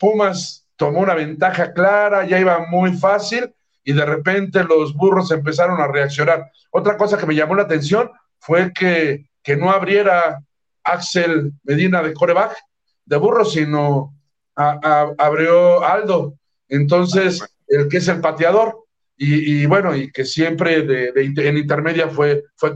[0.00, 3.54] Pumas tomó una ventaja clara, ya iba muy fácil
[3.84, 6.50] y de repente los burros empezaron a reaccionar.
[6.70, 10.42] Otra cosa que me llamó la atención fue que, que no abriera
[10.82, 12.56] Axel Medina de coreback
[13.04, 14.14] de burros, sino
[14.54, 16.34] abrió Aldo.
[16.68, 18.84] Entonces, el que es el pateador.
[19.22, 22.72] Y, bueno, y que siempre en intermedia fue, fue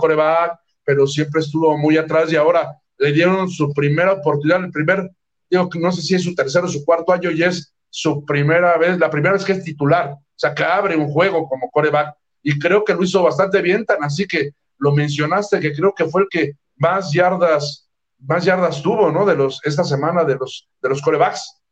[0.85, 5.11] pero siempre estuvo muy atrás y ahora le dieron su primera oportunidad, el primer,
[5.51, 8.25] digo que no sé si es su tercero o su cuarto año y es su
[8.25, 11.71] primera vez, la primera vez que es titular, o sea, que abre un juego como
[11.71, 15.95] coreback, y creo que lo hizo bastante bien, tan así que lo mencionaste, que creo
[15.95, 17.89] que fue el que más yardas,
[18.19, 19.25] más yardas tuvo, ¿no?
[19.25, 21.63] De los, esta semana de los, de los corebacks,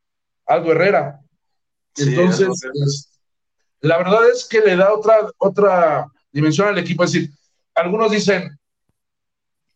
[0.47, 1.21] Aldo Herrera.
[1.97, 3.21] Entonces, pues,
[3.81, 7.31] la verdad es que le da otra, otra dimensión al equipo, es decir,
[7.75, 8.59] algunos dicen,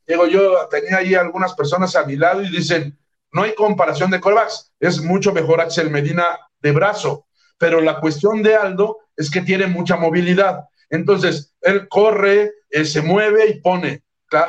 [0.06, 2.97] digo, yo tenía ahí algunas personas a mi lado y dicen,
[3.36, 4.72] no hay comparación de corebacks.
[4.80, 6.24] Es mucho mejor Axel Medina
[6.60, 7.26] de brazo.
[7.58, 10.64] Pero la cuestión de Aldo es que tiene mucha movilidad.
[10.88, 14.02] Entonces, él corre, eh, se mueve y pone.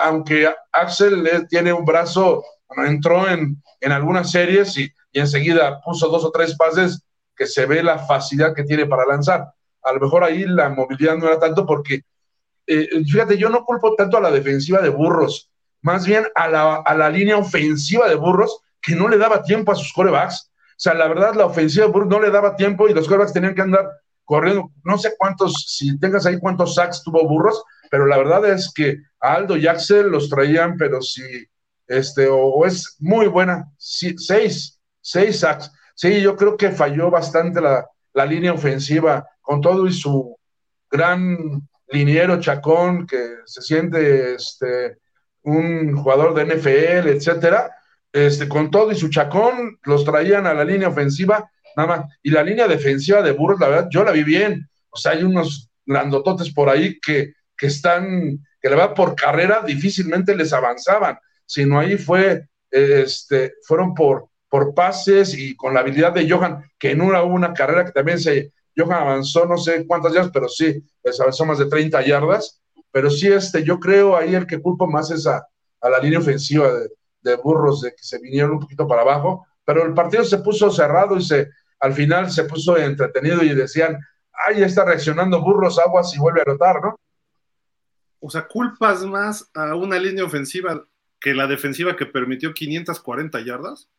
[0.06, 2.46] Aunque Axel tiene un brazo,
[2.78, 7.02] entró en, algunas series y, enseguida puso dos o tres pases
[7.36, 9.48] que se ve la facilidad que tiene para lanzar.
[9.84, 12.04] A lo mejor ahí la movilidad no era tanto porque,
[12.66, 15.52] eh, fíjate, yo no culpo tanto a la defensiva de Burros,
[15.82, 19.72] más bien a la, a la línea ofensiva de Burros, que no le daba tiempo
[19.72, 20.52] a sus corebacks.
[20.72, 23.34] O sea, la verdad, la ofensiva de Burros no le daba tiempo y los corebacks
[23.34, 23.90] tenían que andar
[24.24, 24.72] corriendo.
[24.84, 28.98] No sé cuántos, si tengas ahí cuántos sacks tuvo Burros, pero la verdad es que
[29.20, 31.24] Aldo y Axel los traían, pero si,
[31.88, 35.72] este, o, es muy buena, seis, seis sacks.
[35.96, 40.38] Sí, yo creo que falló bastante la, la línea ofensiva con todo y su
[40.92, 44.98] gran liniero Chacón, que se siente este,
[45.44, 47.72] un jugador de NFL, etcétera,
[48.26, 52.06] este, con todo y su Chacón, los traían a la línea ofensiva, nada más.
[52.24, 54.68] Y la línea defensiva de Burros, la verdad, yo la vi bien.
[54.90, 59.62] O sea, hay unos grandototes por ahí que, que están, que le va por carrera,
[59.66, 66.14] difícilmente les avanzaban, sino ahí fue, este, fueron por, por pases y con la habilidad
[66.14, 69.86] de Johan, que en una hubo una carrera que también se, Johan avanzó no sé
[69.86, 72.62] cuántas yardas, pero sí, les avanzó más de 30 yardas,
[72.92, 75.46] pero sí, este, yo creo ahí el que culpo más es a,
[75.82, 76.90] la línea ofensiva de,
[77.44, 81.18] Burros, de que se vinieron un poquito para abajo, pero el partido se puso cerrado
[81.18, 81.50] y se,
[81.80, 84.00] al final se puso entretenido y decían,
[84.32, 87.00] ay, está reaccionando Burros, aguas y vuelve a anotar, ¿no?
[88.20, 90.88] O sea, culpas más a una línea ofensiva
[91.20, 93.90] que la defensiva que permitió 540 yardas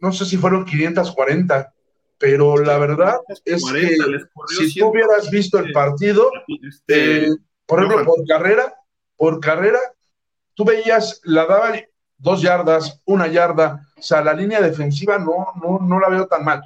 [0.00, 1.72] no sé si fueron 540,
[2.18, 6.30] pero la verdad es que si tú hubieras visto el partido,
[6.62, 8.74] este, eh, por ejemplo, por carrera,
[9.16, 9.78] por carrera,
[10.54, 11.80] tú veías, la daban
[12.18, 16.44] dos yardas, una yarda, o sea, la línea defensiva no, no, no la veo tan
[16.44, 16.62] mal.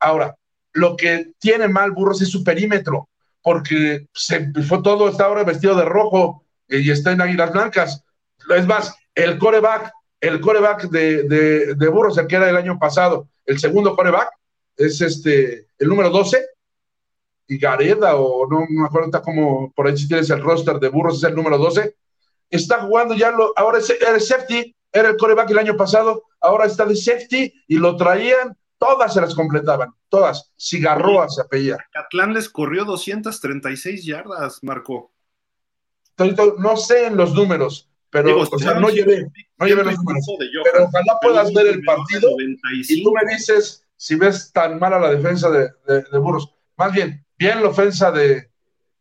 [0.00, 0.36] Ahora,
[0.72, 3.08] lo que tiene mal Burros es su perímetro,
[3.42, 8.02] porque se fue todo, está ahora vestido de rojo eh, y está en Águilas Blancas.
[8.48, 9.92] Es más, el coreback
[10.24, 14.30] el coreback de, de, de, Burros, el que era el año pasado, el segundo coreback,
[14.76, 16.46] es este, el número 12,
[17.46, 20.88] y Gareda, o no, me acuerdo está como, por ahí si tienes el roster de
[20.88, 21.94] Burros, es el número 12,
[22.48, 26.66] está jugando ya, lo, ahora es, el safety, era el coreback el año pasado, ahora
[26.66, 31.76] está de safety, y lo traían, todas se las completaban, todas, Cigarroa se apellía.
[31.92, 35.12] Catlán les corrió 236 yardas, Marco.
[36.58, 40.24] No sé en los números, pero o sea, no llevé, no llevé los números.
[40.62, 42.30] Pero ojalá puedas ver el partido
[42.72, 46.54] y tú me dices si ves tan mala la defensa de, de, Burros.
[46.76, 48.48] Más bien, bien la ofensa de,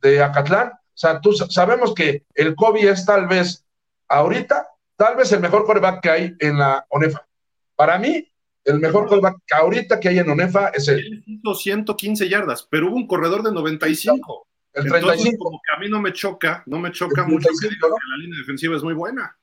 [0.02, 0.70] de Acatlán.
[0.70, 3.64] O sea, tú sabemos que el Kobe es tal vez
[4.08, 7.28] ahorita, tal vez el mejor coreback que hay en la ONEFA.
[7.76, 8.28] Para mí,
[8.64, 11.24] el mejor coreback que ahorita que hay en ONEFA es él.
[11.26, 14.48] Hizo 115 yardas, pero hubo un corredor de 95.
[14.74, 15.44] El 35.
[15.44, 18.76] como que a mí no me choca, no me choca mucho que, la línea defensiva
[18.76, 19.38] es muy buena.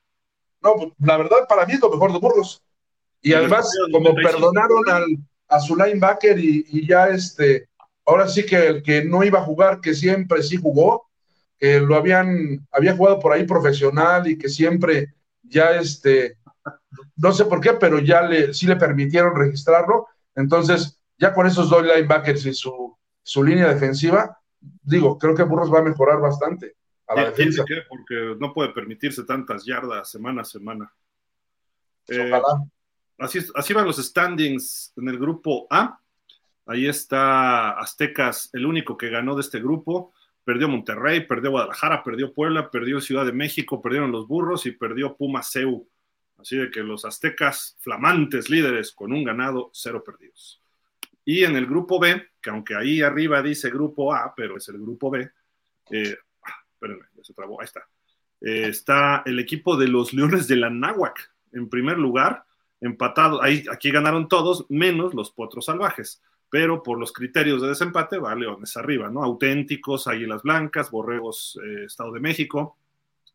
[0.61, 2.63] No, pues, la verdad, para mí es lo mejor de Burgos.
[3.23, 5.05] Y además, como perdonaron al,
[5.51, 7.69] a su linebacker y, ya este,
[8.07, 11.09] ahora sí que el que no iba a jugar, que siempre sí jugó,
[11.59, 15.15] que lo habían, había jugado por ahí profesional y que siempre
[15.51, 16.39] ya este,
[17.17, 20.07] no sé por qué, pero ya le, sí le permitieron registrarlo.
[20.35, 24.39] Entonces, ya con esos dos linebackers y su, su línea defensiva,
[24.83, 27.65] digo, creo que Burros va a mejorar bastante a la defensa.
[27.89, 30.93] porque no puede permitirse tantas yardas semana a semana.
[32.07, 32.41] Pues eh,
[33.19, 35.99] así, así van los standings en el grupo A.
[36.67, 40.13] Ahí está Aztecas, el único que ganó de este grupo.
[40.45, 45.17] Perdió Monterrey, perdió Guadalajara, perdió Puebla, perdió Ciudad de México, perdieron los Burros y perdió
[45.17, 45.89] Puma Seu.
[46.39, 50.63] Así de que los aztecas, flamantes líderes, con un ganado, cero perdidos.
[51.25, 54.79] Y en el grupo B, que aunque ahí arriba dice grupo A, pero es el
[54.79, 55.31] grupo B,
[55.91, 57.87] eh, ah, espérenme, ya se trabó, ahí está.
[58.41, 62.45] Eh, está el equipo de los Leones de la Náhuac en primer lugar,
[62.81, 63.43] empatado.
[63.43, 66.23] Ahí, aquí ganaron todos, menos los Potros Salvajes.
[66.51, 69.23] Pero por los criterios de desempate va Leones arriba, ¿no?
[69.23, 72.77] Auténticos, Águilas Blancas, Borregos, eh, Estado de México,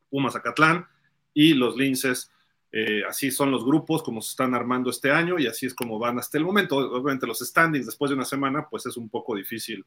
[0.09, 0.85] Pumas Acatlán
[1.33, 2.29] y los Linces
[2.77, 5.97] eh, así son los grupos como se están armando este año y así es como
[5.97, 6.75] van hasta el momento.
[6.75, 9.85] Obviamente los standings después de una semana pues es un poco difícil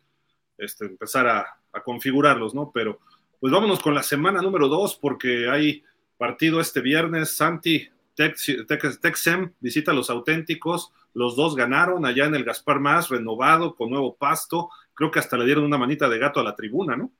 [0.56, 1.46] este, empezar a,
[1.84, 2.72] configurarlos, ¿no?
[2.72, 2.98] Pero
[3.38, 5.84] pues vámonos con la semana número dos porque hay
[6.16, 7.36] partido este viernes.
[7.36, 7.88] Santi
[8.18, 10.92] Texem visita a los auténticos.
[11.14, 14.70] Los dos ganaron allá en el Gaspar Más, renovado, con nuevo pasto.
[14.94, 17.12] Creo que hasta le dieron una manita de gato a la tribuna, ¿no?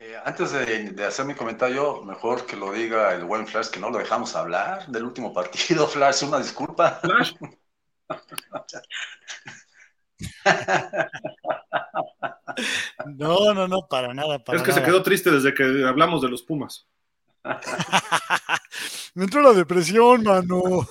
[0.00, 3.90] Eh, antes de, hacer mi comentario, mejor que lo diga el buen Flash, que no
[3.90, 5.86] lo dejamos hablar del último partido.
[5.88, 7.00] Flash, una disculpa.
[7.02, 7.34] Flash.
[13.06, 14.42] No, no, no, para nada.
[14.52, 16.88] es que se quedó triste desde que hablamos de los Pumas.
[19.14, 20.86] Me entró la depresión, mano.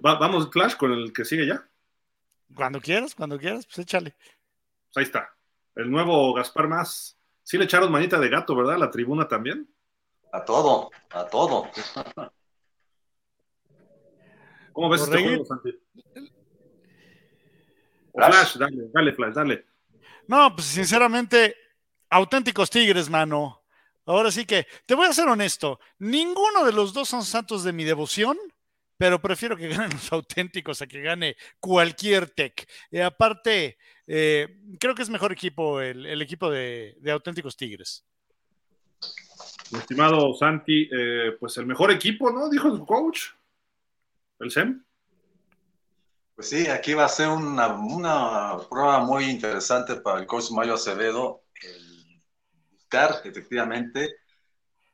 [0.00, 1.68] vamos, Clash, con el que sigue ya.
[2.54, 4.14] Cuando quieras, cuando quieras, pues échale.
[4.92, 5.34] Pues ahí está.
[5.74, 7.18] El nuevo Gaspar Más.
[7.42, 8.78] Sí le echaron manita de gato, ¿verdad?
[8.78, 9.68] La tribuna también.
[10.32, 11.68] A todo, a todo.
[14.72, 15.78] ¿Cómo ves este juego, Santi?
[18.12, 19.66] Flash, dale, dale, Flash, dale.
[20.26, 21.54] No, pues sinceramente,
[22.14, 23.64] auténticos tigres, mano.
[24.06, 27.72] Ahora sí que, te voy a ser honesto, ninguno de los dos son santos de
[27.72, 28.38] mi devoción,
[28.96, 32.68] pero prefiero que ganen los auténticos a que gane cualquier tech.
[32.90, 38.04] Y aparte, eh, creo que es mejor equipo el, equipo de, auténticos tigres.
[39.72, 42.48] Mi estimado Santi, eh, pues el mejor equipo, ¿no?
[42.48, 43.22] Dijo su coach,
[44.38, 44.84] el SEM.
[46.36, 50.74] Pues sí, aquí va a ser una, una prueba muy interesante para el coach Mayo
[50.74, 51.43] Acevedo,
[52.94, 54.16] buscar efectivamente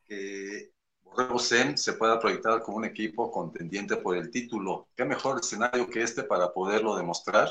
[0.06, 0.72] que
[1.02, 4.88] Borrego SEM se pueda proyectar como un equipo contendiente por el título.
[4.96, 7.48] ¿Qué mejor escenario que este para poderlo demostrar?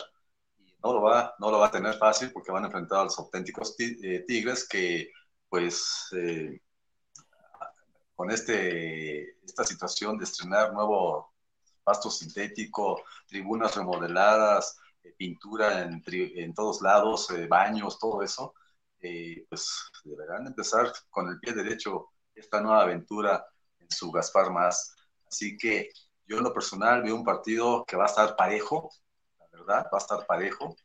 [0.83, 3.19] No lo va, no lo va a tener fácil porque van a enfrentar a los
[3.19, 5.11] auténticos eh, Tigres que,
[5.49, 6.61] pues, eh,
[8.15, 11.33] con este, esta situación de estrenar nuevo
[11.83, 18.53] pasto sintético, tribunas remodeladas, eh, pintura en, en, todos lados, eh, baños, todo eso,
[19.01, 23.45] eh, pues deberán empezar con el pie derecho esta nueva aventura
[23.79, 24.95] en su Gaspar Más.
[25.27, 25.89] Así que
[26.25, 28.91] yo en lo personal veo un partido que va a estar parejo,
[29.39, 30.75] la verdad, va a estar parejo.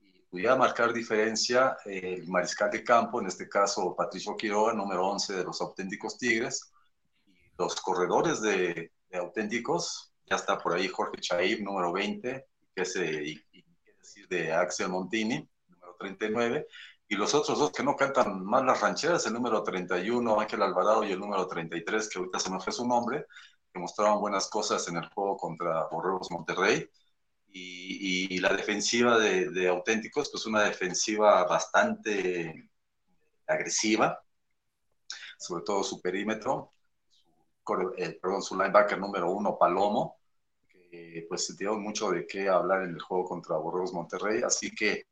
[0.00, 5.34] Y pudiera marcar diferencia el mariscal de campo, en este caso Patricio Quiroga, número 11
[5.34, 6.72] de los auténticos Tigres,
[7.26, 12.96] y los corredores de, auténticos, ya está por ahí Jorge Chaib, número 20, que es,
[12.96, 13.40] y,
[13.98, 16.66] decir de Axel Montini, número 39,
[17.10, 21.02] y los otros dos que no cantan más las rancheras, el número 31, Ángel Alvarado,
[21.02, 23.26] y el número 33, que ahorita se me fue su nombre,
[23.72, 26.88] que mostraban buenas cosas en el juego contra Borregos Monterrey.
[27.48, 32.70] Y, la defensiva de, de, Auténticos, pues una defensiva bastante
[33.48, 34.22] agresiva,
[35.36, 36.74] sobre todo su perímetro,
[37.66, 40.20] su, eh, perdón, su linebacker número uno, Palomo,
[40.92, 45.09] eh, pues dio mucho de qué hablar en el juego contra Borregos Monterrey, así que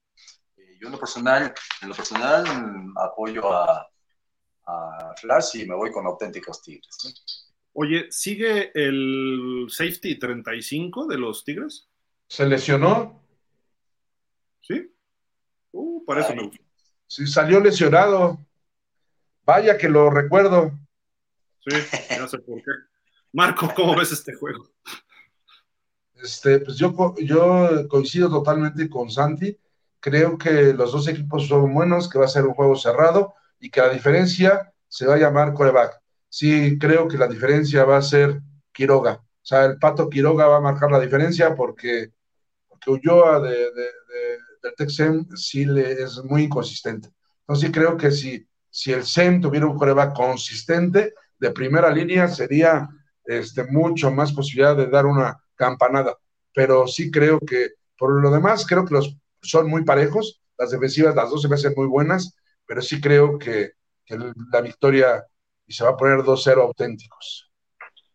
[0.78, 2.44] yo en lo personal, en lo personal
[2.96, 3.88] apoyo a,
[5.16, 7.54] Flash y me voy con auténticos Tigres.
[7.72, 11.88] Oye, ¿sigue el safety 35 de los Tigres?
[12.26, 13.24] ¿Se lesionó?
[14.60, 14.94] Sí.
[15.72, 16.50] Uh, parece me
[17.06, 18.38] Sí, salió lesionado.
[19.46, 20.78] Vaya que lo recuerdo.
[21.66, 21.74] Sí,
[22.18, 22.70] no sé por qué.
[23.32, 24.68] Marco, ¿cómo ves este juego?
[26.22, 29.56] Este, pues yo, yo coincido totalmente con Santi.
[30.00, 33.70] Creo que los dos equipos son buenos, que va a ser un juego cerrado y
[33.70, 36.00] que la diferencia se va a llamar coreback.
[36.28, 38.40] Sí, creo que la diferencia va a ser
[38.72, 39.14] Quiroga.
[39.14, 42.12] O sea, el pato Quiroga va a marcar la diferencia porque,
[42.68, 43.88] porque Ulloa de, de,
[44.62, 47.10] del Texem sí le, es muy inconsistente.
[47.40, 52.88] Entonces, creo que si, si el SEM tuviera un coreback consistente de primera línea, sería
[53.24, 56.16] este, mucho más posibilidad de dar una campanada.
[56.54, 60.40] Pero sí creo que, por lo demás, creo que los son muy parejos.
[60.58, 62.36] Las defensivas, las dos se me hacen muy buenas,
[62.66, 63.72] pero sí creo que,
[64.50, 65.22] la victoria
[65.66, 67.52] y se va a poner 2-0 auténticos.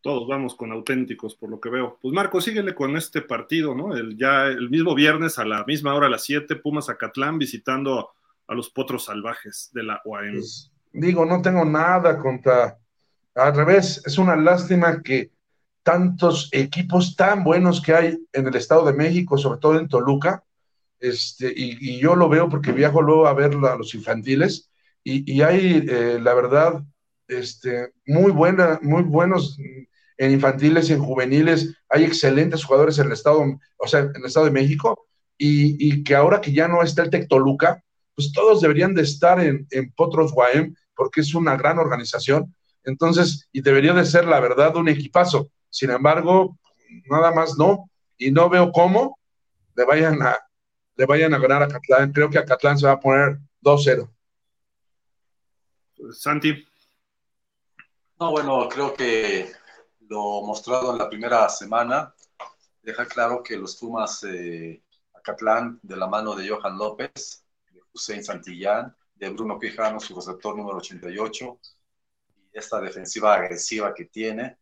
[0.01, 1.99] Todos vamos con auténticos, por lo que veo.
[2.01, 3.95] Pues Marco, síguele con este partido, ¿no?
[3.95, 8.09] El, ya el mismo viernes a la misma hora, a las 7, Pumas Acatlán visitando
[8.47, 10.33] a los potros salvajes de la OAM.
[10.33, 12.77] Pues, digo, no tengo nada contra.
[13.35, 15.31] Al revés, es una lástima que
[15.83, 20.43] tantos equipos tan buenos que hay en el Estado de México, sobre todo en Toluca,
[21.03, 24.71] este, y, yo lo veo porque viajo luego a ver a los infantiles,
[25.03, 26.81] y, hay, eh, la verdad,
[27.27, 29.57] este, muy, buena, muy buenos
[30.17, 33.43] en infantiles en juveniles, hay excelentes jugadores en el Estado,
[33.77, 35.07] o sea, en el Estado de México,
[35.37, 37.83] y, que ahora que ya no está el Tec Toluca,
[38.15, 42.55] pues todos deberían de estar en, en Potros Guaem, porque es una gran organización,
[42.85, 45.49] entonces, y debería de ser, la verdad, un equipazo.
[45.69, 46.57] Sin embargo,
[47.09, 49.17] nada más no, y no veo cómo
[49.75, 50.37] le vayan a,
[50.95, 52.11] le vayan a ganar a Catlán.
[52.11, 54.09] Creo que a Catlán se va a poner 2-0.
[56.11, 56.67] Santi.
[58.19, 59.51] No, bueno, creo que
[60.07, 62.13] lo mostrado en la primera semana
[62.81, 64.83] deja claro que los Pumas eh,
[65.13, 70.57] Acatlán, de la mano de Johan López, de Hussein Santillán, de Bruno Quijano, su receptor
[70.57, 71.59] número 88,
[72.53, 74.57] y esta defensiva agresiva que tiene,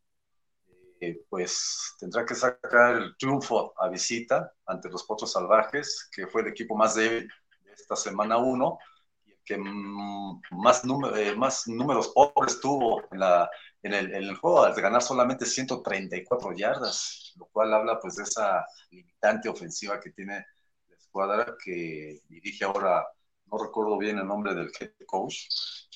[1.29, 6.49] pues tendrá que sacar el triunfo a visita ante los Potros Salvajes, que fue el
[6.49, 7.27] equipo más débil
[7.63, 8.77] de esta semana 1
[9.25, 10.83] y que mm, más,
[11.15, 13.49] eh, más números pobres tuvo en la,
[13.81, 19.49] en el, juego al ganar solamente 134 yardas, lo cual habla pues de esa limitante
[19.49, 20.45] ofensiva que tiene
[20.87, 23.07] la escuadra que dirige ahora,
[23.47, 25.47] no recuerdo bien el nombre del head coach,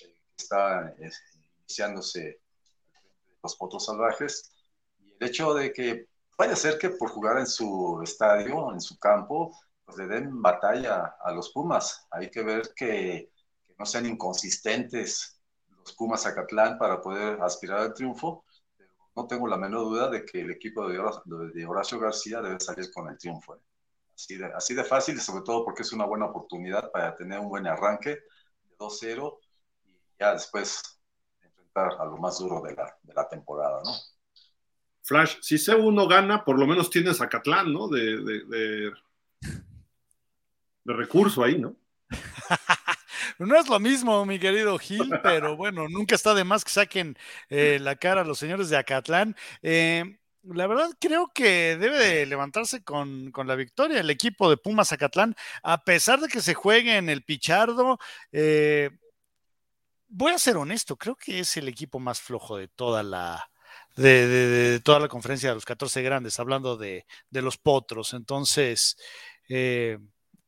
[0.03, 1.11] eh, que está eh,
[1.59, 2.41] iniciándose
[3.43, 4.54] los potros salvajes,
[5.19, 9.57] el hecho de que puede ser que por jugar en su estadio, en su campo,
[9.85, 12.07] pues le den batalla a los Pumas.
[12.11, 13.31] Hay que ver que,
[13.77, 18.45] no sean inconsistentes los Pumas Zacatlán para poder aspirar al triunfo.
[19.15, 20.97] No tengo la menor duda de que el equipo de
[21.67, 23.55] Horacio, García debe salir con el triunfo.
[23.55, 23.59] ¿eh?
[24.13, 27.49] Así, de, así de fácil sobre todo porque es una buena oportunidad para tener un
[27.49, 29.39] buen arranque de 2-0
[29.83, 30.81] y ya después
[31.41, 33.91] enfrentar a lo más duro de la, de la temporada, ¿no?
[35.05, 37.87] Flash, si C1 gana, por lo menos tienes a Catlán, ¿no?
[37.87, 38.91] De, de, de,
[40.83, 41.75] de recurso ahí, ¿no?
[43.37, 47.15] no es lo mismo, mi querido Gil, pero bueno, nunca está de más que saquen
[47.49, 49.35] eh, la cara a los señores de Acatlán.
[49.61, 54.57] Eh, la verdad creo que debe de levantarse con, con, la victoria el equipo de
[54.57, 57.99] Pumas Acatlán, a pesar de que se juegue en el Pichardo.
[58.31, 58.89] Eh,
[60.07, 63.49] voy a ser honesto, creo que es el equipo más flojo de toda la,
[63.95, 68.13] de, toda la conferencia de los 14 grandes, hablando de, de los potros.
[68.13, 68.97] Entonces,
[69.49, 69.97] eh,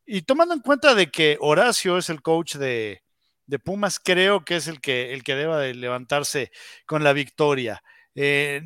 [0.06, 3.02] y tomando en cuenta de que Horacio es el coach de,
[3.64, 6.50] Pumas, creo que es el que, el que deba de levantarse
[6.86, 7.82] con la victoria.
[8.14, 8.62] Eh,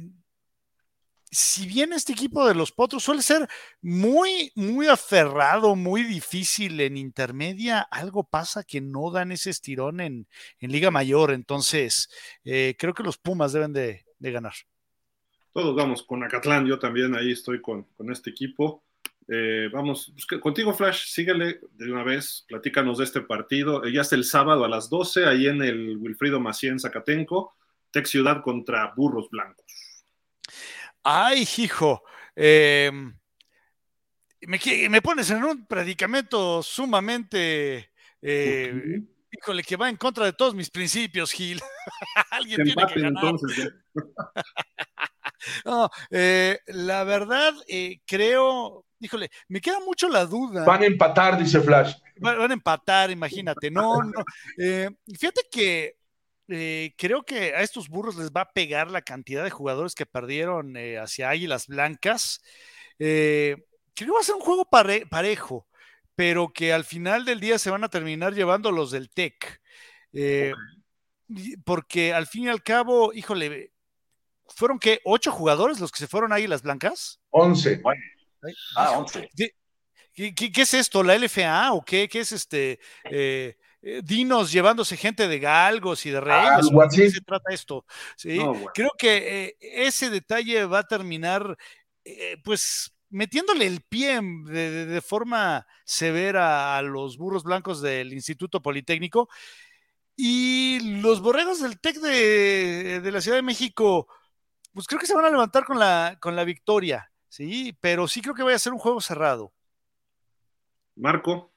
[1.31, 3.49] si bien este equipo de los Potros suele ser
[3.81, 10.29] muy, muy aferrado, muy difícil en intermedia, algo pasa que no dan ese estirón en,
[10.61, 11.33] en Liga Mayor.
[11.33, 12.09] Entonces,
[12.45, 14.55] eh, creo que los Pumas deben de, de ganar
[15.53, 18.83] todos vamos con Acatlán, yo también ahí estoy con, con este equipo.
[19.29, 23.85] Eh, vamos, pues, contigo Flash, síguele de una vez, platícanos de este partido.
[23.85, 27.55] Eh, ya es el sábado a las 12, ahí en el Wilfrido Macién Zacatenco,
[27.91, 30.05] Tech Ciudad contra Burros Blancos.
[31.05, 32.03] Ay, hijo,
[32.35, 32.91] eh,
[34.43, 37.91] me, me, pones en un predicamento sumamente...
[38.19, 39.09] Okay.
[39.33, 41.61] Híjole, que va en contra de todos mis principios, Gil.
[42.31, 43.25] Alguien tiene que ganar.
[43.25, 43.73] Entonces,
[45.65, 50.65] no, eh, la verdad, eh, creo, híjole, me queda mucho la duda.
[50.65, 51.95] Van a empatar, dice Flash.
[52.19, 53.71] Van, van a empatar, imagínate.
[53.71, 54.23] No, no.
[54.59, 55.97] Eh, fíjate que
[56.49, 60.07] eh, creo que a estos burros les va a pegar la cantidad de jugadores que
[60.07, 62.43] perdieron eh, hacia Águilas Blancas.
[62.99, 63.57] creo
[63.95, 65.67] que va a ser un juego pare parejo,
[66.15, 69.61] pero que al final del día se van a terminar llevando los del TEC.
[71.65, 73.73] porque al fin y al cabo, híjole,
[74.55, 75.01] ¿Fueron qué?
[75.05, 77.21] ¿Ocho jugadores los que se fueron ahí las blancas?
[77.31, 77.81] Once.
[78.77, 79.29] Ah, once.
[79.35, 81.03] ¿Qué, qué, qué es esto?
[81.03, 82.09] ¿La LFA o qué?
[82.09, 82.79] ¿Qué es este?
[83.05, 83.57] Eh,
[84.05, 86.51] Dinos llevándose gente de galgos y de reyes.
[86.51, 87.85] Ah, ¿De qué se trata esto?
[88.17, 88.39] ¿Sí?
[88.39, 88.71] No, bueno.
[88.75, 91.57] Creo que eh, ese detalle va a terminar,
[92.05, 98.13] eh, pues, metiéndole el pie de, de, de, forma severa a los burros blancos del
[98.13, 99.29] Instituto Politécnico.
[100.17, 104.09] Y los borregos del TEC de, de la Ciudad de México,
[104.73, 108.21] pues creo que se van a levantar con la, con la victoria, sí, pero sí
[108.21, 109.53] creo que vaya a ser un juego cerrado.
[110.97, 111.53] Marco.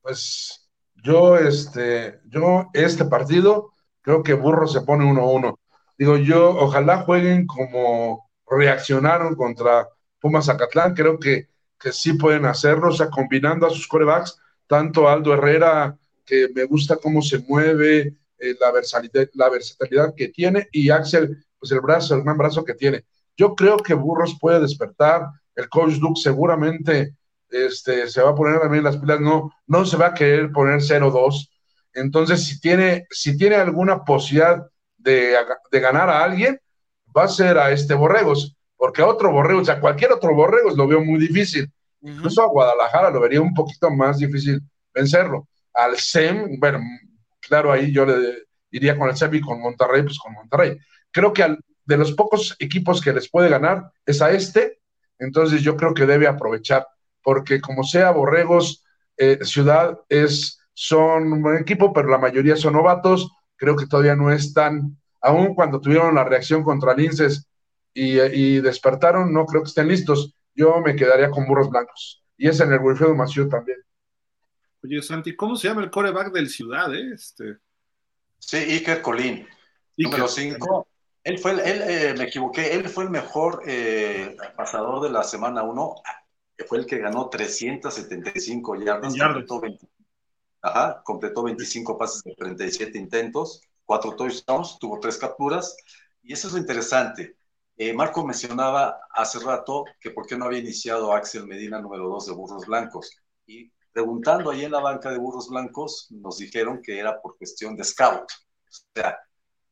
[0.00, 5.58] Pues yo, este, yo, este partido, creo que Burro se pone 1-1.
[5.98, 9.88] Digo, yo, ojalá jueguen como reaccionaron contra
[10.20, 15.08] Pumas Zacatlán, creo que, que sí pueden hacerlo, o sea, combinando a sus corebacks, tanto
[15.08, 20.68] Aldo Herrera, que me gusta cómo se mueve, eh, la, versatilidad, la versatilidad que tiene,
[20.72, 23.04] y Axel pues el brazo, el gran brazo que tiene.
[23.36, 27.14] Yo creo que Burros puede despertar, el coach Duke seguramente
[27.50, 30.80] este, se va a poner también las pilas, no, no se va a querer poner
[30.80, 31.48] 0-2.
[31.94, 34.66] Entonces, si tiene, si tiene alguna posibilidad
[34.96, 35.34] de,
[35.70, 36.60] de, ganar a alguien,
[37.16, 40.74] va a ser a este Borregos, porque a otro Borregos, o sea, cualquier otro Borregos
[40.76, 41.70] lo veo muy difícil.
[42.00, 42.14] Uh -huh.
[42.14, 44.62] Incluso a Guadalajara lo vería un poquito más difícil
[44.94, 45.46] vencerlo.
[45.74, 46.80] Al SEM, bueno,
[47.40, 50.78] claro, ahí yo le iría con el SEM y con Monterrey, pues con Monterrey
[51.10, 54.80] creo que al, de los pocos equipos que les puede ganar es a este,
[55.18, 56.86] entonces yo creo que debe aprovechar,
[57.22, 58.84] porque como sea, Borregos,
[59.16, 64.14] eh, Ciudad es, son un buen equipo, pero la mayoría son novatos, creo que todavía
[64.14, 67.48] no están, aún cuando tuvieron la reacción contra Linces
[67.98, 72.48] y, y despertaron, no creo que estén listos, yo me quedaría con burros blancos, y
[72.48, 73.78] es en el Wilfredo Maciú también.
[74.82, 76.94] Oye, Santi, ¿cómo se llama el coreback del Ciudad?
[76.94, 77.12] Eh?
[77.14, 77.58] Este...
[78.38, 79.46] Sí, Iker Colín.
[79.96, 80.86] Número 5.
[81.24, 85.62] Él fue, él, eh, me equivoqué, él fue el mejor eh, pasador de la semana
[85.62, 85.94] 1,
[86.66, 89.86] fue el que ganó 375 yardas, completó, 20,
[90.62, 95.76] ajá, completó 25 pases de 37 intentos, cuatro touchdowns, tuvo tres capturas,
[96.22, 97.37] y eso es lo interesante.
[97.80, 102.26] Eh, Marco mencionaba hace rato que por qué no había iniciado Axel Medina número dos
[102.26, 103.16] de Burros Blancos.
[103.46, 107.76] Y preguntando ahí en la banca de Burros Blancos, nos dijeron que era por cuestión
[107.76, 108.28] de scout.
[108.68, 109.18] O sea,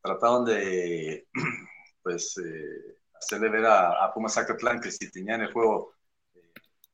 [0.01, 1.27] trataron de,
[2.03, 5.95] pues, eh, hacerle ver a, a Pumas Zacatlán que si tenían el juego
[6.35, 6.53] eh,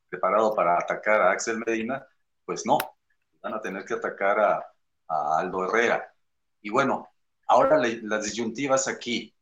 [0.09, 2.03] preparado para atacar a Axel Medina,
[2.43, 2.79] pues no,
[3.41, 4.65] van a tener que atacar a,
[5.07, 6.11] a Aldo Herrera.
[6.61, 7.07] Y bueno,
[7.47, 9.35] ahora las disyuntivas aquí,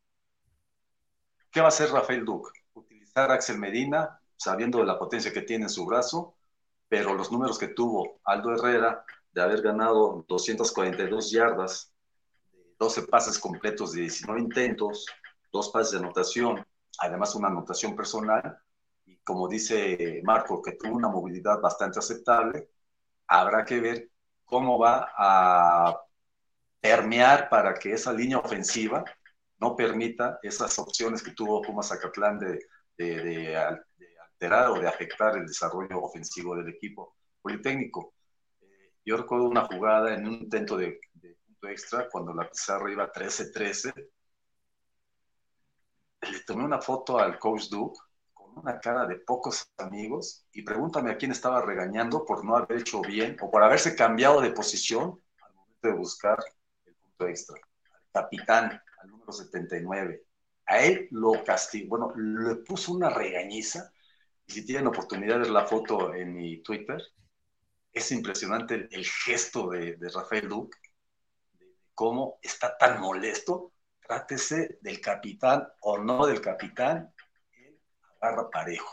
[1.51, 2.51] ¿Qué va a hacer Rafael Duque?
[2.73, 6.35] Utilizar a Axel Medina, sabiendo de la potencia que tiene en su brazo,
[6.87, 9.03] pero los números que tuvo Aldo Herrera
[9.33, 11.93] de haber ganado 242 yardas,
[12.79, 15.05] 12 pases completos de 19 intentos,
[15.51, 16.65] dos pases de anotación,
[16.99, 18.57] además una anotación personal,
[19.05, 22.69] y como dice Marco, que tuvo una movilidad bastante aceptable,
[23.27, 24.09] habrá que ver
[24.45, 26.01] cómo va a
[26.79, 29.03] permear para que esa línea ofensiva
[29.61, 32.65] no permita esas opciones que tuvo Pumas Zacatlán de,
[32.97, 38.15] de, alterar o de afectar el desarrollo ofensivo del equipo politécnico.
[38.59, 40.99] Eh, yo recuerdo una jugada en un intento de,
[41.45, 43.93] punto extra cuando la pizarra iba 13-13.
[46.21, 47.99] Le tomé una foto al coach Duke
[48.33, 52.79] con una cara de pocos amigos y pregúntame a quién estaba regañando por no haber
[52.79, 56.39] hecho bien o por haberse cambiado de posición al momento de buscar
[56.85, 57.57] el punto extra.
[57.57, 60.23] Al capitán, al número 79.
[60.67, 63.91] A él lo castigó, bueno, le puso una regañiza.
[64.45, 67.01] Y si tienen oportunidad de ver la foto en mi Twitter,
[67.91, 70.77] es impresionante el, gesto de, Rafael Duque,
[71.59, 73.73] de cómo está tan molesto.
[73.99, 77.13] Trátese del capitán o no del capitán,
[77.53, 77.79] él
[78.19, 78.89] agarra parejo.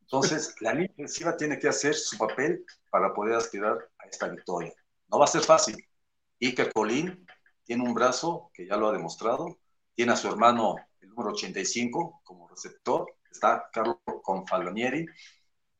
[0.00, 4.72] Entonces, la línea ofensiva tiene que hacer su papel para poder aspirar a esta victoria.
[5.08, 5.76] No va a ser fácil.
[6.40, 7.26] Iker Colín
[7.68, 9.58] tiene un brazo que ya lo ha demostrado,
[9.94, 15.04] tiene a su hermano el número 85 como receptor, está Carlos Confalonieri,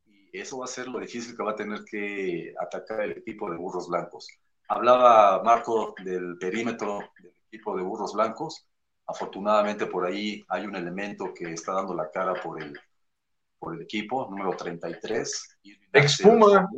[0.05, 3.51] y eso va a ser lo difícil que va a tener que atacar el equipo
[3.51, 4.28] de burros blancos.
[4.69, 8.69] Hablaba Marco del perímetro del equipo de burros blancos,
[9.06, 12.78] afortunadamente por ahí hay un elemento que está dando la cara por el,
[13.59, 15.59] por el equipo, número 33.
[15.94, 16.69] Expuma,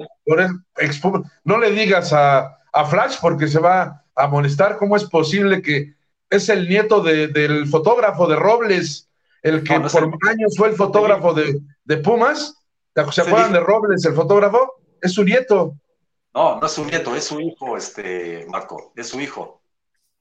[0.76, 1.28] expuma.
[1.42, 4.76] No le digas a, a Flash porque se va a molestar.
[4.76, 5.94] ¿Cómo es posible que
[6.28, 9.08] es el nieto del fotógrafo de Robles,
[9.42, 12.54] el que por años fue el fotógrafo de, Pumas?
[13.12, 14.74] ¿Se acuerdan de Robles, el fotógrafo?
[15.00, 15.74] Es su nieto.
[16.34, 19.60] No, no es su nieto, es su hijo, este, Marco, es su hijo.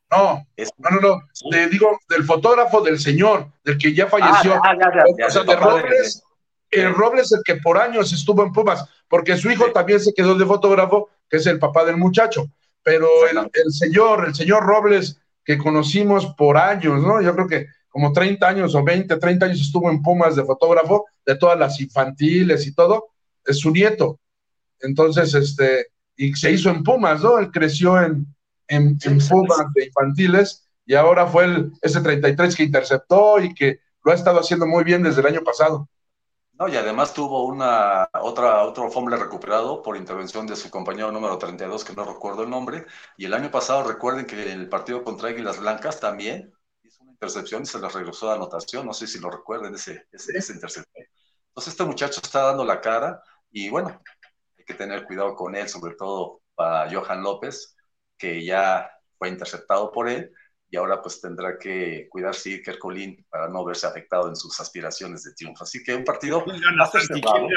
[0.09, 0.43] No,
[0.77, 1.21] no, no, no,
[1.51, 4.59] le digo del fotógrafo del señor, del que ya falleció.
[4.63, 4.75] Ah,
[5.27, 6.23] o sea, de Robles,
[6.71, 10.33] el Robles el que por años estuvo en Pumas, porque su hijo también se quedó
[10.33, 12.49] de fotógrafo, que es el papá del muchacho
[12.83, 17.21] pero el, señor, el señor Robles, que conocimos por años, ¿no?
[17.21, 21.05] Yo creo que como 30 años o 20, 30 años estuvo en Pumas de fotógrafo,
[21.25, 23.09] de todas las infantiles y todo,
[23.45, 24.19] es su nieto.
[24.79, 27.39] Entonces, este, y se hizo en Pumas, ¿no?
[27.39, 28.27] Él creció en,
[28.67, 28.97] en,
[29.27, 34.15] Pumas de infantiles y ahora fue el, ese 33 que interceptó y que lo ha
[34.15, 35.89] estado haciendo muy bien desde el año pasado.
[36.59, 41.37] No, y además tuvo una otra otro fumble recuperado por intervención de su compañero número
[41.37, 42.85] 32, que no recuerdo el nombre.
[43.15, 46.53] Y el año pasado, recuerden que el partido contra Águilas Blancas también
[46.83, 48.85] hizo una intercepción y se le regresó de anotación.
[48.85, 51.07] No sé si lo recuerden, ese, ese, ese intercepción.
[51.47, 53.21] Entonces, este muchacho está dando la cara
[53.51, 54.01] y bueno,
[54.57, 57.77] hay que tener cuidado con él, sobre todo para Johan López,
[58.17, 60.33] que ya fue interceptado por él
[60.69, 65.23] y ahora pues tendrá que cuidarse Iker Colín para no verse afectado en sus aspiraciones
[65.23, 65.63] de triunfo.
[65.63, 67.47] Así que un partido va a ser cerrado.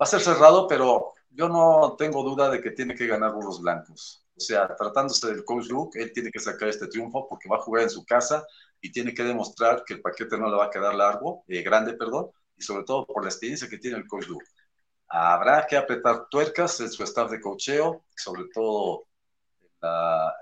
[0.00, 3.60] Va a ser cerrado, pero yo no tengo duda de que tiene que ganar Burros
[3.60, 4.24] Blancos.
[4.36, 7.60] O sea, tratándose del coach Luke, él tiene que sacar este triunfo porque va a
[7.60, 8.46] jugar en su casa
[8.80, 11.94] y tiene que demostrar que el paquete no le va a quedar largo, eh, grande,
[11.94, 14.44] perdón, y sobre todo por la experiencia que tiene el coach Luke.
[15.08, 19.08] Habrá que apretar tuercas en su staff de cocheo, sobre todo
[19.86, 20.32] a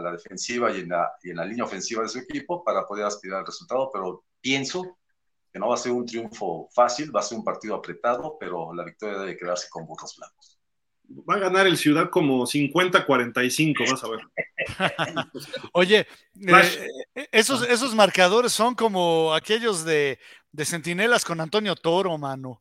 [0.00, 3.04] la defensiva y en la, y en la línea ofensiva de su equipo para poder
[3.04, 4.98] aspirar al resultado, pero pienso
[5.52, 8.74] que no va a ser un triunfo fácil, va a ser un partido apretado, pero
[8.74, 10.58] la victoria debe quedarse con burros blancos.
[11.08, 14.20] Va a ganar el Ciudad como 50-45, vas a ver.
[15.72, 16.06] Oye,
[16.46, 16.88] eh,
[17.30, 20.18] esos, esos marcadores son como aquellos de,
[20.50, 22.60] de Centinelas con Antonio Toro, mano.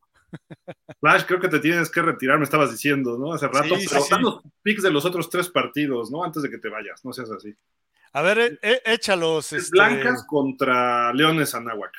[0.99, 3.33] Flash, creo que te tienes que retirar, me estabas diciendo, ¿no?
[3.33, 6.23] Hace rato, pero sí, los picks de los otros tres partidos, ¿no?
[6.23, 7.55] Antes de que te vayas, no seas así.
[8.13, 9.51] A ver, eh, échalos.
[9.51, 9.71] Este...
[9.71, 11.93] Blancas contra Leones Anáhuac.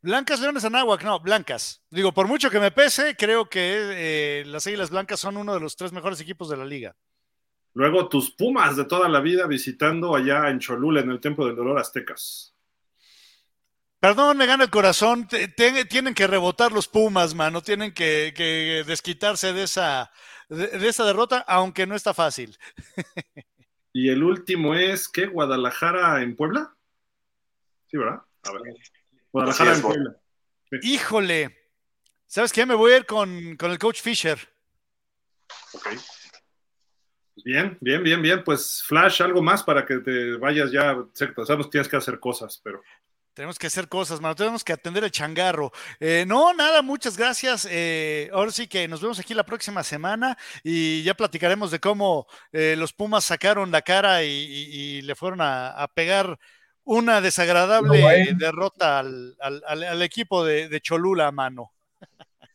[0.00, 1.82] Blancas, Leones Anáhuac, no, blancas.
[1.90, 5.60] Digo, por mucho que me pese, creo que eh, las Águilas Blancas son uno de
[5.60, 6.94] los tres mejores equipos de la liga.
[7.74, 11.56] Luego tus Pumas de toda la vida visitando allá en Cholula, en el Templo del
[11.56, 12.53] Dolor Aztecas.
[14.04, 15.26] Perdón, me gana el corazón.
[15.56, 17.62] tienen que rebotar los Pumas, mano.
[17.62, 20.12] Tienen que, desquitarse de esa,
[20.50, 22.58] de, esa derrota, aunque no está fácil.
[23.94, 25.24] y el último es, ¿qué?
[25.24, 26.76] ¿Guadalajara en Puebla?
[27.86, 28.20] Sí, ¿verdad?
[28.42, 28.74] A ver.
[29.32, 30.16] Guadalajara en Puebla.
[30.82, 31.70] Híjole.
[32.26, 32.66] ¿Sabes qué?
[32.66, 34.38] Me voy a ir con, con el coach Fisher.
[35.72, 35.88] Ok.
[37.36, 38.44] Bien, bien, bien, bien.
[38.44, 40.94] Pues Flash, algo más para que te vayas ya.
[41.14, 42.82] Sabemos que tienes que hacer cosas, pero.
[43.34, 44.36] Tenemos que hacer cosas, mano.
[44.36, 45.72] Tenemos que atender el changarro.
[45.98, 47.66] Eh, no, nada, muchas gracias.
[47.68, 52.28] Eh, ahora sí que nos vemos aquí la próxima semana y ya platicaremos de cómo
[52.52, 56.38] eh, los Pumas sacaron la cara y, le fueron a, pegar
[56.84, 61.72] una desagradable derrota al, equipo de, de Cholula, mano.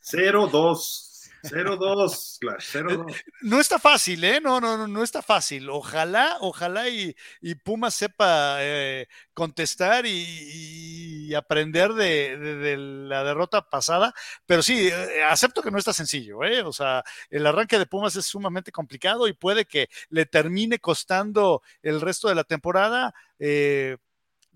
[0.02, 1.09] 0-2.
[1.42, 3.24] 0-2, Clash, 0-2.
[3.42, 4.40] No está fácil, ¿eh?
[4.40, 5.68] No, no, no, no está fácil.
[5.70, 14.12] Ojalá, ojalá y, y Puma sepa eh, contestar y, aprender de, la derrota pasada.
[14.46, 16.62] Pero sí, eh, acepto que no está sencillo, ¿eh?
[16.62, 21.62] O sea, el arranque de Pumas es sumamente complicado y puede que le termine costando
[21.82, 23.14] el resto de la temporada.
[23.38, 23.96] Eh,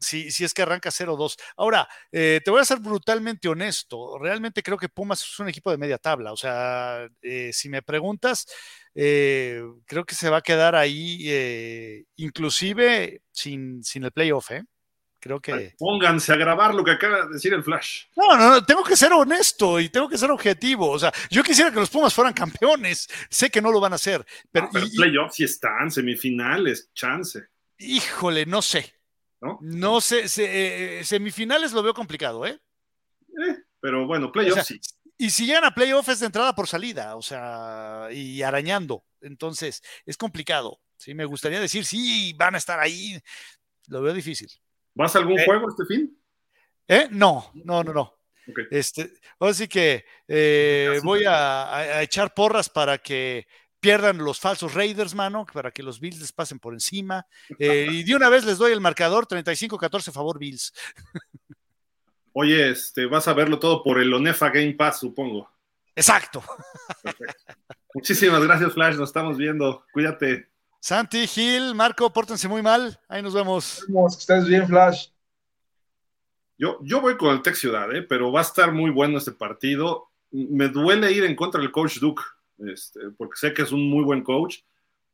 [0.04, 1.36] si, si es que arranca 0-2.
[1.56, 4.18] Ahora, eh, te voy a ser brutalmente honesto.
[4.18, 6.32] Realmente creo que Pumas es un equipo de media tabla.
[6.32, 8.46] O sea, eh, si me preguntas,
[8.94, 14.64] eh, creo que se va a quedar ahí, inclusive sin, sin el playoff, ¿eh?
[15.24, 15.74] Creo que.
[15.78, 18.04] pónganse a grabar lo que acaba de decir el Flash.
[18.14, 20.90] No, no, no, tengo que ser honesto y tengo que ser objetivo.
[20.90, 23.08] O sea, yo quisiera que los Pumas fueran campeones.
[23.30, 24.22] Sé que no lo van a hacer.
[24.52, 27.42] Pero, ah, playoff sí están, semifinales, chance.
[27.78, 28.94] Híjole, no sé.
[29.60, 30.00] ¿No?
[30.00, 32.60] sé, eh, semifinales lo veo complicado, ¿eh?
[33.28, 34.80] eh pero bueno, playoffs sí.
[35.16, 39.04] Y si llegan a playoffs es de entrada por salida, o sea, y arañando.
[39.20, 40.80] Entonces, es complicado.
[40.96, 43.20] Sí, me gustaría decir, sí, van a estar ahí.
[43.88, 44.50] Lo veo difícil.
[44.94, 46.18] ¿Vas a algún eh, juego este fin?
[46.88, 47.08] ¿Eh?
[47.10, 48.18] No, no, no, no.
[48.70, 50.04] Este, así que
[51.02, 53.46] voy a, echar porras para que
[53.84, 57.26] pierdan los falsos Raiders, mano, para que los Bills les pasen por encima.
[57.58, 60.72] Eh, y de una vez les doy el marcador 35-14 favor Bills.
[62.32, 65.50] Oye, este, vas a verlo todo por el Onefa Game Pass, supongo.
[65.94, 66.42] Exacto.
[67.94, 68.96] Muchísimas gracias, Flash.
[68.96, 69.84] Nos estamos viendo.
[69.92, 70.48] Cuídate.
[70.80, 72.98] Santi, Gil, Marco, pórtense muy mal.
[73.06, 73.84] Ahí nos vemos.
[73.86, 75.08] Vemos, que estés bien, Flash.
[76.56, 78.02] Yo, yo voy con el Tech Ciudad, ¿eh?
[78.02, 80.10] pero va a estar muy bueno este partido.
[80.30, 82.22] Me duele ir en contra del coach Duke.
[82.58, 84.58] Este, porque sé que es un muy buen coach,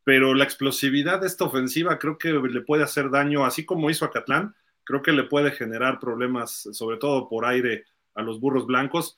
[0.04, 4.04] pero la explosividad de esta ofensiva creo que le puede hacer daño, así como hizo
[4.04, 4.54] a Catlán,
[4.84, 7.84] creo que le puede generar problemas, sobre todo por aire,
[8.14, 9.16] a los burros blancos.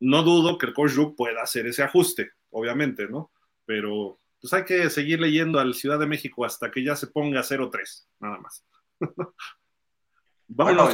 [0.00, 3.30] No dudo que el coach Rook pueda hacer ese ajuste, obviamente, ¿no?
[3.64, 7.42] Pero pues hay que seguir leyendo al Ciudad de México hasta que ya se ponga
[7.42, 8.64] 0-3, nada más.
[10.48, 10.88] bueno,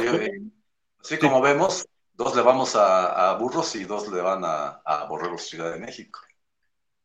[0.99, 5.47] así como vemos, dos le vamos a, Burros y dos le van a, a Borregos
[5.47, 6.19] Ciudad de México.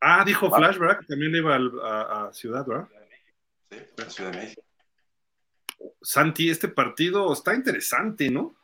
[0.07, 1.01] Ah, dijo Flash, ¿verdad?
[1.01, 2.87] Que también iba a, Ciudad, ¿verdad?
[3.71, 4.63] Sí, a Ciudad de México.
[6.03, 8.55] Santi, este partido está interesante, ¿no?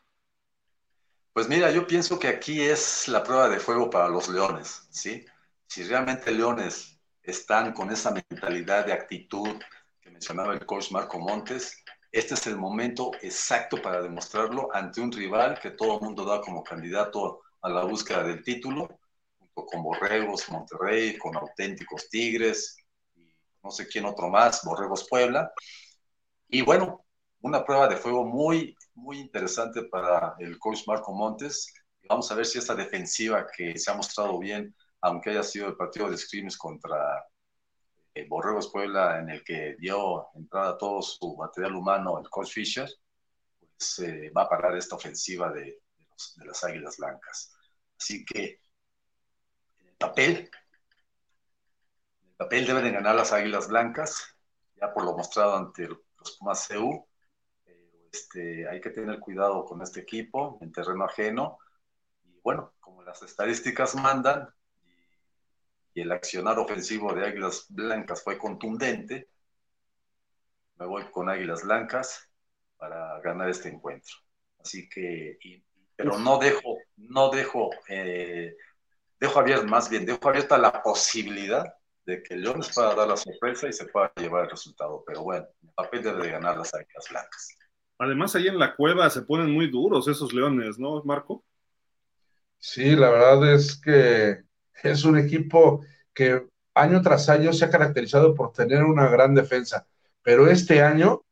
[1.33, 5.25] Pues mira, yo pienso que aquí es la prueba de fuego para los Leones, ¿sí?
[5.67, 9.57] Si realmente Leones están con esa mentalidad de actitud
[10.03, 15.11] que mencionaba el coach Marco Montes, este es el momento exacto para demostrarlo ante un
[15.11, 19.00] rival que todo el mundo da como candidato a la búsqueda del título
[19.67, 22.77] con Borregos Monterrey, con auténticos Tigres,
[23.63, 25.53] no sé quién otro más, Borregos Puebla.
[26.49, 27.05] Y bueno,
[27.43, 31.73] una prueba de fuego muy, muy interesante para el coach Marco Montes.
[32.09, 35.77] Vamos a ver si esta defensiva que se ha mostrado bien, aunque haya sido el
[35.77, 37.25] partido de scrims contra
[38.15, 42.89] eh, Borregos Puebla, en el que dio entrada todo su material humano el coach Fisher,
[43.59, 45.81] pues eh, va a parar esta ofensiva de,
[46.37, 47.53] de las Águilas Blancas.
[47.99, 48.61] Así que
[50.01, 50.51] papel.
[52.23, 54.35] el papel deben de ganar las Águilas Blancas,
[54.77, 57.07] ya por lo mostrado ante los Pumas CU.
[58.11, 61.59] este, hay que tener cuidado con este equipo en terreno ajeno.
[62.25, 64.49] Y bueno, como las estadísticas mandan
[65.95, 69.29] y, el accionar ofensivo de Águilas Blancas fue contundente,
[70.77, 72.27] me voy con Águilas Blancas
[72.79, 74.15] para ganar este encuentro.
[74.59, 75.39] Así que,
[75.95, 78.57] pero no dejo, no dejo eh,
[79.21, 81.73] dejo abierta, más bien, dejo abierta la posibilidad
[82.07, 85.05] de que Leones pueda dar la sorpresa y se pueda llevar el resultado.
[85.07, 87.57] Pero bueno, el papel debe de ganar las águilas blancas.
[87.99, 91.45] Además, ahí en la cueva se ponen muy duros esos leones, ¿no, Marco?
[92.59, 94.43] Sí, la verdad es que
[94.83, 95.85] es un equipo
[96.15, 99.87] que año tras año se ha caracterizado por tener una gran defensa,
[100.23, 101.23] pero este año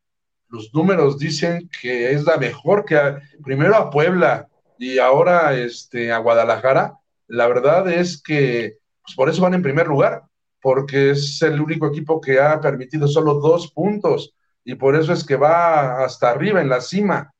[0.48, 4.48] los números dicen que es la mejor que primero a Puebla
[4.78, 6.98] y ahora este, a Guadalajara.
[7.28, 10.22] La verdad es que pues por eso van en primer lugar,
[10.60, 14.34] porque es el único equipo que ha permitido solo dos puntos
[14.64, 17.32] y por eso es que va hasta arriba en la cima.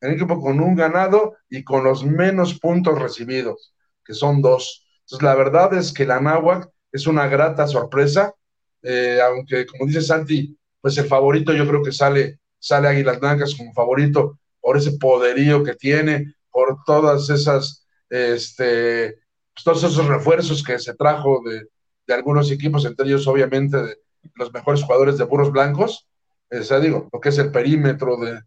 [0.00, 3.74] El equipo con un ganado y con los menos puntos recibidos,
[4.04, 4.86] que son dos.
[5.00, 8.34] Entonces, la verdad es que la Náhuac es una grata sorpresa,
[8.82, 13.54] eh, aunque como dice Santi, pues el favorito yo creo que sale, sale Águilas Blancas
[13.56, 19.16] como favorito por ese poderío que tiene, por todas esas, este,
[19.56, 21.66] pues, todos esos refuerzos que se trajo de,
[22.06, 23.96] de algunos equipos, entre ellos obviamente de
[24.34, 26.06] los mejores jugadores de burros blancos,
[26.50, 28.42] o sea, digo, lo que es el perímetro de,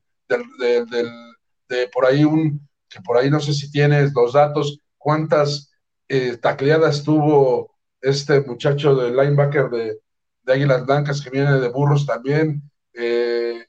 [1.67, 5.71] de, por ahí un, que por ahí no sé si tienes los datos, cuántas
[6.07, 9.99] eh, tacleadas tuvo este muchacho de linebacker de,
[10.47, 12.63] Águilas Blancas que viene de Burros también,
[12.93, 13.67] eh,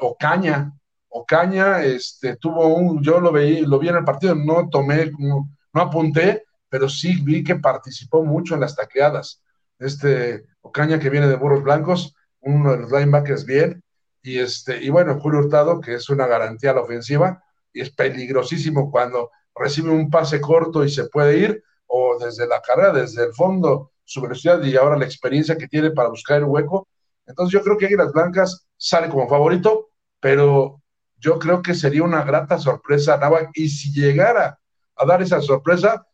[0.00, 0.72] Ocaña,
[1.10, 5.50] Ocaña, este, tuvo un, yo lo veí, lo vi en el partido, no tomé, no,
[5.74, 9.42] no apunté, pero sí vi que participó mucho en las tacleadas.
[9.78, 13.82] Este Ocaña que viene de Burros Blancos, uno de los linebackers bien,
[14.22, 17.90] y este, y bueno, Julio Hurtado, que es una garantía a la ofensiva, y es
[17.90, 23.24] peligrosísimo cuando recibe un pase corto y se puede ir, o desde la carrera, desde
[23.24, 26.88] el fondo, su velocidad y ahora la experiencia que tiene para buscar el hueco.
[27.26, 29.90] Entonces yo creo que Águilas Blancas sale como favorito,
[30.20, 30.80] pero
[31.16, 34.58] yo creo que sería una grata sorpresa Nava, y si llegara
[34.96, 36.06] a dar esa sorpresa,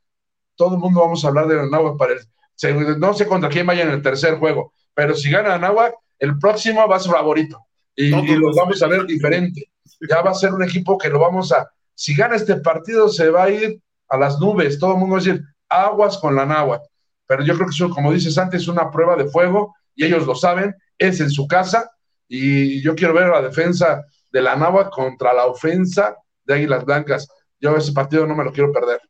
[0.57, 3.83] todo el mundo vamos a hablar de Nava para el, no sé contra quién vaya
[3.83, 7.66] en el tercer juego, pero si gana Nava, el próximo va a ser favorito
[7.97, 9.70] y, lo vamos a ver diferente.
[10.09, 13.31] Ya va a ser un equipo que lo vamos a, si gana este partido, se
[13.31, 14.79] va a ir a las nubes.
[14.79, 16.87] Todo el mundo va a decir, aguas con la náhuatl.
[17.27, 20.27] Pero yo creo que eso, como dices antes, es una prueba de fuego y ellos
[20.27, 21.91] lo saben, es en su casa
[22.29, 27.29] y yo quiero ver la defensa de la náhuatl contra la ofensa de Águilas Blancas.
[27.61, 29.01] Yo ese partido no me lo quiero perder.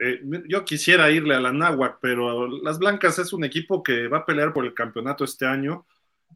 [0.00, 4.18] Eh, yo quisiera irle a la náhuatl, pero las Blancas es un equipo que va
[4.18, 5.86] a pelear por el campeonato este año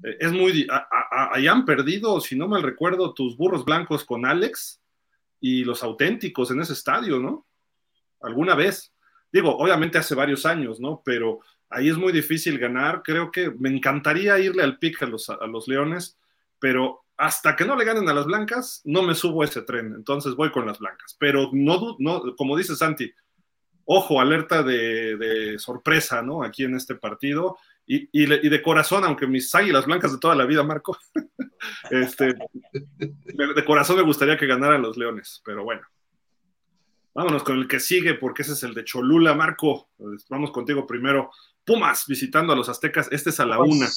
[0.02, 0.66] es muy.
[1.32, 4.80] Ahí han perdido, si no mal recuerdo, tus burros blancos con Alex
[5.40, 7.46] y los auténticos en ese estadio, ¿no?
[8.20, 8.92] Alguna vez.
[9.32, 11.02] Digo, obviamente hace varios años, ¿no?
[11.04, 13.02] Pero ahí es muy difícil ganar.
[13.02, 16.18] Creo que me encantaría irle al pick a los, a los Leones,
[16.58, 19.92] pero hasta que no le ganen a las blancas, no me subo ese tren.
[19.96, 21.16] Entonces voy con las blancas.
[21.18, 23.12] Pero no, no como dice Santi,
[23.84, 26.42] ojo, alerta de, de sorpresa, ¿no?
[26.42, 27.56] Aquí en este partido
[27.86, 30.96] y, de corazón, aunque mis águilas blancas de toda la vida, Marco,
[31.90, 32.34] este,
[32.72, 35.82] de corazón me gustaría que ganaran los Leones, pero bueno.
[37.14, 39.90] Vámonos con el que sigue, porque ese es el de Cholula, Marco.
[40.28, 41.30] Vamos contigo primero.
[41.64, 43.88] Pumas visitando a los Aztecas, este es a la pues, una.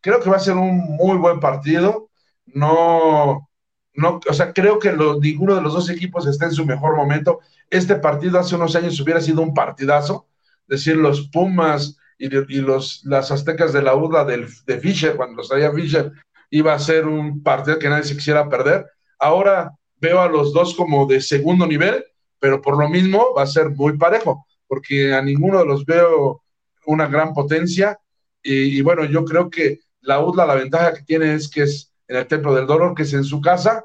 [0.00, 2.10] Creo que va a ser un muy buen partido.
[2.46, 3.47] No,
[3.94, 7.40] no, o sea, creo que ninguno de los dos equipos está en su mejor momento.
[7.70, 10.28] Este partido hace unos años hubiera sido un partidazo.
[10.66, 15.48] Decir, los Pumas y, los, las aztecas de la UDA del, de Fischer, cuando los
[15.48, 16.12] traía Fischer,
[16.50, 18.86] iba a ser un partido que nadie se quisiera perder.
[19.18, 22.04] Ahora veo a los dos como de segundo nivel,
[22.38, 26.42] pero por lo mismo va a ser muy parejo, porque a ninguno de los veo
[26.86, 27.98] una gran potencia.
[28.42, 32.16] Y, bueno, yo creo que la UDLA, la ventaja que tiene es que es en
[32.16, 33.84] el Templo del Dolor, que es en su casa,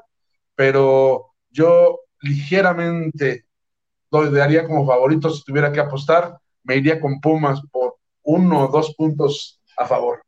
[0.54, 3.46] pero yo ligeramente
[4.10, 8.68] lo daría como favorito si tuviera que apostar, me iría con Pumas por uno o
[8.68, 10.22] dos puntos a favor.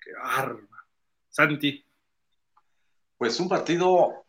[0.00, 0.66] Qué barba.
[1.28, 1.84] Santi.
[3.16, 4.24] Pues un partido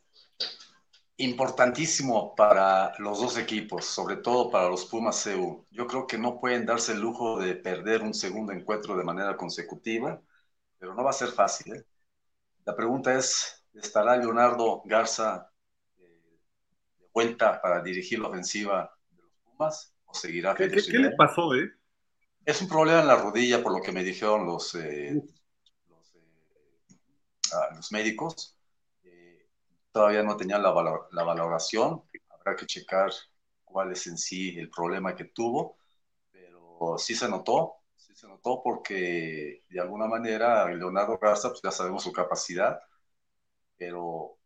[1.18, 5.66] importantísimo para los dos equipos, sobre todo para los Pumas CU.
[5.70, 9.36] Yo creo que no pueden darse el lujo de perder un segundo encuentro de manera
[9.36, 10.22] consecutiva,
[10.78, 11.76] pero no va a ser fácil.
[11.76, 11.84] ¿eh?
[12.66, 15.52] La pregunta es, ¿estará Leonardo Garza
[15.98, 16.40] eh,
[17.00, 20.54] de vuelta para dirigir la ofensiva de los Pumas o seguirá?
[20.56, 21.72] ¿Qué, ¿qué le pasó, eh?
[22.50, 25.22] Es un problema en la rodilla, por lo que me dijeron los, eh, eh,
[27.54, 28.58] ah, los, médicos.
[29.04, 29.48] Eh,
[29.92, 30.74] todavía no tenían la,
[31.12, 32.04] la, valoración.
[32.30, 33.12] Habrá que checar
[33.64, 35.78] cuál es en sí el problema que tuvo.
[36.32, 37.79] Pero sí se notó,
[38.20, 42.82] se notó porque de alguna manera Leonardo Garza, pues ya sabemos su capacidad.
[43.78, 44.38] Pero,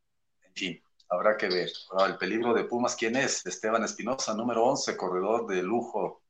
[0.44, 1.70] en fin, habrá que ver.
[2.06, 3.44] el peligro de Pumas, ¿quién es?
[3.46, 6.22] Esteban Espinosa, número 11, corredor de lujo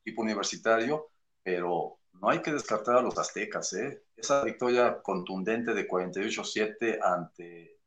[0.00, 1.10] equipo universitario,
[1.42, 3.72] pero no hay que descartar a los aztecas.
[3.74, 4.02] ¿eh?
[4.16, 7.78] Esa victoria contundente de 48-7 ante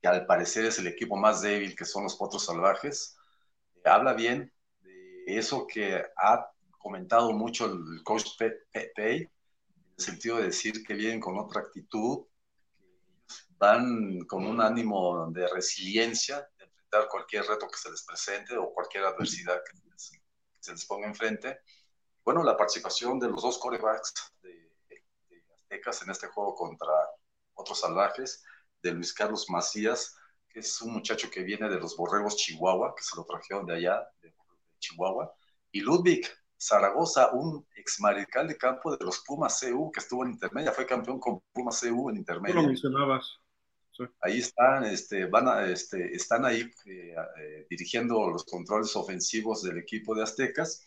[0.00, 3.18] que al parecer es el equipo más débil, que son los Potros Salvajes,
[3.84, 4.50] habla bien
[4.80, 6.50] de eso que ha
[6.80, 9.28] comentado mucho el coach Pay, en
[9.96, 12.26] el sentido de decir que vienen con otra actitud,
[13.58, 18.72] van con un ánimo de resiliencia, de enfrentar cualquier reto que se les presente o
[18.72, 19.78] cualquier adversidad que,
[20.58, 21.60] se les ponga enfrente.
[22.24, 24.12] Bueno, la participación de los dos corebacks
[24.42, 24.70] de,
[25.28, 26.92] de Aztecas en este juego contra
[27.54, 28.42] otros salvajes,
[28.82, 30.16] de Luis Carlos Macías,
[30.48, 33.74] que es un muchacho que viene de los Borregos Chihuahua, que se lo trajeron de
[33.74, 34.34] allá, de
[34.78, 35.32] Chihuahua,
[35.70, 36.26] y Ludwig
[36.60, 40.86] Zaragoza, un ex mariscal de campo de los Pumas CU, que estuvo en intermedia, fue
[40.86, 42.60] campeón con Pumas CU en intermedia.
[42.60, 43.40] Lo mencionabas.
[44.20, 49.78] Ahí están, este, van a, este, están ahí eh, eh, dirigiendo los controles ofensivos del
[49.78, 50.82] equipo de Aztecas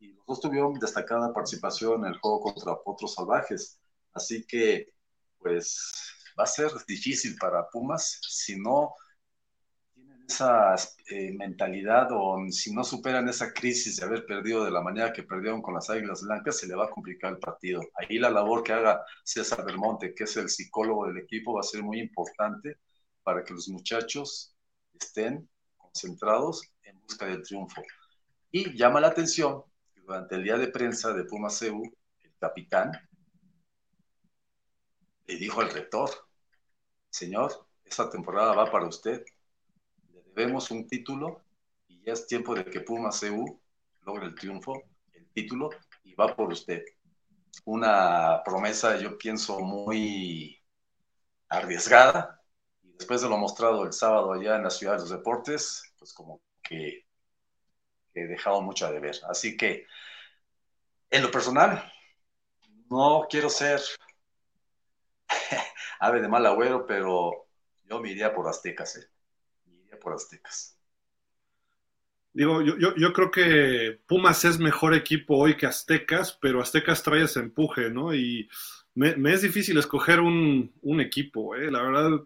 [0.00, 3.78] y los dos tuvieron destacada participación en el juego contra Potros Salvajes.
[4.12, 4.92] Así que,
[5.38, 5.92] pues,
[6.38, 8.94] va a ser difícil para Pumas si no
[10.28, 10.74] esa
[11.08, 15.22] eh, mentalidad o si no superan esa crisis de haber perdido de la manera que
[15.22, 17.82] perdieron con las Águilas Blancas, se le va a complicar el partido.
[17.94, 21.62] Ahí la labor que haga César Belmonte, que es el psicólogo del equipo, va a
[21.62, 22.78] ser muy importante
[23.22, 24.54] para que los muchachos
[24.98, 27.82] estén concentrados en busca del triunfo.
[28.50, 29.62] Y llama la atención
[29.94, 31.82] que durante el día de prensa de Puma CEU,
[32.22, 32.92] el capitán
[35.26, 36.10] le dijo al rector,
[37.10, 39.24] señor, esta temporada va para usted,
[40.36, 41.42] vemos un título
[41.88, 43.58] y ya es tiempo de que Puma CU
[44.02, 44.82] logre el triunfo,
[45.14, 45.70] el título,
[46.04, 46.84] y va por usted.
[47.64, 50.62] Una promesa, yo pienso, muy
[51.48, 52.40] arriesgada.
[52.82, 56.12] Y después de lo mostrado el sábado allá en la Ciudad de los Deportes, pues
[56.12, 57.06] como que
[58.14, 59.16] he dejado mucho a deber.
[59.28, 59.86] Así que,
[61.10, 61.90] en lo personal,
[62.90, 63.80] no quiero ser
[65.98, 67.48] ave de mal agüero, pero
[67.84, 68.96] yo me iría por Aztecas.
[68.96, 69.15] ¿eh?
[70.06, 70.78] Por Aztecas.
[72.32, 77.24] Digo, yo, yo, creo que Pumas es mejor equipo hoy que Aztecas, pero Aztecas trae
[77.24, 78.14] ese empuje, ¿no?
[78.14, 78.48] Y
[78.94, 80.70] me, es difícil escoger un,
[81.00, 81.72] equipo, ¿eh?
[81.72, 82.20] La verdad,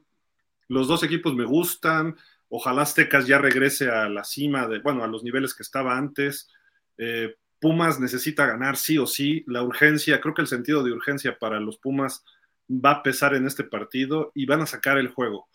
[0.69, 2.19] los dos equipos me gustan.
[2.51, 6.51] Ojalá Aztecas ya regrese a la cima, de, bueno, a los niveles que estaba antes.
[6.99, 9.43] Eh, Pumas necesita ganar sí o sí.
[9.47, 12.27] La urgencia, creo que el sentido de urgencia para los Pumas
[12.69, 15.49] va a pesar en este partido y van a sacar el juego.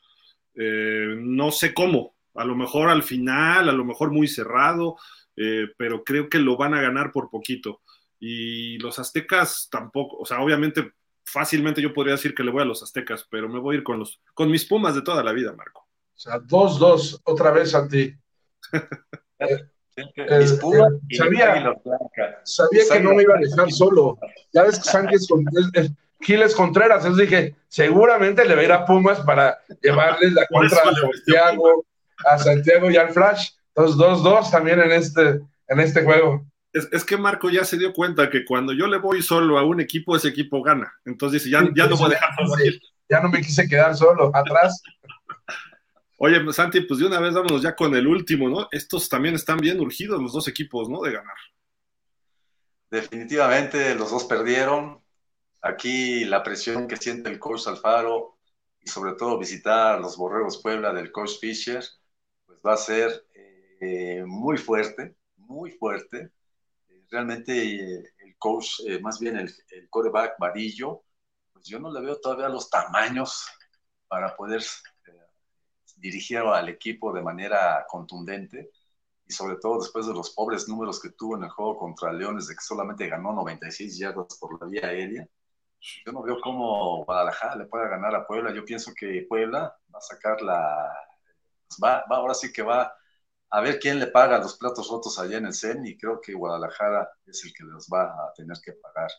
[0.55, 4.97] Eh, no sé cómo, a lo mejor al final, a lo mejor muy cerrado,
[5.35, 7.81] eh, pero creo que lo van a ganar por poquito.
[8.19, 10.93] Y los aztecas tampoco, o sea, obviamente
[11.25, 13.83] fácilmente yo podría decir que le voy a los aztecas, pero me voy a ir
[13.83, 15.81] con, los, con mis pumas de toda la vida, Marco.
[15.81, 18.13] O sea, 2-2, otra vez a ti.
[21.11, 21.75] sabía,
[22.43, 24.17] sabía que no me iba a dejar solo.
[24.53, 25.27] Ya ves que Sánchez
[26.21, 27.05] Giles Contreras.
[27.05, 31.85] Entonces dije, seguramente le va a ir a Pumas para llevarles la contra a Santiago,
[32.25, 33.51] a Santiago y al Flash.
[33.75, 36.45] Entonces, 2-2 también en este, en este juego.
[36.71, 39.79] Es, que Marco ya se dio cuenta que cuando yo le voy solo a un
[39.79, 40.93] equipo, ese equipo gana.
[41.05, 42.55] Entonces dice, ya, ya no voy a dejar solo
[43.09, 44.81] Ya no me quise quedar solo, atrás.
[46.17, 48.67] Oye, Santi, pues de una vez vámonos ya con el último, ¿no?
[48.71, 51.01] Estos también están bien urgidos los dos equipos, ¿no?
[51.01, 51.35] De ganar.
[52.89, 55.01] Definitivamente los dos perdieron.
[55.61, 58.37] Aquí la presión que siente el coach Alfaro
[58.81, 61.83] y sobre todo visitar los Borregos Puebla del coach Fisher,
[62.65, 63.27] va a ser
[63.81, 66.31] eh, muy fuerte, muy fuerte.
[67.09, 71.03] realmente eh, el coach, eh, más bien el, el quarterback Varillo,
[71.53, 73.45] pues yo no le veo todavía los tamaños
[74.07, 74.63] para poder
[75.97, 78.71] dirigir al equipo de manera contundente
[79.25, 82.47] y sobre todo después de los pobres números que tuvo en el juego contra Leones,
[82.47, 85.27] de que solamente ganó 96 yardas por la vía aérea
[86.05, 88.53] yo no veo cómo Guadalajara le pueda ganar a Puebla.
[88.53, 90.91] Yo pienso que Puebla va a sacar la.
[91.67, 92.93] Pues va, ahora sí que va
[93.49, 96.33] a ver quién le paga los platos rotos allá en el CEN y creo que
[96.33, 99.11] Guadalajara es el que los va a tener que pagar.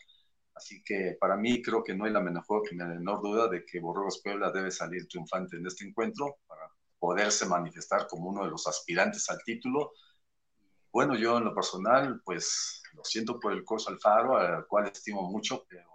[0.53, 4.51] Así que para mí creo que no hay la menor, duda de que Borregos Puebla
[4.51, 6.69] debe salir triunfante en este encuentro para
[6.99, 9.91] poderse manifestar como uno de los aspirantes al título.
[10.91, 15.29] Bueno, yo en lo personal, pues lo siento por el curso Alfaro, al cual estimo
[15.29, 15.87] mucho, pero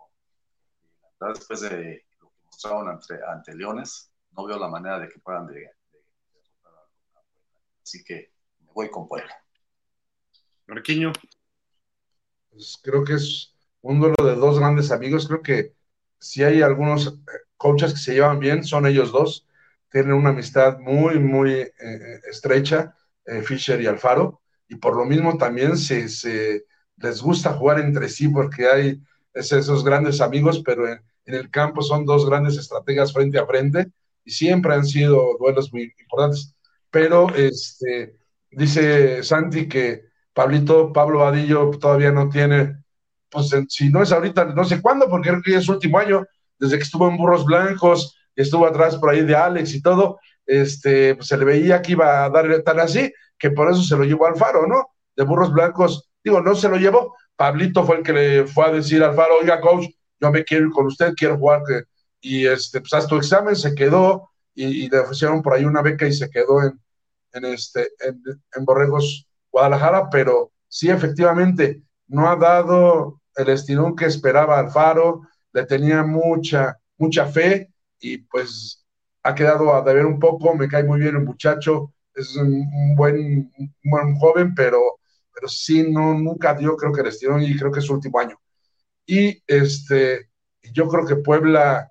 [1.32, 5.46] después de lo que mostraron ante, Leones, no veo la manera de que puedan
[7.82, 9.34] Así que me voy con Puebla.
[10.66, 11.12] Marquiño.
[12.50, 15.26] Pues creo que es un duelo de dos grandes amigos.
[15.26, 15.74] Creo que
[16.18, 17.12] si hay algunos eh,
[17.56, 19.46] coaches que se llevan bien, son ellos dos.
[19.90, 22.94] Tienen una amistad muy, muy eh, eh, estrecha,
[23.44, 24.40] Fisher y Alfaro.
[24.68, 26.64] Y por lo mismo también se, se,
[26.96, 29.02] les gusta jugar entre sí porque hay
[29.34, 33.90] esos grandes amigos, pero en, en el campo son dos grandes estrategas frente a frente
[34.24, 36.54] y siempre han sido duelos muy importantes.
[36.92, 38.18] Pero este,
[38.50, 40.04] dice Santi que
[40.34, 42.84] Pablito, Pablo Vadillo todavía no tiene,
[43.30, 46.26] pues si no es ahorita, no sé cuándo, porque creo que es su último año,
[46.58, 51.14] desde que estuvo en Burros Blancos, estuvo atrás por ahí de Alex y todo, este,
[51.14, 54.04] pues se le veía que iba a dar tan así, que por eso se lo
[54.04, 54.86] llevó al Faro, ¿no?
[55.16, 58.72] De Burros Blancos, digo, no se lo llevó, Pablito fue el que le fue a
[58.72, 59.86] decir al Faro, oiga, coach,
[60.20, 61.62] yo me quiero ir con usted, quiero jugar,
[62.20, 66.06] y este, pues hasta tu examen se quedó, y, le ofrecieron por ahí una beca
[66.06, 66.78] y se quedó en,
[67.32, 74.58] en este, en Borregos Guadalajara, pero sí, efectivamente, no ha dado el estirón que esperaba
[74.58, 75.22] Alfaro,
[75.52, 78.84] le tenía mucha, mucha fe y pues
[79.22, 83.50] ha quedado a deber un poco, me cae muy bien el muchacho, es un, buen,
[83.84, 84.98] buen joven, pero,
[85.32, 88.18] pero sí, no, nunca dio creo que el estirón y creo que es su último
[88.18, 88.38] año.
[89.06, 90.30] Y este,
[90.72, 91.90] yo creo que Puebla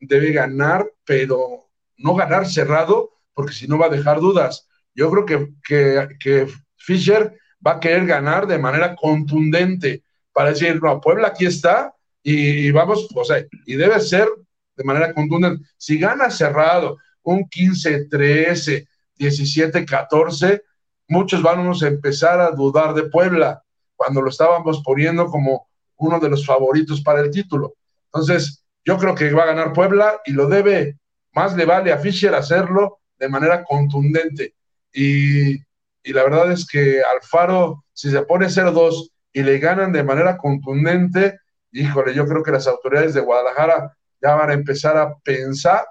[0.00, 4.68] debe ganar, pero no ganar cerrado, porque si no va a dejar dudas.
[4.94, 6.46] Yo creo que, que, que
[6.76, 7.34] Fischer
[7.64, 10.02] va a querer ganar de manera contundente
[10.32, 14.28] para decir, no, Puebla aquí está y, vamos, o sea, y debe ser
[14.76, 15.64] de manera contundente.
[15.76, 18.86] Si gana cerrado un 15-13,
[19.18, 20.62] 17-14,
[21.08, 23.62] muchos vamos a empezar a dudar de Puebla
[23.96, 27.74] cuando lo estábamos poniendo como uno de los favoritos para el título.
[28.06, 30.98] Entonces, yo creo que va a ganar Puebla y lo debe,
[31.32, 34.54] más le vale a Fischer hacerlo de manera contundente.
[34.92, 35.58] Y
[36.02, 40.36] y la verdad es que Alfaro, si se pone 0-2 y le ganan de manera
[40.38, 41.38] contundente,
[41.72, 45.84] híjole, yo creo que las autoridades de Guadalajara ya van a empezar a pensar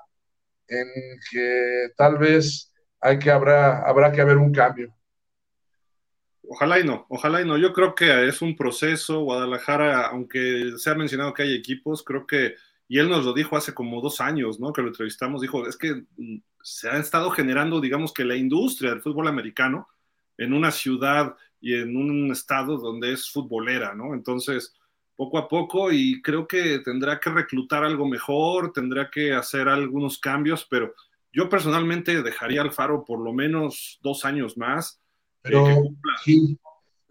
[0.67, 0.87] en
[1.31, 4.93] que tal vez hay que habrá, habrá que haber un cambio.
[6.47, 7.57] Ojalá y no, ojalá y no.
[7.57, 9.21] Yo creo que es un proceso.
[9.21, 12.55] Guadalajara, aunque se ha mencionado que hay equipos, creo que,
[12.87, 14.73] y él nos lo dijo hace como dos años, ¿no?
[14.73, 16.03] Que lo entrevistamos, dijo, es que
[16.61, 19.87] se ha estado generando, digamos que la industria del fútbol americano
[20.37, 24.13] en una ciudad y en un estado donde es futbolera, ¿no?
[24.13, 24.73] Entonces,
[25.15, 30.17] poco a poco y creo que tendrá que reclutar algo mejor, tendrá que hacer algunos
[30.17, 30.93] cambios, pero
[31.33, 35.01] yo personalmente dejaría al Faro por lo menos dos años más.
[35.43, 35.83] Eh, pero
[36.23, 36.57] sí,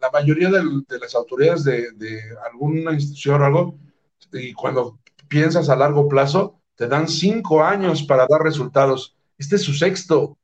[0.00, 3.78] la mayoría de, las autoridades de, de, alguna institución o algo,
[4.32, 4.98] y cuando
[5.28, 9.17] piensas a largo plazo, te dan cinco años para dar resultados.
[9.38, 10.36] Este es su sexto,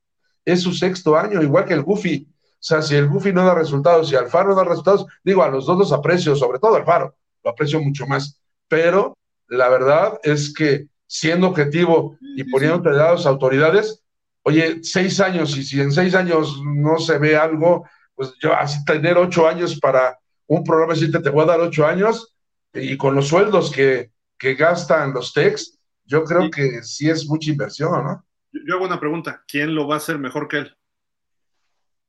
[0.45, 2.29] es su sexto año, igual que el Goofy.
[2.31, 5.49] O sea, si el Goofy no da resultados, si Alfaro no da resultados, digo, a
[5.49, 8.41] los dos los aprecio, sobre todo Alfaro, lo aprecio mucho más.
[8.69, 9.17] Pero
[9.49, 14.03] la verdad es que siendo objetivo y poniéndote de las autoridades,
[14.43, 17.85] oye, seis años, y si en seis años no se ve algo,
[18.15, 21.87] pues yo así tener ocho años para un programa, si te, voy a dar ocho
[21.87, 22.35] años,
[22.73, 27.51] y con los sueldos que, que gastan los techs, yo creo que sí es mucha
[27.51, 28.25] inversión, ¿no?
[28.67, 30.77] Yo hago una pregunta, ¿quién lo va a hacer mejor que él?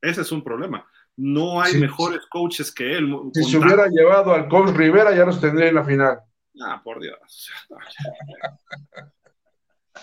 [0.02, 0.88] Ese es un problema.
[1.18, 3.14] No hay mejores coaches que él.
[3.34, 6.20] Si se hubiera llevado al coach Rivera, ya nos tendría en la final.
[6.62, 7.50] Ah, por Dios.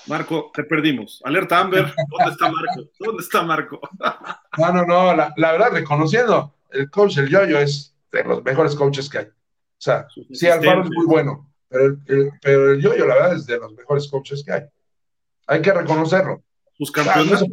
[0.06, 1.20] Marco, te perdimos.
[1.24, 2.90] Alerta Amber, ¿dónde está Marco?
[2.98, 3.80] ¿Dónde está Marco?
[4.58, 9.08] no, no, no, la, verdad, reconociendo, el coach, el Yoyo, es de los mejores coaches
[9.08, 9.26] que hay.
[9.26, 13.46] O sea, sí, Alfaro es muy bueno, pero el, pero el Yoyo, la verdad, es
[13.46, 14.62] de los mejores coaches que hay.
[15.52, 16.42] Hay que reconocerlo.
[16.78, 17.44] Sus campeones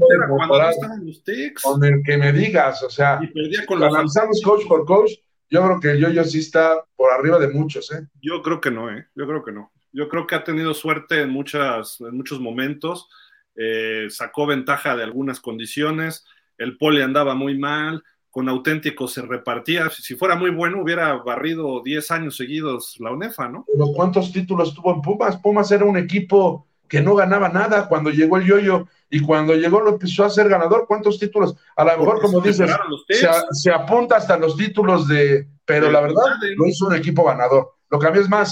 [1.61, 5.11] Con el que me digas, o sea, y perdía con analizamos coach por coach,
[5.49, 8.07] yo creo que yo, yo sí está por arriba de muchos, ¿eh?
[8.21, 9.07] Yo creo que no, ¿eh?
[9.15, 9.71] Yo creo que no.
[9.91, 13.09] Yo creo que ha tenido suerte en, muchas, en muchos momentos,
[13.55, 16.25] eh, sacó ventaja de algunas condiciones,
[16.57, 19.89] el pole andaba muy mal, con auténtico se repartía.
[19.89, 23.65] Si fuera muy bueno, hubiera barrido 10 años seguidos la UNEFA, ¿no?
[23.71, 25.37] Pero ¿cuántos títulos tuvo en Pumas?
[25.37, 29.79] Pumas era un equipo que no ganaba nada cuando llegó el yoyo y cuando llegó
[29.79, 30.85] lo empezó a ser ganador.
[30.87, 31.55] ¿Cuántos títulos?
[31.75, 32.69] A lo mejor, como dices,
[33.51, 36.23] se, apunta hasta los títulos de, pero la verdad
[36.57, 37.71] no es un equipo ganador.
[37.89, 38.51] Lo que a mí es más,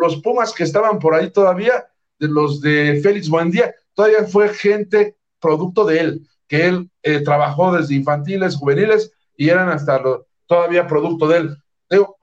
[0.00, 1.86] los Pumas que estaban por ahí todavía,
[2.18, 7.72] de los de Félix Buendía, todavía fue gente producto de él, que él eh, trabajó
[7.72, 11.56] desde infantiles, juveniles y eran hasta lo, todavía producto de él.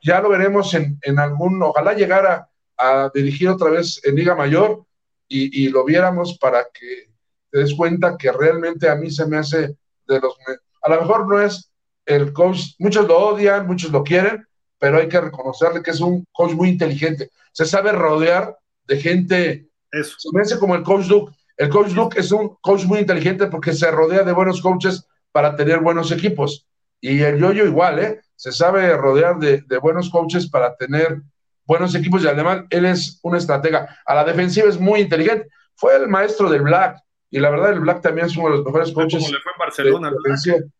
[0.03, 4.85] ya lo veremos en, en algún, ojalá llegara a dirigir otra vez en Liga Mayor
[5.27, 7.09] y, lo viéramos para que
[7.49, 9.75] te des cuenta que realmente a mí se me hace
[10.07, 10.35] de los...
[10.81, 11.71] A lo mejor no es
[12.05, 14.45] el coach, muchos lo odian, muchos lo quieren,
[14.77, 17.31] pero hay que reconocerle que es un coach muy inteligente.
[17.51, 19.69] Se sabe rodear de gente...
[19.91, 20.15] Eso.
[20.19, 21.33] Se me hace como el coach Duke.
[21.57, 25.55] El coach Duke es un coach muy inteligente porque se rodea de buenos coaches para
[25.55, 26.67] tener buenos equipos.
[27.01, 28.21] Y el Yoyo igual, ¿eh?
[28.35, 31.21] Se sabe rodear de, de buenos coaches para tener
[31.65, 33.99] buenos equipos y además él es un estratega.
[34.05, 35.47] A la defensiva es muy inteligente.
[35.75, 36.97] Fue el maestro del Black
[37.29, 39.21] y la verdad el Black también es uno de los mejores coaches.
[39.21, 40.11] Como le fue en Barcelona.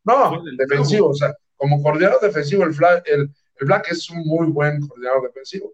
[0.03, 2.75] no, defensivo, o sea, como coordinador defensivo, el,
[3.05, 5.73] el, el Black es un muy buen coordinador defensivo.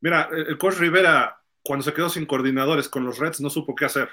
[0.00, 3.86] Mira, el coach Rivera, cuando se quedó sin coordinadores con los Reds, no supo qué
[3.86, 4.08] hacer.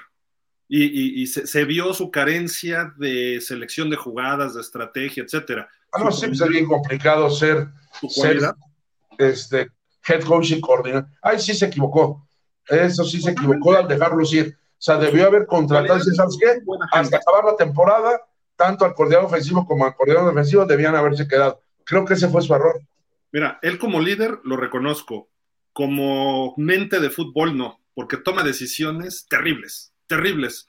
[0.66, 5.68] Y, y, se, se, vio su carencia de selección de jugadas, de estrategia, etcétera.
[5.92, 7.68] Ah, no, sí, pues es bien complicado ser,
[8.08, 8.40] ser
[9.18, 9.70] este,
[10.06, 11.08] head coach y coordinador.
[11.22, 12.26] Ay, sí se equivocó.
[12.68, 14.56] Eso sí se equivocó al dejarlo ir.
[14.56, 16.60] O sea, debió haber contratado, ¿sabes qué?
[16.92, 18.20] Hasta acabar la temporada,
[18.56, 21.60] tanto al coordinador ofensivo como al coordinador defensivo debían haberse quedado.
[21.84, 22.80] Creo que ese fue su error.
[23.32, 25.28] Mira, él como líder lo reconozco,
[25.72, 30.68] como mente de fútbol no, porque toma decisiones terribles, terribles.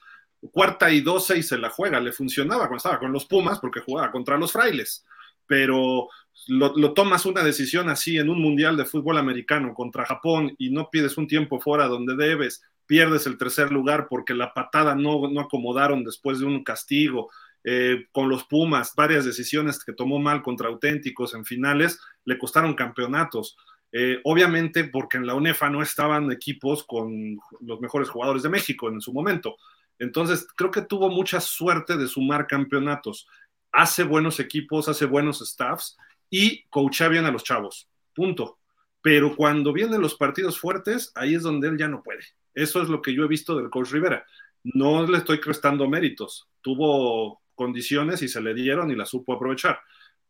[0.52, 3.80] Cuarta y doce y se la juega, le funcionaba cuando estaba con los Pumas porque
[3.80, 5.04] jugaba contra los frailes,
[5.46, 6.08] pero
[6.46, 10.90] lo, tomas una decisión así en un mundial de fútbol americano contra Japón y no
[10.90, 15.40] pides un tiempo fuera donde debes, pierdes el tercer lugar porque la patada no, no
[15.40, 17.30] acomodaron después de un castigo,
[17.68, 22.74] eh, con los Pumas, varias decisiones que tomó mal contra auténticos en finales, le costaron
[22.74, 23.56] campeonatos.
[23.90, 28.88] Eh, obviamente porque en la UNEFA no estaban equipos con los mejores jugadores de México
[28.88, 29.56] en su momento.
[29.98, 33.26] Entonces, creo que tuvo mucha suerte de sumar campeonatos.
[33.72, 35.96] Hace buenos equipos, hace buenos staffs
[36.30, 37.88] y coacha bien a los chavos.
[38.14, 38.58] Punto.
[39.02, 42.24] Pero cuando vienen los partidos fuertes, ahí es donde él ya no puede.
[42.54, 44.26] Eso es lo que yo he visto del coach Rivera.
[44.64, 46.48] No le estoy crestando méritos.
[46.60, 49.80] Tuvo condiciones y se le dieron y la supo aprovechar.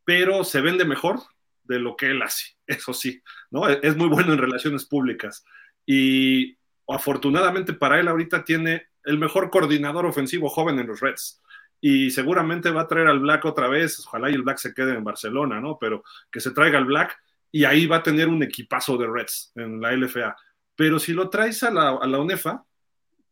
[0.04, 1.20] Pero se vende mejor
[1.64, 3.68] de lo que él hace, eso sí, ¿no?
[3.68, 5.44] Es muy bueno en relaciones públicas.
[5.84, 6.56] Y
[6.88, 11.42] afortunadamente para él ahorita tiene el mejor coordinador ofensivo joven en los Reds.
[11.80, 14.94] Y seguramente va a traer al Black otra vez, ojalá y el Black se quede
[14.94, 15.78] en Barcelona, ¿no?
[15.78, 17.16] Pero que se traiga al Black
[17.52, 20.36] y ahí va a tener un equipazo de Reds en la LFA.
[20.74, 22.64] Pero si lo traes a la, a la UNEFA,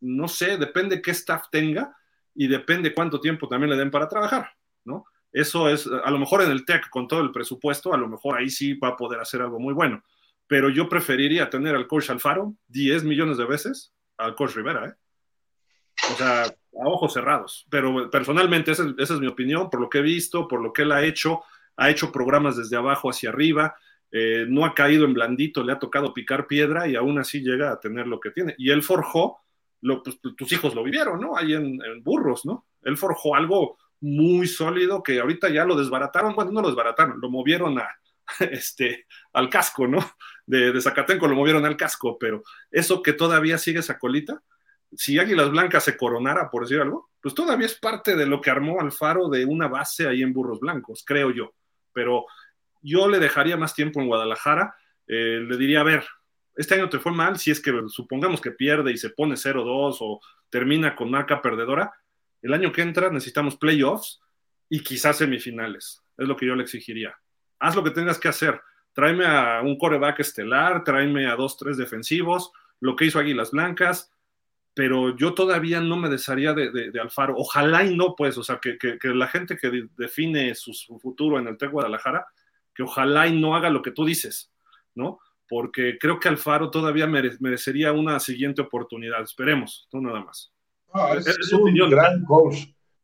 [0.00, 1.94] no sé, depende qué staff tenga,
[2.34, 4.50] y depende cuánto tiempo también le den para trabajar,
[4.84, 5.04] ¿no?
[5.32, 8.38] Eso es, a lo mejor en el TEC con todo el presupuesto, a lo mejor
[8.38, 10.02] ahí sí va a poder hacer algo muy bueno,
[10.46, 14.94] pero yo preferiría tener al coach Alfaro 10 millones de veces al coach Rivera, ¿eh?
[16.12, 20.02] O sea, a ojos cerrados, pero personalmente esa, es mi opinión, por lo que he
[20.02, 21.42] visto, por lo que él ha hecho,
[21.76, 23.76] ha hecho programas desde abajo hacia arriba,
[24.10, 27.72] eh, no ha caído en blandito, le ha tocado picar piedra y aún así llega
[27.72, 28.54] a tener lo que tiene.
[28.58, 29.38] Y él forjó
[29.80, 31.36] lo, pues, tus hijos lo vivieron, ¿no?
[31.36, 32.66] Ahí en, en, Burros, ¿no?
[32.82, 37.28] Él forjó algo muy sólido que ahorita ya lo desbarataron, bueno, no lo desbarataron, lo
[37.28, 37.88] movieron a,
[38.50, 39.98] este, al casco, ¿no?
[40.46, 44.42] De, de Zacatenco lo movieron al casco, pero eso que todavía sigue esa colita,
[44.96, 48.50] si Águilas Blancas se coronara, por decir algo, pues todavía es parte de lo que
[48.50, 51.54] armó Alfaro de una base ahí en Burros Blancos, creo yo.
[51.92, 52.26] Pero
[52.82, 54.76] yo le dejaría más tiempo en Guadalajara,
[55.06, 56.04] eh, le diría, a ver,
[56.56, 59.96] este año te fue mal, si es que supongamos que pierde y se pone 0-2
[60.00, 61.92] o termina con marca perdedora,
[62.42, 64.20] el año que entra necesitamos playoffs
[64.68, 66.02] y quizás semifinales.
[66.16, 67.16] Es lo que yo le exigiría.
[67.58, 68.60] Haz lo que tengas que hacer.
[68.92, 74.13] Tráeme a un coreback estelar, tráeme a dos, tres defensivos, lo que hizo Águilas Blancas,
[74.74, 77.34] pero yo todavía no me desharía de, de, de Alfaro.
[77.36, 80.98] Ojalá y no, pues, o sea, que, que, que la gente que define su, su,
[80.98, 82.26] futuro en el TEC Guadalajara,
[82.74, 84.52] que ojalá y no haga lo que tú dices,
[84.94, 85.20] ¿no?
[85.48, 89.22] porque creo que Alfaro todavía mere merecería una siguiente oportunidad.
[89.22, 90.52] Esperemos, no nada más.
[90.92, 92.56] No, es, es, un gran coach,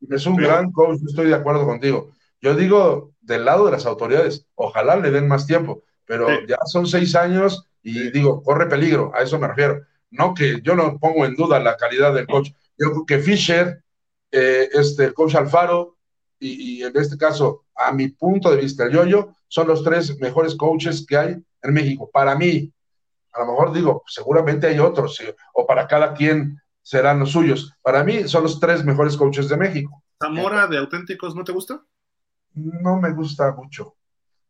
[0.08, 2.12] es un Pero, gran coach, estoy de acuerdo contigo.
[2.40, 6.34] Yo digo, del lado de las autoridades, ojalá le den más tiempo, pero sí.
[6.48, 8.10] ya son seis años y sí.
[8.10, 9.82] digo, corre peligro, a eso me refiero.
[10.10, 12.50] No que yo no pongo en duda la calidad del coach.
[12.76, 13.82] Yo creo que Fisher,
[14.30, 15.96] eh, este, el coach Alfaro,
[16.38, 20.18] y, y, en este caso, a mi punto de vista, el Yoyo, son los tres
[20.20, 22.08] mejores coaches que hay en México.
[22.10, 22.72] Para mí,
[23.32, 25.24] a lo mejor digo, seguramente hay otros, ¿sí?
[25.52, 27.74] o para cada quien serán los suyos.
[27.82, 30.02] Para mí son los tres mejores coaches de México.
[30.22, 31.82] ¿Zamora de auténticos no te gusta?
[32.54, 33.96] No me gusta mucho.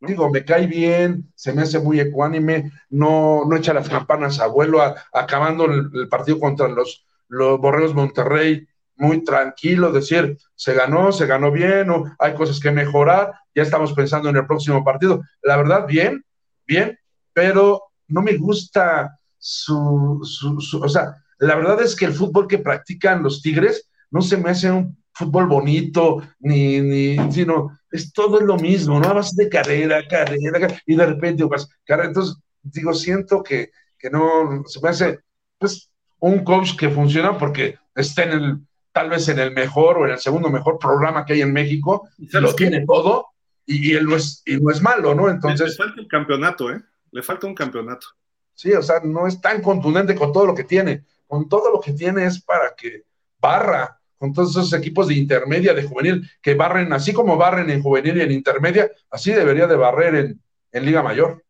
[0.00, 4.80] Digo, me cae bien, se me hace muy ecuánime, no, no echa las campanas abuelo,
[4.80, 8.66] a, acabando el, el, partido contra los, los Borreos Monterrey,
[8.96, 13.92] muy tranquilo, decir, se ganó, se ganó bien, o hay cosas que mejorar, ya estamos
[13.92, 15.22] pensando en el próximo partido.
[15.42, 16.24] La verdad, bien,
[16.66, 16.98] bien,
[17.32, 22.46] pero no me gusta su, su, su, o sea, la verdad es que el fútbol
[22.46, 28.12] que practican los Tigres no se me hace un fútbol bonito, ni, ni, sino, es
[28.12, 29.08] todo lo mismo, ¿no?
[29.08, 34.10] A base de carrera, carrera, y de repente, pues, carrera, entonces, digo, siento que, que
[34.10, 35.20] no, se me hace,
[35.58, 35.90] pues,
[36.20, 38.58] un coach que funciona porque está en el,
[38.92, 42.08] tal vez en el mejor o en el segundo mejor programa que hay en México,
[42.32, 43.26] lo tiene todo,
[43.66, 45.28] y, y, él no es, y no es malo, ¿no?
[45.28, 45.78] Entonces...
[45.78, 46.80] Le falta el campeonato, ¿eh?
[47.12, 48.06] Le falta un campeonato.
[48.54, 51.04] Sí, o sea, no es tan contundente con todo lo que tiene.
[51.26, 53.04] Con todo lo que tiene es para que
[53.40, 57.82] barra con todos esos equipos de intermedia, de juvenil, que barren, así como barren en
[57.82, 60.42] juvenil y en intermedia, así debería de barrer en,
[60.72, 61.42] en Liga Mayor.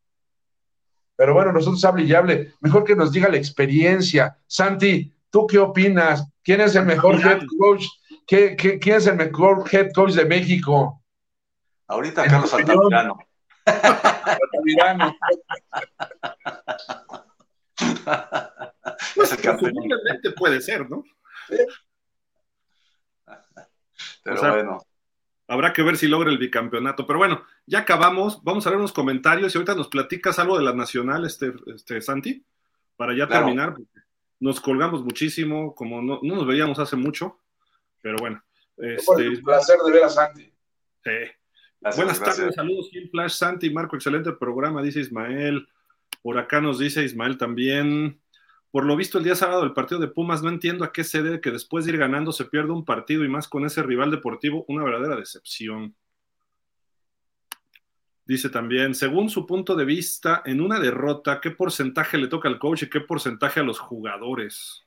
[1.17, 2.55] Pero bueno, nosotros hable y hable.
[2.61, 4.39] Mejor que nos diga la experiencia.
[4.47, 6.25] Santi, ¿tú qué opinas?
[6.45, 7.87] ¿Quién es el mejor head coach?
[8.25, 11.03] ¿Qué, qué, quién es el mejor head coach de México?
[11.89, 13.19] Ahorita Carlos Altamirano.
[13.67, 15.17] Altamirano.
[19.17, 21.03] pues posiblemente puede ser, ¿no?
[24.23, 24.79] Pero bueno.
[25.47, 27.07] Habrá que ver si logra el bicampeonato.
[27.07, 28.43] Pero bueno, ya acabamos.
[28.45, 32.01] Vamos a ver unos comentarios y ahorita nos platicas algo de la nacional, este, este
[32.01, 32.45] Santi,
[32.97, 33.75] para ya terminar.
[34.39, 37.41] Nos colgamos muchísimo, como no, nos veíamos hace mucho.
[38.01, 38.43] Pero bueno.
[38.77, 40.53] Este, un placer de ver a Santi.
[41.05, 41.11] Sí.
[41.97, 45.67] Buenas tardes, saludos, Gil Flash, Santi, Marco, excelente programa, dice Ismael.
[46.23, 48.21] Por acá nos dice Ismael también.
[48.71, 51.23] Por lo visto, el día sábado del partido de Pumas, no entiendo a qué se
[51.23, 54.11] debe que después de ir ganando se pierde un partido y más con ese rival
[54.11, 55.97] deportivo, una verdadera decepción.
[58.25, 62.61] Dice también, según su punto de vista, en una derrota, ¿qué porcentaje le toca al
[62.61, 64.87] coach y qué porcentaje a los jugadores?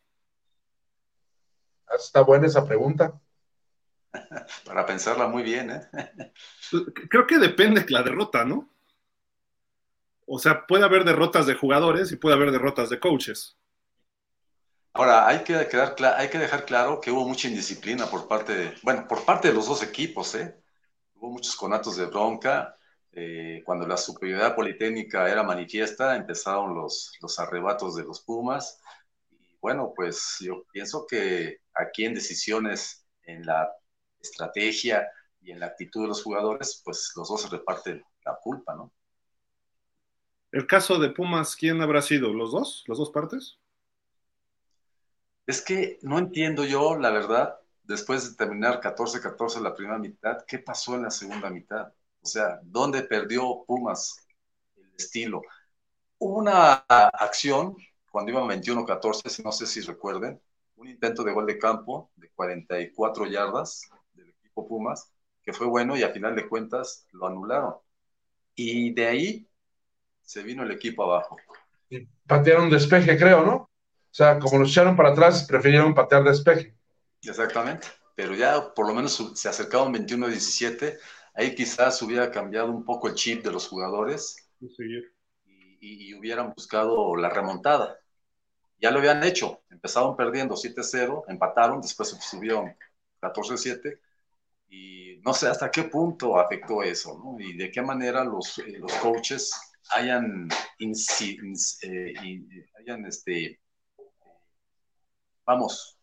[1.94, 3.20] Está buena esa pregunta.
[4.66, 5.82] Para pensarla muy bien, ¿eh?
[7.10, 8.70] Creo que depende de la derrota, ¿no?
[10.26, 13.58] O sea, puede haber derrotas de jugadores y puede haber derrotas de coaches.
[14.94, 18.74] Ahora, hay que, quedar, hay que dejar claro que hubo mucha indisciplina por parte de,
[18.84, 20.56] bueno, por parte de los dos equipos, ¿eh?
[21.16, 22.78] Hubo muchos conatos de bronca.
[23.12, 28.80] Eh, cuando la superioridad politécnica era manifiesta, empezaron los, los arrebatos de los Pumas.
[29.32, 33.72] Y bueno, pues yo pienso que aquí en decisiones, en la
[34.20, 35.08] estrategia
[35.42, 38.92] y en la actitud de los jugadores, pues los dos se reparten la culpa, ¿no?
[40.52, 42.32] El caso de Pumas, ¿quién habrá sido?
[42.32, 42.84] ¿Los dos?
[42.88, 43.60] ¿Las dos partes?
[45.46, 50.60] Es que no entiendo yo, la verdad, después de terminar 14-14 la primera mitad, ¿qué
[50.60, 51.94] pasó en la segunda mitad?
[52.22, 54.26] O sea, ¿dónde perdió Pumas
[54.78, 55.42] el estilo?
[56.18, 57.76] Hubo una acción
[58.10, 60.40] cuando iban 21-14, no sé si recuerden,
[60.76, 65.12] un intento de gol de campo de 44 yardas del equipo Pumas,
[65.44, 67.76] que fue bueno y a final de cuentas lo anularon.
[68.56, 69.48] Y de ahí
[70.22, 71.38] se vino el equipo abajo.
[71.90, 73.70] Y patearon despeje, creo, ¿no?
[74.14, 76.76] O sea, como los echaron para atrás, prefirieron patear despeje.
[77.24, 81.00] Exactamente, pero ya por lo menos se acercaron 21-17,
[81.34, 87.16] ahí quizás hubiera cambiado un poco el chip de los jugadores y, y, hubieran buscado
[87.16, 87.98] la remontada.
[88.78, 92.72] Ya lo habían hecho, empezaron perdiendo 7-0, empataron, después subieron
[93.20, 94.00] 14-7
[94.70, 97.40] y no sé hasta qué punto afectó eso, ¿no?
[97.40, 99.52] Y de qué manera los, eh, los coaches
[99.90, 102.14] hayan, eh,
[102.78, 103.60] hayan este,
[105.46, 105.98] vamos,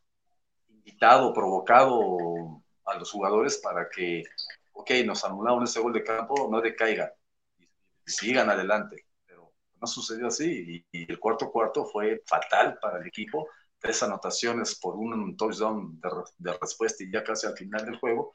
[0.68, 4.24] invitado, provocado a los jugadores para que,
[4.72, 7.10] ok, nos anularon ese gol de campo, no decaigan
[7.58, 7.66] y,
[8.06, 9.06] sigan adelante.
[9.26, 13.48] Pero no sucedió así y, el cuarto cuarto fue fatal para el equipo.
[13.78, 16.00] Tres anotaciones por un touchdown
[16.38, 18.34] de, respuesta y ya casi al final del juego,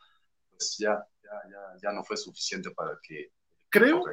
[0.50, 3.32] pues ya, ya, ya, ya no fue suficiente para que...
[3.70, 4.04] Creo,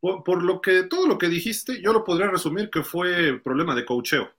[0.00, 3.74] por, por, lo que todo lo que dijiste, yo lo podría resumir que fue problema
[3.74, 4.30] de cocheo.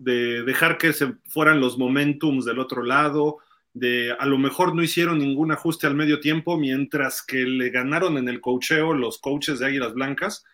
[0.00, 3.38] De dejar que se fueran los momentums del otro lado,
[3.74, 8.18] de a lo mejor no hicieron ningún ajuste al medio tiempo, mientras que le ganaron
[8.18, 10.44] en el cocheo los coaches de Águilas Blancas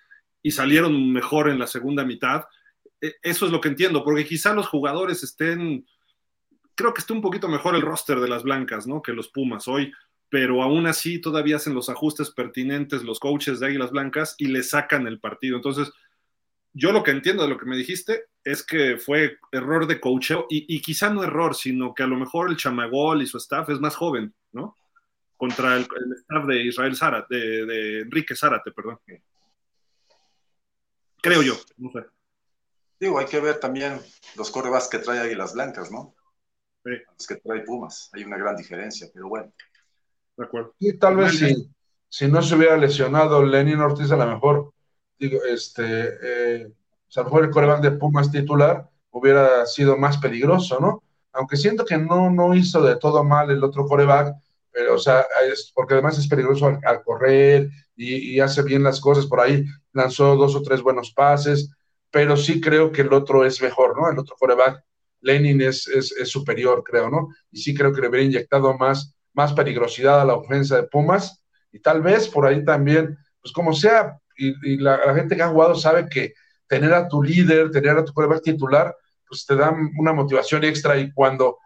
[0.42, 2.44] y salieron mejor en la segunda mitad.
[3.00, 5.84] E, eso es lo que entiendo, porque quizá los jugadores estén,
[6.76, 9.02] creo que esté un poquito mejor el roster de las Blancas, ¿no?
[9.02, 9.92] Que los Pumas hoy,
[10.28, 14.62] pero aún así todavía hacen los ajustes pertinentes los coaches de Águilas Blancas y le
[14.62, 15.56] sacan el partido.
[15.56, 15.90] Entonces,
[16.78, 20.46] yo lo que entiendo de lo que me dijiste es que fue error de coacheo
[20.48, 23.80] y, quizá no error, sino que a lo mejor el Chamagol y su staff es
[23.80, 24.76] más joven, ¿no?
[25.36, 29.00] Contra el, staff de Israel Zárate, de, Enrique Zárate, perdón.
[31.20, 32.06] Creo yo, no sé.
[33.00, 34.00] Digo, hay que ver también
[34.36, 36.14] los correbas que trae Águilas Blancas, ¿no?
[36.84, 36.92] Sí.
[37.12, 38.08] Los que trae Pumas.
[38.12, 39.52] Hay una gran diferencia, pero bueno.
[40.36, 40.74] De acuerdo.
[40.78, 41.70] Y tal vez si,
[42.08, 44.72] si no se hubiera lesionado Lenin Ortiz, a lo mejor
[45.18, 45.82] digo, este,
[46.22, 50.78] eh, o sea, a lo mejor el coreback de Pumas titular hubiera sido más peligroso,
[50.80, 51.02] ¿no?
[51.32, 54.34] Aunque siento que no, no hizo de todo mal el otro coreback,
[54.70, 59.26] pero, o sea, es, porque además es peligroso al, correr y, hace bien las cosas
[59.26, 61.70] por ahí, lanzó dos o tres buenos pases,
[62.10, 64.10] pero sí creo que el otro es mejor, ¿no?
[64.10, 64.84] El otro coreback,
[65.20, 67.28] Lenin es, es, es superior, creo, ¿no?
[67.50, 71.42] Y sí creo que le hubiera inyectado más, más peligrosidad a la ofensa de Pumas
[71.72, 75.74] y tal vez por ahí también, pues como sea, y, la, gente que ha jugado
[75.74, 76.34] sabe que
[76.66, 78.96] tener a tu líder, tener a tu coreback titular,
[79.26, 81.58] pues te da una motivación extra y cuando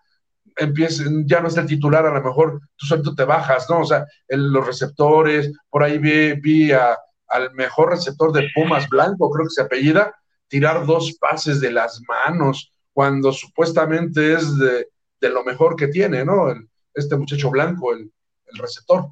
[0.57, 3.81] empiecen, ya no es el titular, a lo mejor tú suelto te bajas, ¿no?
[3.81, 9.47] O sea, los receptores, por ahí vi, vi al mejor receptor de Pumas Blanco, creo
[9.47, 10.15] que se apellida,
[10.49, 14.87] tirar dos pases de las manos, cuando supuestamente es de,
[15.21, 16.53] lo mejor que tiene, ¿no?
[16.95, 18.13] este muchacho blanco, el,
[18.55, 19.07] receptor.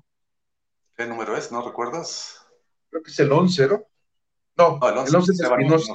[0.99, 1.51] ¿Qué número es?
[1.51, 2.40] ¿No recuerdas?
[2.91, 3.87] Creo que es el 11, ¿no?
[4.57, 5.95] No, el 11, es Espinosa.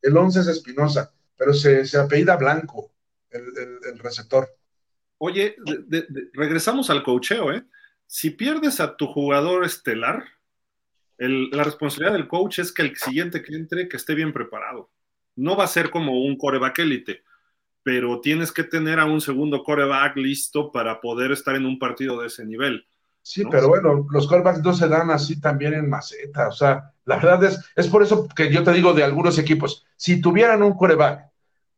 [0.00, 2.92] El 11 es Espinosa, pero se, se apellida Blanco,
[3.30, 4.48] el receptor.
[5.18, 5.56] Oye,
[6.32, 7.64] regresamos al cocheo, ¿eh?
[8.06, 10.24] Si pierdes a tu jugador estelar,
[11.18, 14.90] la responsabilidad del coach es que el siguiente que entre, que esté bien preparado.
[15.34, 17.24] No va a ser como un coreback élite,
[17.82, 22.20] pero tienes que tener a un segundo coreback listo para poder estar en un partido
[22.20, 22.86] de ese nivel.
[23.22, 26.48] Sí, pero bueno, los corebacks no se dan así también en maceta.
[26.48, 29.86] O sea, la verdad es, es por eso que yo te digo de algunos equipos,
[29.96, 31.30] si tuvieran un coreback,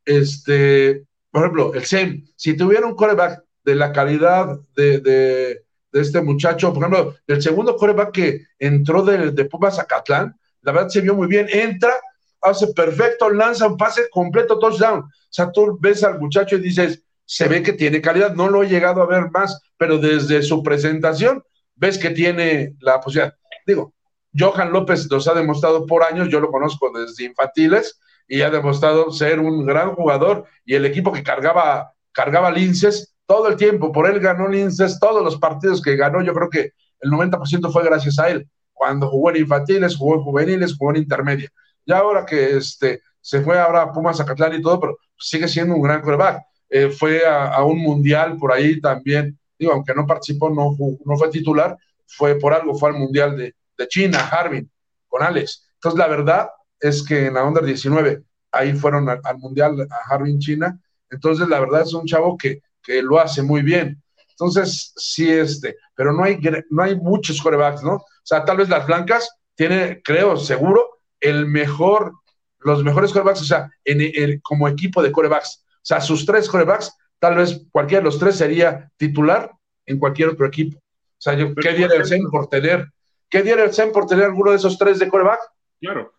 [0.05, 6.73] este, por ejemplo, el SEM, si tuviera un coreback de la calidad de, este muchacho,
[6.73, 11.01] por ejemplo, el segundo coreback que entró de, de Pumas a Catlán, la verdad se
[11.01, 11.95] vio muy bien, entra,
[12.43, 15.01] hace perfecto, lanza un pase completo, touchdown.
[15.01, 18.63] O sea, tú ves al muchacho y dices, se ve que tiene calidad, no lo
[18.63, 21.43] he llegado a ver más, pero desde su presentación
[21.75, 23.35] ves que tiene la posibilidad.
[23.67, 23.95] Digo,
[24.39, 27.99] Johan López nos ha demostrado por años, yo lo conozco desde infantiles,
[28.29, 33.49] y ha demostrado ser un gran jugador y el equipo que cargaba, cargaba Linces todo
[33.49, 37.11] el tiempo, por él ganó Linces, todos los partidos que ganó, yo creo que el
[37.11, 41.49] 90% fue gracias a él, cuando jugó en infantiles, jugó en juveniles, jugó en intermedia.
[41.87, 45.75] Ya ahora que este, se fue ahora a Pumas, Zacatlán y todo, pero sigue siendo
[45.75, 46.43] un gran quarterback.
[46.69, 51.31] Eh, fue a, un mundial por ahí también, digo, aunque no participó, no, no fue
[51.31, 51.77] titular,
[52.07, 53.55] fue por algo, fue al mundial de,
[53.89, 54.71] China, Harbin,
[55.09, 55.67] con Alex.
[55.75, 58.23] Entonces, la verdad, es que en la Under 19,
[58.53, 60.79] ahí fueron al, Mundial a Harbin, China.
[61.09, 64.03] Entonces, la verdad es un chavo que, que lo hace muy bien.
[64.29, 66.39] Entonces, sí, este, pero no hay,
[66.69, 67.95] no hay muchos corebacks, ¿no?
[67.95, 72.15] O sea, tal vez las blancas tiene, creo, seguro, el mejor,
[72.59, 75.65] los mejores corebacks, o sea, en, el, como equipo de corebacks.
[75.77, 79.53] O sea, sus tres corebacks, tal vez cualquiera de los tres sería titular
[79.87, 80.79] en cualquier otro equipo.
[80.79, 82.89] O sea, yo, ¿qué diera el Zen por tener?
[83.29, 85.39] ¿Qué diera el Zen por tener alguno de esos tres de coreback?
[85.81, 86.13] Claro,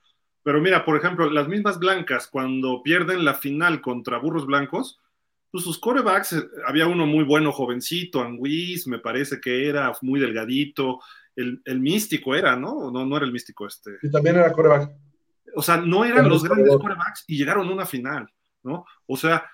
[0.44, 5.00] pero mira, por ejemplo, las mismas blancas, cuando pierden la final contra burros blancos,
[5.52, 10.20] pues sus corebacks, eh, había uno muy bueno, jovencito, Anguis, me parece que era muy
[10.20, 11.00] delgadito,
[11.36, 12.92] el, místico era, ¿no?
[12.92, 13.06] ¿no?
[13.06, 13.92] No era el místico este.
[14.02, 14.92] Y también era coreback.
[15.56, 18.32] O sea, no eran los grandes corebacks y llegaron a una final,
[18.64, 18.86] ¿no?
[19.06, 19.50] O sea,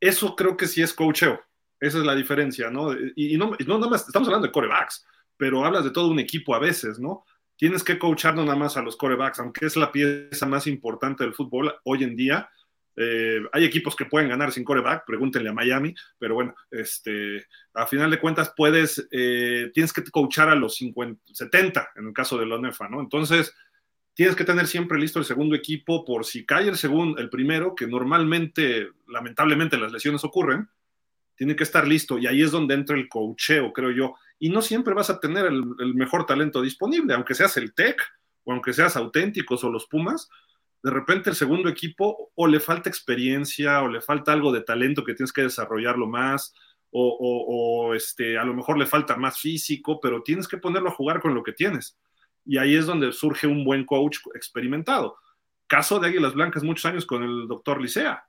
[0.00, 1.40] eso creo que sí es coacheo.
[1.78, 2.92] Esa es la diferencia, ¿no?
[3.16, 5.06] Y, no, no, no, estamos hablando de corebacks,
[5.36, 7.24] pero hablas de todo un equipo a veces, ¿no?
[7.60, 11.24] tienes que coachar no nada más a los corebacks, aunque es la pieza más importante
[11.24, 12.48] del fútbol hoy en día.
[12.96, 17.44] Eh, hay equipos que pueden ganar sin coreback, pregúntenle a Miami, pero bueno, este,
[17.74, 22.12] a final de cuentas puedes, eh, tienes que coachar a los 50, 70 en el
[22.14, 22.98] caso de la ONEFA, ¿no?
[22.98, 23.54] Entonces,
[24.20, 27.74] tienes que tener siempre listo el segundo equipo por si cae el segundo, el primero,
[27.74, 30.68] que normalmente, lamentablemente las lesiones ocurren,
[31.36, 34.60] tiene que estar listo y ahí es donde entra el coacheo, creo yo y no
[34.60, 37.98] siempre vas a tener el, mejor talento disponible, aunque seas el TEC
[38.44, 40.28] o aunque seas auténticos o los Pumas,
[40.82, 45.02] de repente el segundo equipo o le falta experiencia o le falta algo de talento
[45.02, 46.52] que tienes que desarrollarlo más
[46.90, 51.22] o, este, a lo mejor le falta más físico, pero tienes que ponerlo a jugar
[51.22, 51.96] con lo que tienes.
[52.44, 55.16] Y ahí es donde surge un buen coach experimentado.
[55.66, 58.24] Caso de Águilas Blancas muchos años con el doctor Licea,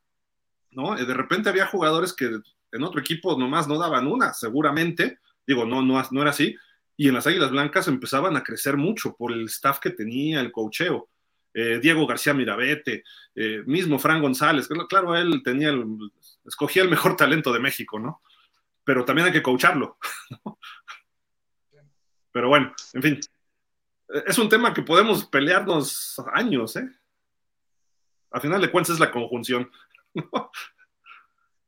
[0.71, 0.95] ¿no?
[0.95, 2.39] De repente había jugadores que
[2.71, 6.55] en otro equipo nomás no daban una, seguramente, Digo, no, no, no era así.
[6.97, 10.51] Y en las Águilas Blancas empezaban a crecer mucho por el staff que tenía, el
[10.51, 11.09] cocheo.
[11.53, 13.03] Eh, Diego García Mirabete,
[13.35, 15.85] eh, mismo Fran González, claro, él tenía el,
[16.45, 18.21] escogía el mejor talento de México, ¿no?
[18.85, 19.97] Pero también hay que coacharlo.
[22.31, 23.19] Pero bueno, en fin,
[24.25, 26.89] es un tema que podemos pelearnos años, ¿eh?
[28.31, 29.69] A final de cuentas es la conjunción.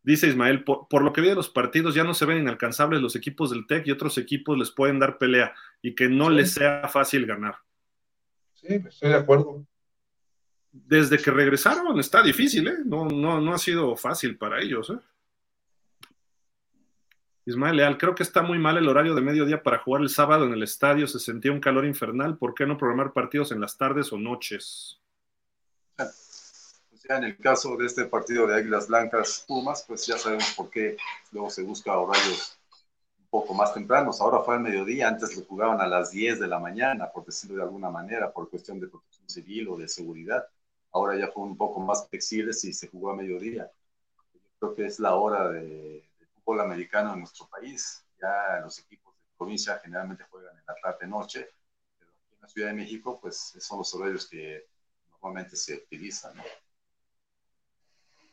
[0.03, 3.15] Dice Ismael, por, lo que vi de los partidos ya no se ven inalcanzables los
[3.15, 6.89] equipos del TEC y otros equipos les pueden dar pelea y que no les sea
[6.89, 7.55] fácil ganar.
[8.53, 9.65] Sí, estoy de acuerdo.
[10.71, 12.77] Desde que regresaron está difícil, ¿eh?
[12.83, 14.99] No, no, no ha sido fácil para ellos, ¿eh?
[17.45, 20.45] Ismael Leal, creo que está muy mal el horario de mediodía para jugar el sábado
[20.45, 23.77] en el estadio, se sentía un calor infernal, ¿por qué no programar partidos en las
[23.77, 24.99] tardes o noches?
[27.09, 30.97] en el caso de este partido de Águilas Blancas Pumas, pues ya sabemos por qué
[31.31, 32.57] luego se busca horarios
[33.19, 34.21] un poco más tempranos.
[34.21, 37.57] Ahora fue al mediodía, antes lo jugaban a las 10 de la mañana, por decirlo
[37.57, 40.47] de alguna manera, por cuestión de protección civil o de seguridad.
[40.91, 43.69] Ahora ya fue un poco más flexible si se jugó a mediodía.
[44.59, 46.05] Creo que es la hora de,
[46.43, 48.05] fútbol americano en nuestro país.
[48.21, 51.49] Ya los equipos de provincia generalmente juegan en la tarde noche,
[51.97, 54.67] pero en la Ciudad de México, pues son los horarios que
[55.11, 56.33] normalmente se utilizan.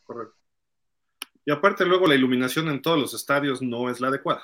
[0.04, 0.36] Correcto.
[1.44, 4.42] Y aparte luego la iluminación en todos los estadios no es la adecuada.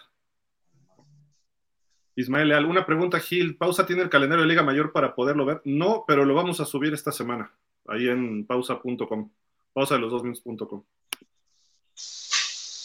[2.17, 3.57] Ismael Leal, una pregunta, Gil.
[3.57, 5.61] ¿Pausa tiene el calendario de Liga Mayor para poderlo ver?
[5.65, 7.53] No, pero lo vamos a subir esta semana,
[7.87, 9.31] ahí en pausa.com,
[9.75, 10.83] pausa de los dos minutos.com.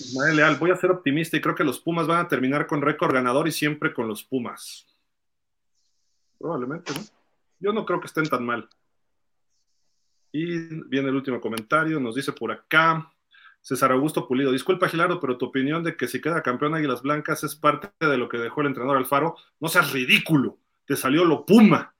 [0.01, 2.81] Ismael Leal, voy a ser optimista y creo que los Pumas van a terminar con
[2.81, 4.87] récord ganador y siempre con los Pumas.
[6.39, 7.01] Probablemente, ¿no?
[7.59, 8.67] Yo no creo que estén tan mal.
[10.31, 10.45] Y
[10.89, 13.11] viene el último comentario, nos dice por acá.
[13.61, 17.43] César Augusto Pulido, disculpa Gilardo, pero tu opinión de que si queda campeón Águilas Blancas
[17.43, 21.45] es parte de lo que dejó el entrenador Alfaro, no seas ridículo, te salió lo
[21.45, 21.93] Puma.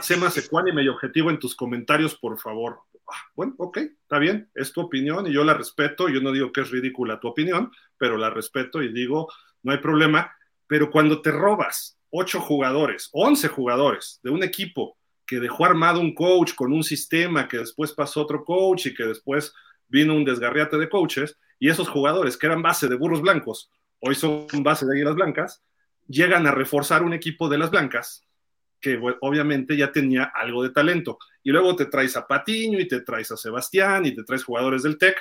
[0.00, 2.80] sé más ecuánime y objetivo en tus comentarios, por favor.
[3.10, 6.52] Ah, bueno, ok, está bien, es tu opinión y yo la respeto, yo no digo
[6.52, 9.28] que es ridícula tu opinión, pero la respeto y digo,
[9.62, 10.32] no hay problema,
[10.66, 16.14] pero cuando te robas ocho jugadores, once jugadores de un equipo que dejó armado un
[16.14, 19.52] coach con un sistema que después pasó otro coach y que después
[19.88, 23.70] vino un desgarriate de coaches y esos jugadores que eran base de burros blancos,
[24.00, 25.62] hoy son base de águilas blancas,
[26.06, 28.27] llegan a reforzar un equipo de las blancas
[28.80, 31.18] que obviamente ya tenía algo de talento.
[31.42, 34.82] Y luego te traes a Patiño y te traes a Sebastián y te traes jugadores
[34.82, 35.16] del TEC.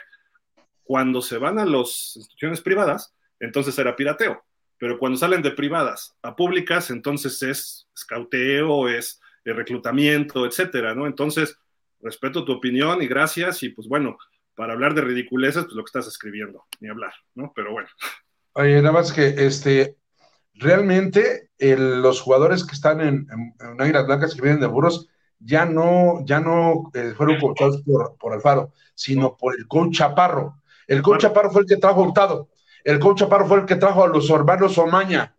[0.83, 4.43] Cuando se van a las instituciones privadas, entonces era pirateo.
[4.77, 11.07] Pero cuando salen de privadas a públicas, entonces es escauteo, es reclutamiento, etcétera, ¿no?
[11.07, 11.57] Entonces,
[12.01, 13.63] respeto tu opinión y gracias.
[13.63, 14.17] Y pues bueno,
[14.55, 17.51] para hablar de ridiculeces, pues lo que estás escribiendo, ni hablar, ¿no?
[17.55, 17.89] Pero bueno.
[18.53, 19.95] Oye, nada más que este,
[20.59, 25.07] realmente los jugadores que están en, en, Águilas Blancas que vienen de burros
[25.39, 30.61] ya no, ya no eh, fueron coachados por, por Alfaro, sino por el coach Chaparro.
[30.87, 32.49] El coach Chaparro fue el que trajo Hurtado.
[32.83, 35.35] El coach Chaparro fue el que trajo a los hermanos Omaña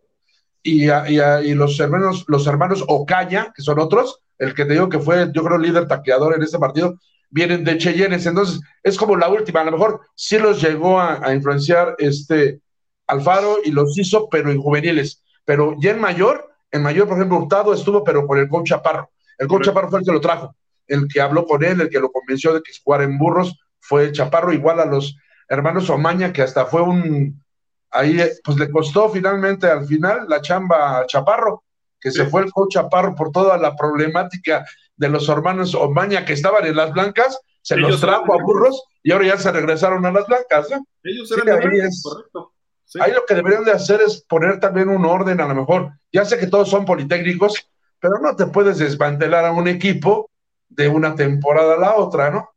[0.63, 4.99] y, y, los hermanos, los hermanos Ocaña, que son otros, el que te digo que
[4.99, 6.95] fue, yo creo, líder taqueador en este partido,
[7.29, 11.33] vienen de Cheyennes, entonces es como la última, a lo mejor sí los llegó a,
[11.33, 12.61] influenciar este
[13.09, 17.39] Alfaro y los hizo, pero en juveniles, pero ya en mayor, en mayor, por ejemplo,
[17.39, 20.55] Hurtado estuvo, pero con el coach Chaparro, el coach Chaparro fue el que lo trajo,
[20.87, 24.11] el que habló con él, el que lo convenció de que jugar en burros, fue
[24.11, 27.43] Chaparro, igual a los hermanos Omaña, que hasta fue un,
[27.91, 31.63] ahí pues le costó finalmente al final la chamba a Chaparro,
[31.99, 34.65] que se fue el coach Chaparro por toda la problemática
[34.95, 39.11] de los hermanos Omaña que estaban en las blancas, se los trajo a burros y
[39.11, 40.67] ahora ya se regresaron a las blancas.
[41.03, 42.53] Ellos eran ahí, correcto.
[42.99, 45.91] Ahí lo que deberían de hacer es poner también un orden a lo mejor.
[46.11, 47.69] Ya sé que todos son politécnicos,
[47.99, 50.29] pero no te puedes desmantelar a un equipo
[50.69, 52.49] de una temporada a la otra, ¿no?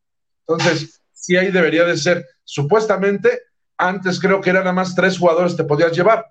[0.46, 2.26] Entonces, sí ahí debería de ser.
[2.44, 3.42] Supuestamente,
[3.76, 6.26] antes creo que eran nada más tres jugadores te podías llevar,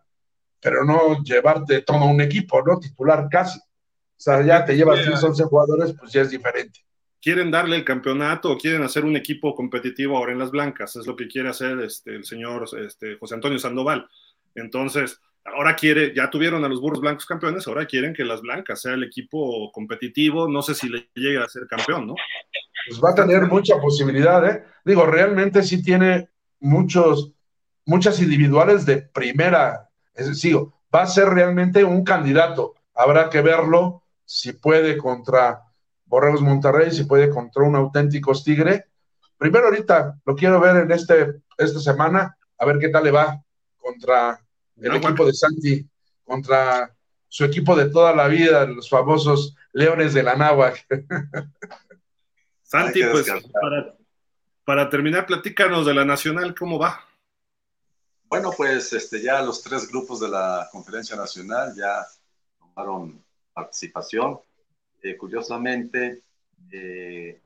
[0.60, 2.80] pero no llevarte todo un equipo, ¿no?
[2.80, 3.60] Titular casi.
[3.60, 6.80] O sea, ya te llevas 10, 11 jugadores, pues ya es diferente.
[7.22, 11.06] Quieren darle el campeonato o quieren hacer un equipo competitivo ahora en las blancas, es
[11.06, 14.10] lo que quiere hacer este, el señor este, José Antonio Sandoval.
[14.56, 18.82] Entonces, ahora quiere, ya tuvieron a los burros blancos campeones, ahora quieren que las blancas
[18.82, 22.16] sea el equipo competitivo, no sé si le llega a ser campeón, ¿no?
[22.88, 24.64] Pues va a tener mucha posibilidad, ¿eh?
[24.84, 27.34] Digo, realmente sí tiene muchos,
[27.86, 30.58] muchas individuales de primera, es decir,
[30.94, 35.62] va a ser realmente un candidato, habrá que verlo si puede contra
[36.12, 38.88] Borregos Monterrey, si puede contra un auténtico Tigre.
[39.38, 43.42] Primero ahorita lo quiero ver en este, esta semana, a ver qué tal le va
[43.78, 44.38] contra
[44.76, 45.90] el equipo de Santi,
[46.26, 46.94] contra
[47.30, 50.86] su equipo de toda la vida, los famosos Leones de la Náhuac.
[52.62, 53.28] Santi, pues
[53.62, 53.96] para,
[54.66, 57.00] para, terminar, platícanos de la Nacional, ¿cómo va?
[58.26, 62.06] Bueno, pues este, ya los tres grupos de la Conferencia Nacional ya
[62.60, 63.24] tomaron
[63.54, 64.42] participación.
[65.04, 66.22] Eh, curiosamente,
[66.72, 67.42] eh,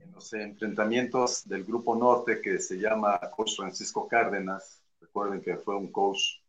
[0.00, 5.76] en los enfrentamientos del Grupo Norte que se llama Coach Francisco Cárdenas, recuerden que fue
[5.76, 6.40] un coach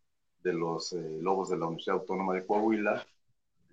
[0.41, 3.05] de los eh, Lobos de la Universidad Autónoma de Coahuila,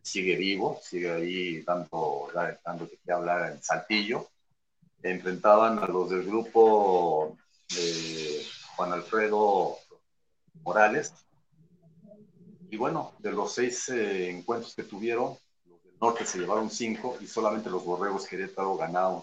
[0.02, 2.28] sigue vivo, sigue ahí dando,
[2.64, 4.28] dando que hablar en Saltillo.
[5.02, 7.36] Enfrentaban a los del grupo
[8.76, 9.76] Juan Alfredo
[10.64, 11.12] Morales,
[12.70, 15.36] y bueno, de los seis encuentros que tuvieron,
[16.00, 19.22] norte se llevaron cinco y solamente los Borregos Querétaro ganaron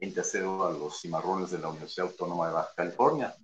[0.00, 3.34] 20 a 0 a los cimarrones de la Universidad Autónoma de Baja California.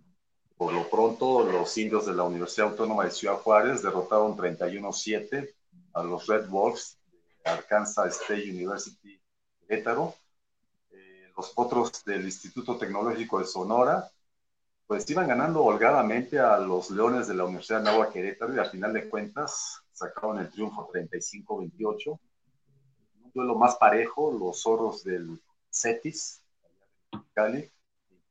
[0.57, 5.55] Por lo pronto, los indios de la Universidad Autónoma de Ciudad Juárez derrotaron 31-7
[5.93, 6.99] a los Red Wolves
[7.45, 9.21] de Arkansas State University
[9.61, 10.15] Querétaro.
[10.93, 14.11] Eh, los otros del Instituto Tecnológico de Sonora
[14.87, 18.71] pues iban ganando holgadamente a los Leones de la Universidad de Nahua Querétaro y al
[18.71, 22.19] final de cuentas sacaron el triunfo 35-28.
[23.37, 25.39] Duelo más parejo, los zorros del
[25.71, 26.41] Cetis,
[27.35, 27.71] Cali,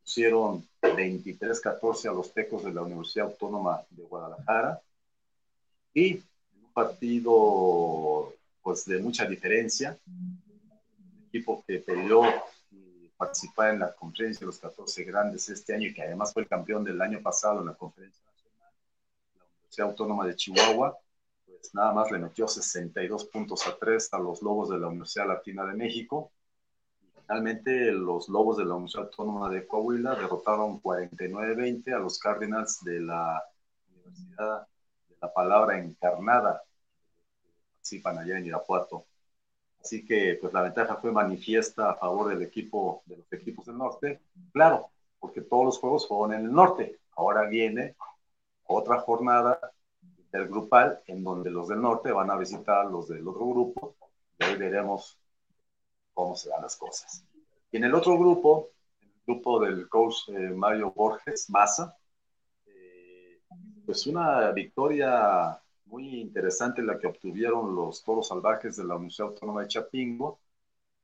[0.02, 4.82] pusieron 23-14 a los tecos de la Universidad Autónoma de Guadalajara.
[5.94, 12.24] Y un partido pues de mucha diferencia, un equipo que peleó
[13.16, 16.50] participar en la conferencia de los 14 grandes este año y que además fue el
[16.50, 18.74] campeón del año pasado en la conferencia nacional,
[19.38, 20.98] la Universidad Autónoma de Chihuahua,
[21.60, 25.28] pues nada más le metió 62 puntos a 3 a los Lobos de la Universidad
[25.28, 26.32] Latina de México.
[27.22, 33.00] Finalmente los Lobos de la Universidad Autónoma de Coahuila derrotaron 49-20 a los Cardinals de
[33.00, 33.44] la
[33.90, 34.68] Universidad
[35.10, 36.64] de la Palabra Encarnada,
[37.44, 39.06] que participan allá en Irapuato.
[39.82, 43.78] Así que pues la ventaja fue manifiesta a favor del equipo, de los equipos del
[43.78, 44.22] norte.
[44.52, 47.00] Claro, porque todos los juegos fueron en el norte.
[47.16, 47.96] Ahora viene
[48.66, 49.60] otra jornada
[50.36, 53.96] intergrupal en donde los del norte van a visitar a los del otro grupo
[54.38, 55.18] y ahí veremos
[56.14, 57.26] cómo se dan las cosas.
[57.72, 61.96] Y en el otro grupo, el grupo del coach eh, Mario Borges Maza,
[62.66, 63.40] eh,
[63.86, 69.62] pues una victoria muy interesante la que obtuvieron los toros salvajes de la Universidad Autónoma
[69.62, 70.40] de Chapingo,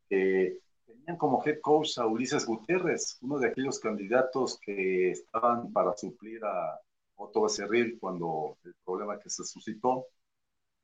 [0.09, 5.95] que tenían como head coach a Ulises Gutiérrez, uno de aquellos candidatos que estaban para
[5.95, 6.81] suplir a
[7.21, 10.07] Otto Becerril cuando el problema que se suscitó.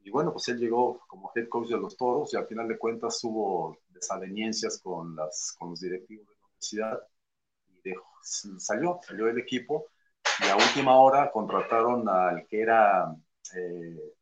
[0.01, 2.77] Y bueno, pues él llegó como head coach de los toros y al final de
[2.77, 7.01] cuentas hubo desavenencias con, las, con los directivos de la universidad
[7.67, 9.87] y dejó, salió, salió el equipo
[10.39, 13.13] y a última hora contrataron al que era
[13.55, 14.13] eh,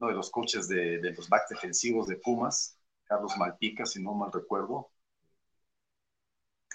[0.00, 4.32] uno de los coaches de, los backs defensivos de Pumas, Carlos Malpica, si no mal
[4.32, 4.90] recuerdo.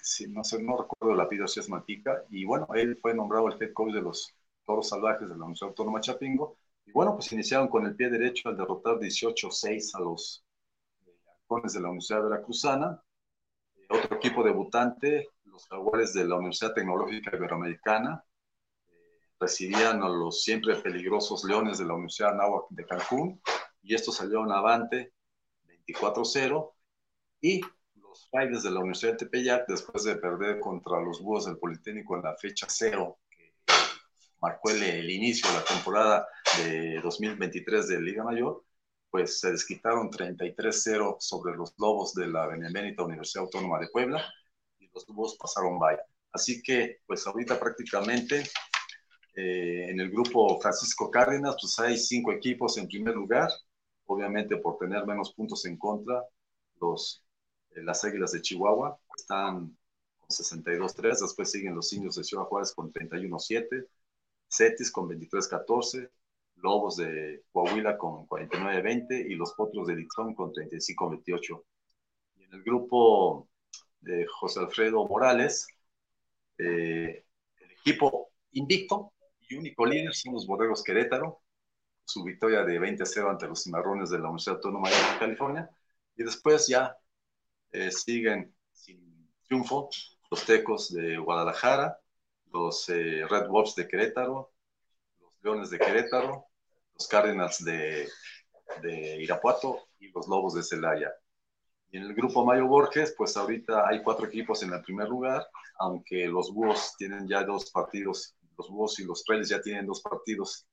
[0.02, 2.24] Si no, sé, no recuerdo la apellido si es Malpica.
[2.30, 5.70] Y bueno, él fue nombrado el head coach de los Toros Salvajes de la Universidad
[5.70, 6.58] Autónoma Chapingo.
[6.86, 10.44] Y bueno, pues iniciaron con el pie derecho al derrotar 18-6 a los
[11.26, 13.02] halcones de la Universidad Veracruzana.
[13.76, 18.24] Eh, otro equipo debutante, los jaguares de la Universidad Tecnológica Iberoamericana,
[19.38, 23.40] recibían a los siempre peligrosos Leones de la Universidad Anáhuac de Cancún
[23.82, 25.12] y estos salieron avante
[25.86, 26.72] 24-0
[27.40, 27.60] y
[27.96, 32.16] los Raiders de la Universidad de Tepeyac después de perder contra los Búhos del Politécnico
[32.16, 33.18] en la fecha cero
[34.44, 38.62] marcó el, inicio de la temporada de 2023 de Liga Mayor
[39.14, 44.20] pues se desquitaron 33-0 sobre los Lobos de la Benemérita Universidad Autónoma de Puebla
[44.80, 45.96] y los Lobos pasaron by.
[46.32, 48.42] Así que, pues ahorita prácticamente
[49.36, 53.50] eh, en el grupo Francisco Cárdenas, pues hay cinco equipos en primer lugar,
[54.06, 56.20] obviamente por tener menos puntos en contra,
[56.80, 57.24] los,
[57.70, 59.78] eh, las Águilas de Chihuahua están
[60.18, 63.86] con 62-3, después siguen los Indios de Ciudad Juárez con 31-7,
[64.54, 66.10] Cetis con 23-14,
[66.56, 71.64] Lobos de Coahuila con 49-20 y los Potros de Dixon con 35-28.
[72.36, 73.48] Y en el grupo
[74.00, 75.66] de José Alfredo Morales,
[76.58, 77.24] eh,
[77.58, 79.12] el equipo invicto
[79.48, 81.42] y único líder son los Borregos Querétaro,
[82.04, 85.70] su victoria de 20-0 ante los Cimarrones de la Universidad Autónoma de California.
[86.16, 86.96] Y después ya
[87.72, 89.88] eh, siguen sin triunfo
[90.30, 91.98] los Tecos de Guadalajara,
[92.54, 94.52] los eh, Red Wolves de Querétaro,
[95.20, 96.46] los Leones de Querétaro,
[96.94, 98.08] los Cardinals de,
[98.80, 101.12] de Irapuato y los Lobos de Celaya.
[101.90, 105.44] Y en el grupo Mayo Borges, pues ahorita hay cuatro equipos en el primer lugar,
[105.78, 110.00] aunque los Búhos tienen ya dos partidos los Búhos y los Trails ya tienen dos
[110.00, 110.68] partidos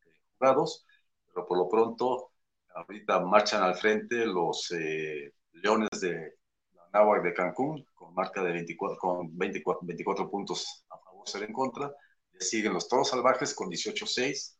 [0.00, 0.08] eh,
[0.38, 0.86] jugados,
[1.26, 2.30] pero por lo pronto
[2.74, 6.38] ahorita marchan al frente los eh, Leones de
[6.92, 10.86] Náhuac de Cancún con marca de 24, con 24, 24 puntos
[11.28, 11.92] ser en contra.
[12.32, 14.56] Le siguen los Toros Salvajes con 18-6.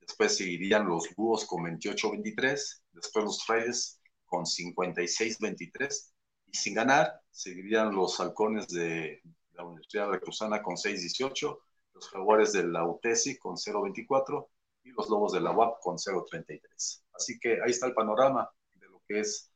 [0.00, 2.82] Después seguirían los Búhos con 28-23.
[2.92, 6.12] Después los Trails con 56-23.
[6.46, 11.58] Y sin ganar, seguirían los Halcones de la Universidad de Cruzana con 6-18
[11.94, 14.48] los Jaguares de la UTESI con 0.24
[14.84, 17.02] y los Lobos de la UAP con 0.33.
[17.12, 19.50] Así que ahí está el panorama de lo que es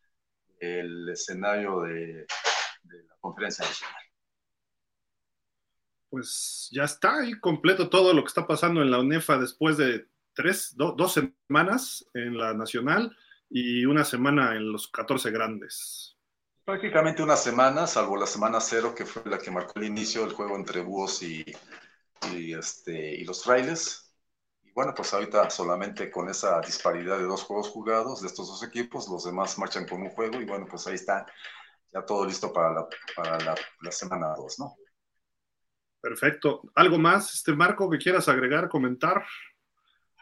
[0.59, 2.27] el escenario de,
[2.85, 4.06] la conferencia nacional.
[6.17, 10.09] Pues ya está ahí completo todo lo que está pasando en la UNEFA después de
[10.33, 13.15] tres, dos semanas en la nacional
[13.51, 16.17] y una semana en los 14 grandes.
[16.65, 20.33] Prácticamente una semana, salvo la semana cero, que fue la que marcó el inicio del
[20.33, 21.45] juego entre Búhos y,
[22.33, 24.11] este, y los frailes.
[24.63, 28.63] Y bueno, pues ahorita solamente con esa disparidad de dos juegos jugados de estos dos
[28.63, 31.27] equipos, los demás marchan con un juego y bueno, pues ahí está
[31.93, 34.77] ya todo listo para la, para la, semana 2, ¿no?
[36.01, 36.63] Perfecto.
[36.75, 39.25] ¿Algo más, este Marco, que quieras agregar, comentar?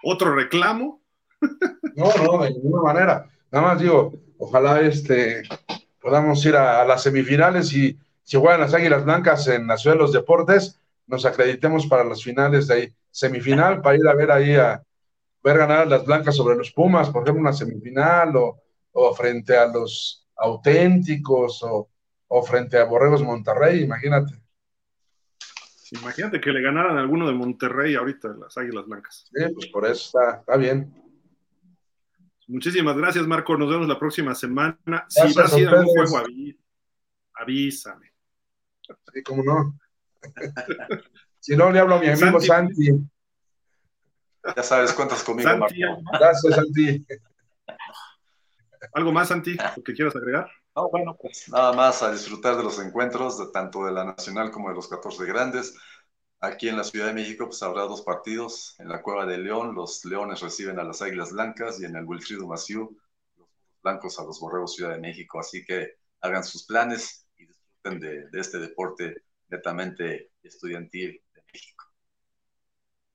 [0.02, 1.02] ¿Otro reclamo?
[1.96, 3.30] No, no, de ninguna manera.
[3.52, 5.44] Nada más digo, ojalá este
[6.00, 10.02] podamos ir a, las semifinales y si juegan las Águilas Blancas en la Ciudad de
[10.02, 12.94] los Deportes, nos acreditemos para las finales de ahí.
[13.10, 14.82] Semifinal, para ir a ver ahí a
[15.42, 20.26] ver ganar las Blancas sobre los Pumas, por ejemplo, una semifinal, o, frente a los
[20.36, 21.88] auténticos, o,
[22.28, 24.43] o frente a Borregos Monterrey, imagínate.
[26.00, 29.30] Imagínate que le ganaran a alguno de Monterrey ahorita, las Águilas Blancas.
[29.32, 30.92] Sí, pues por eso está, está bien.
[32.48, 33.56] Muchísimas gracias, Marco.
[33.56, 35.06] Nos vemos la próxima semana.
[35.08, 36.22] si vas a ir a algún juego,
[37.34, 38.12] avísame.
[39.12, 39.78] Sí, cómo no.
[41.40, 42.90] si no, le hablo a mi amigo Santi.
[44.56, 46.02] Ya sabes, cuentas conmigo, Santi, Marco.
[46.12, 47.06] Gracias, Santi.
[48.92, 50.50] ¿Algo más, Santi, que quieras agregar?
[50.76, 54.50] No, bueno, pues nada más a disfrutar de los encuentros, de, tanto de la Nacional
[54.50, 55.76] como de los 14 grandes.
[56.40, 58.74] Aquí en la Ciudad de México, pues habrá dos partidos.
[58.80, 62.04] En la Cueva de León, los Leones reciben a las Águilas Blancas y en el
[62.04, 62.98] Wilfrido Maciú,
[63.36, 63.48] los
[63.82, 65.38] Blancos a los Borregos Ciudad de México.
[65.38, 71.84] Así que hagan sus planes y disfruten de, de este deporte netamente estudiantil de México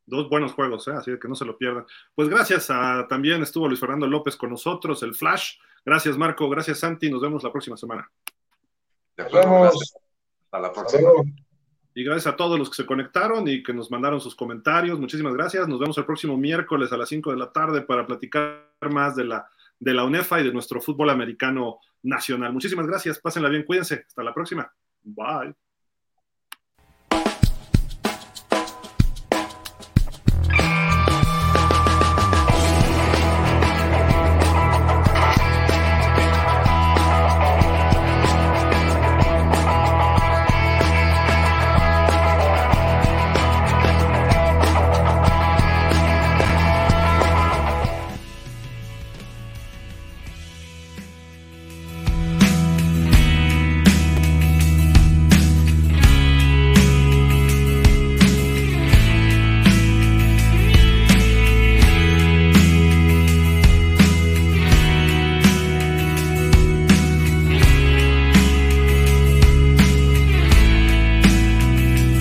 [0.10, 0.94] dos buenos juegos, ¿eh?
[0.98, 1.86] así que no se lo pierdan.
[2.16, 5.58] Pues gracias a también estuvo Luis Fernando López con nosotros, el Flash.
[5.86, 8.10] Gracias Marco, gracias Santi, nos vemos la próxima semana.
[9.18, 9.94] Nos vemos.
[10.46, 11.10] Hasta la próxima.
[11.94, 15.00] Y gracias a todos los que se conectaron y que nos mandaron sus comentarios.
[15.00, 15.68] Muchísimas gracias.
[15.68, 19.26] Nos vemos el próximo miércoles a las 5 de la tarde para platicar más de
[19.26, 19.50] la,
[19.80, 22.54] de la UNEFA y de nuestro fútbol americano nacional.
[22.54, 23.20] Muchísimas gracias.
[23.20, 24.06] Pásenla bien, cuídense.
[24.08, 24.72] Hasta la próxima.
[25.04, 25.54] Bye.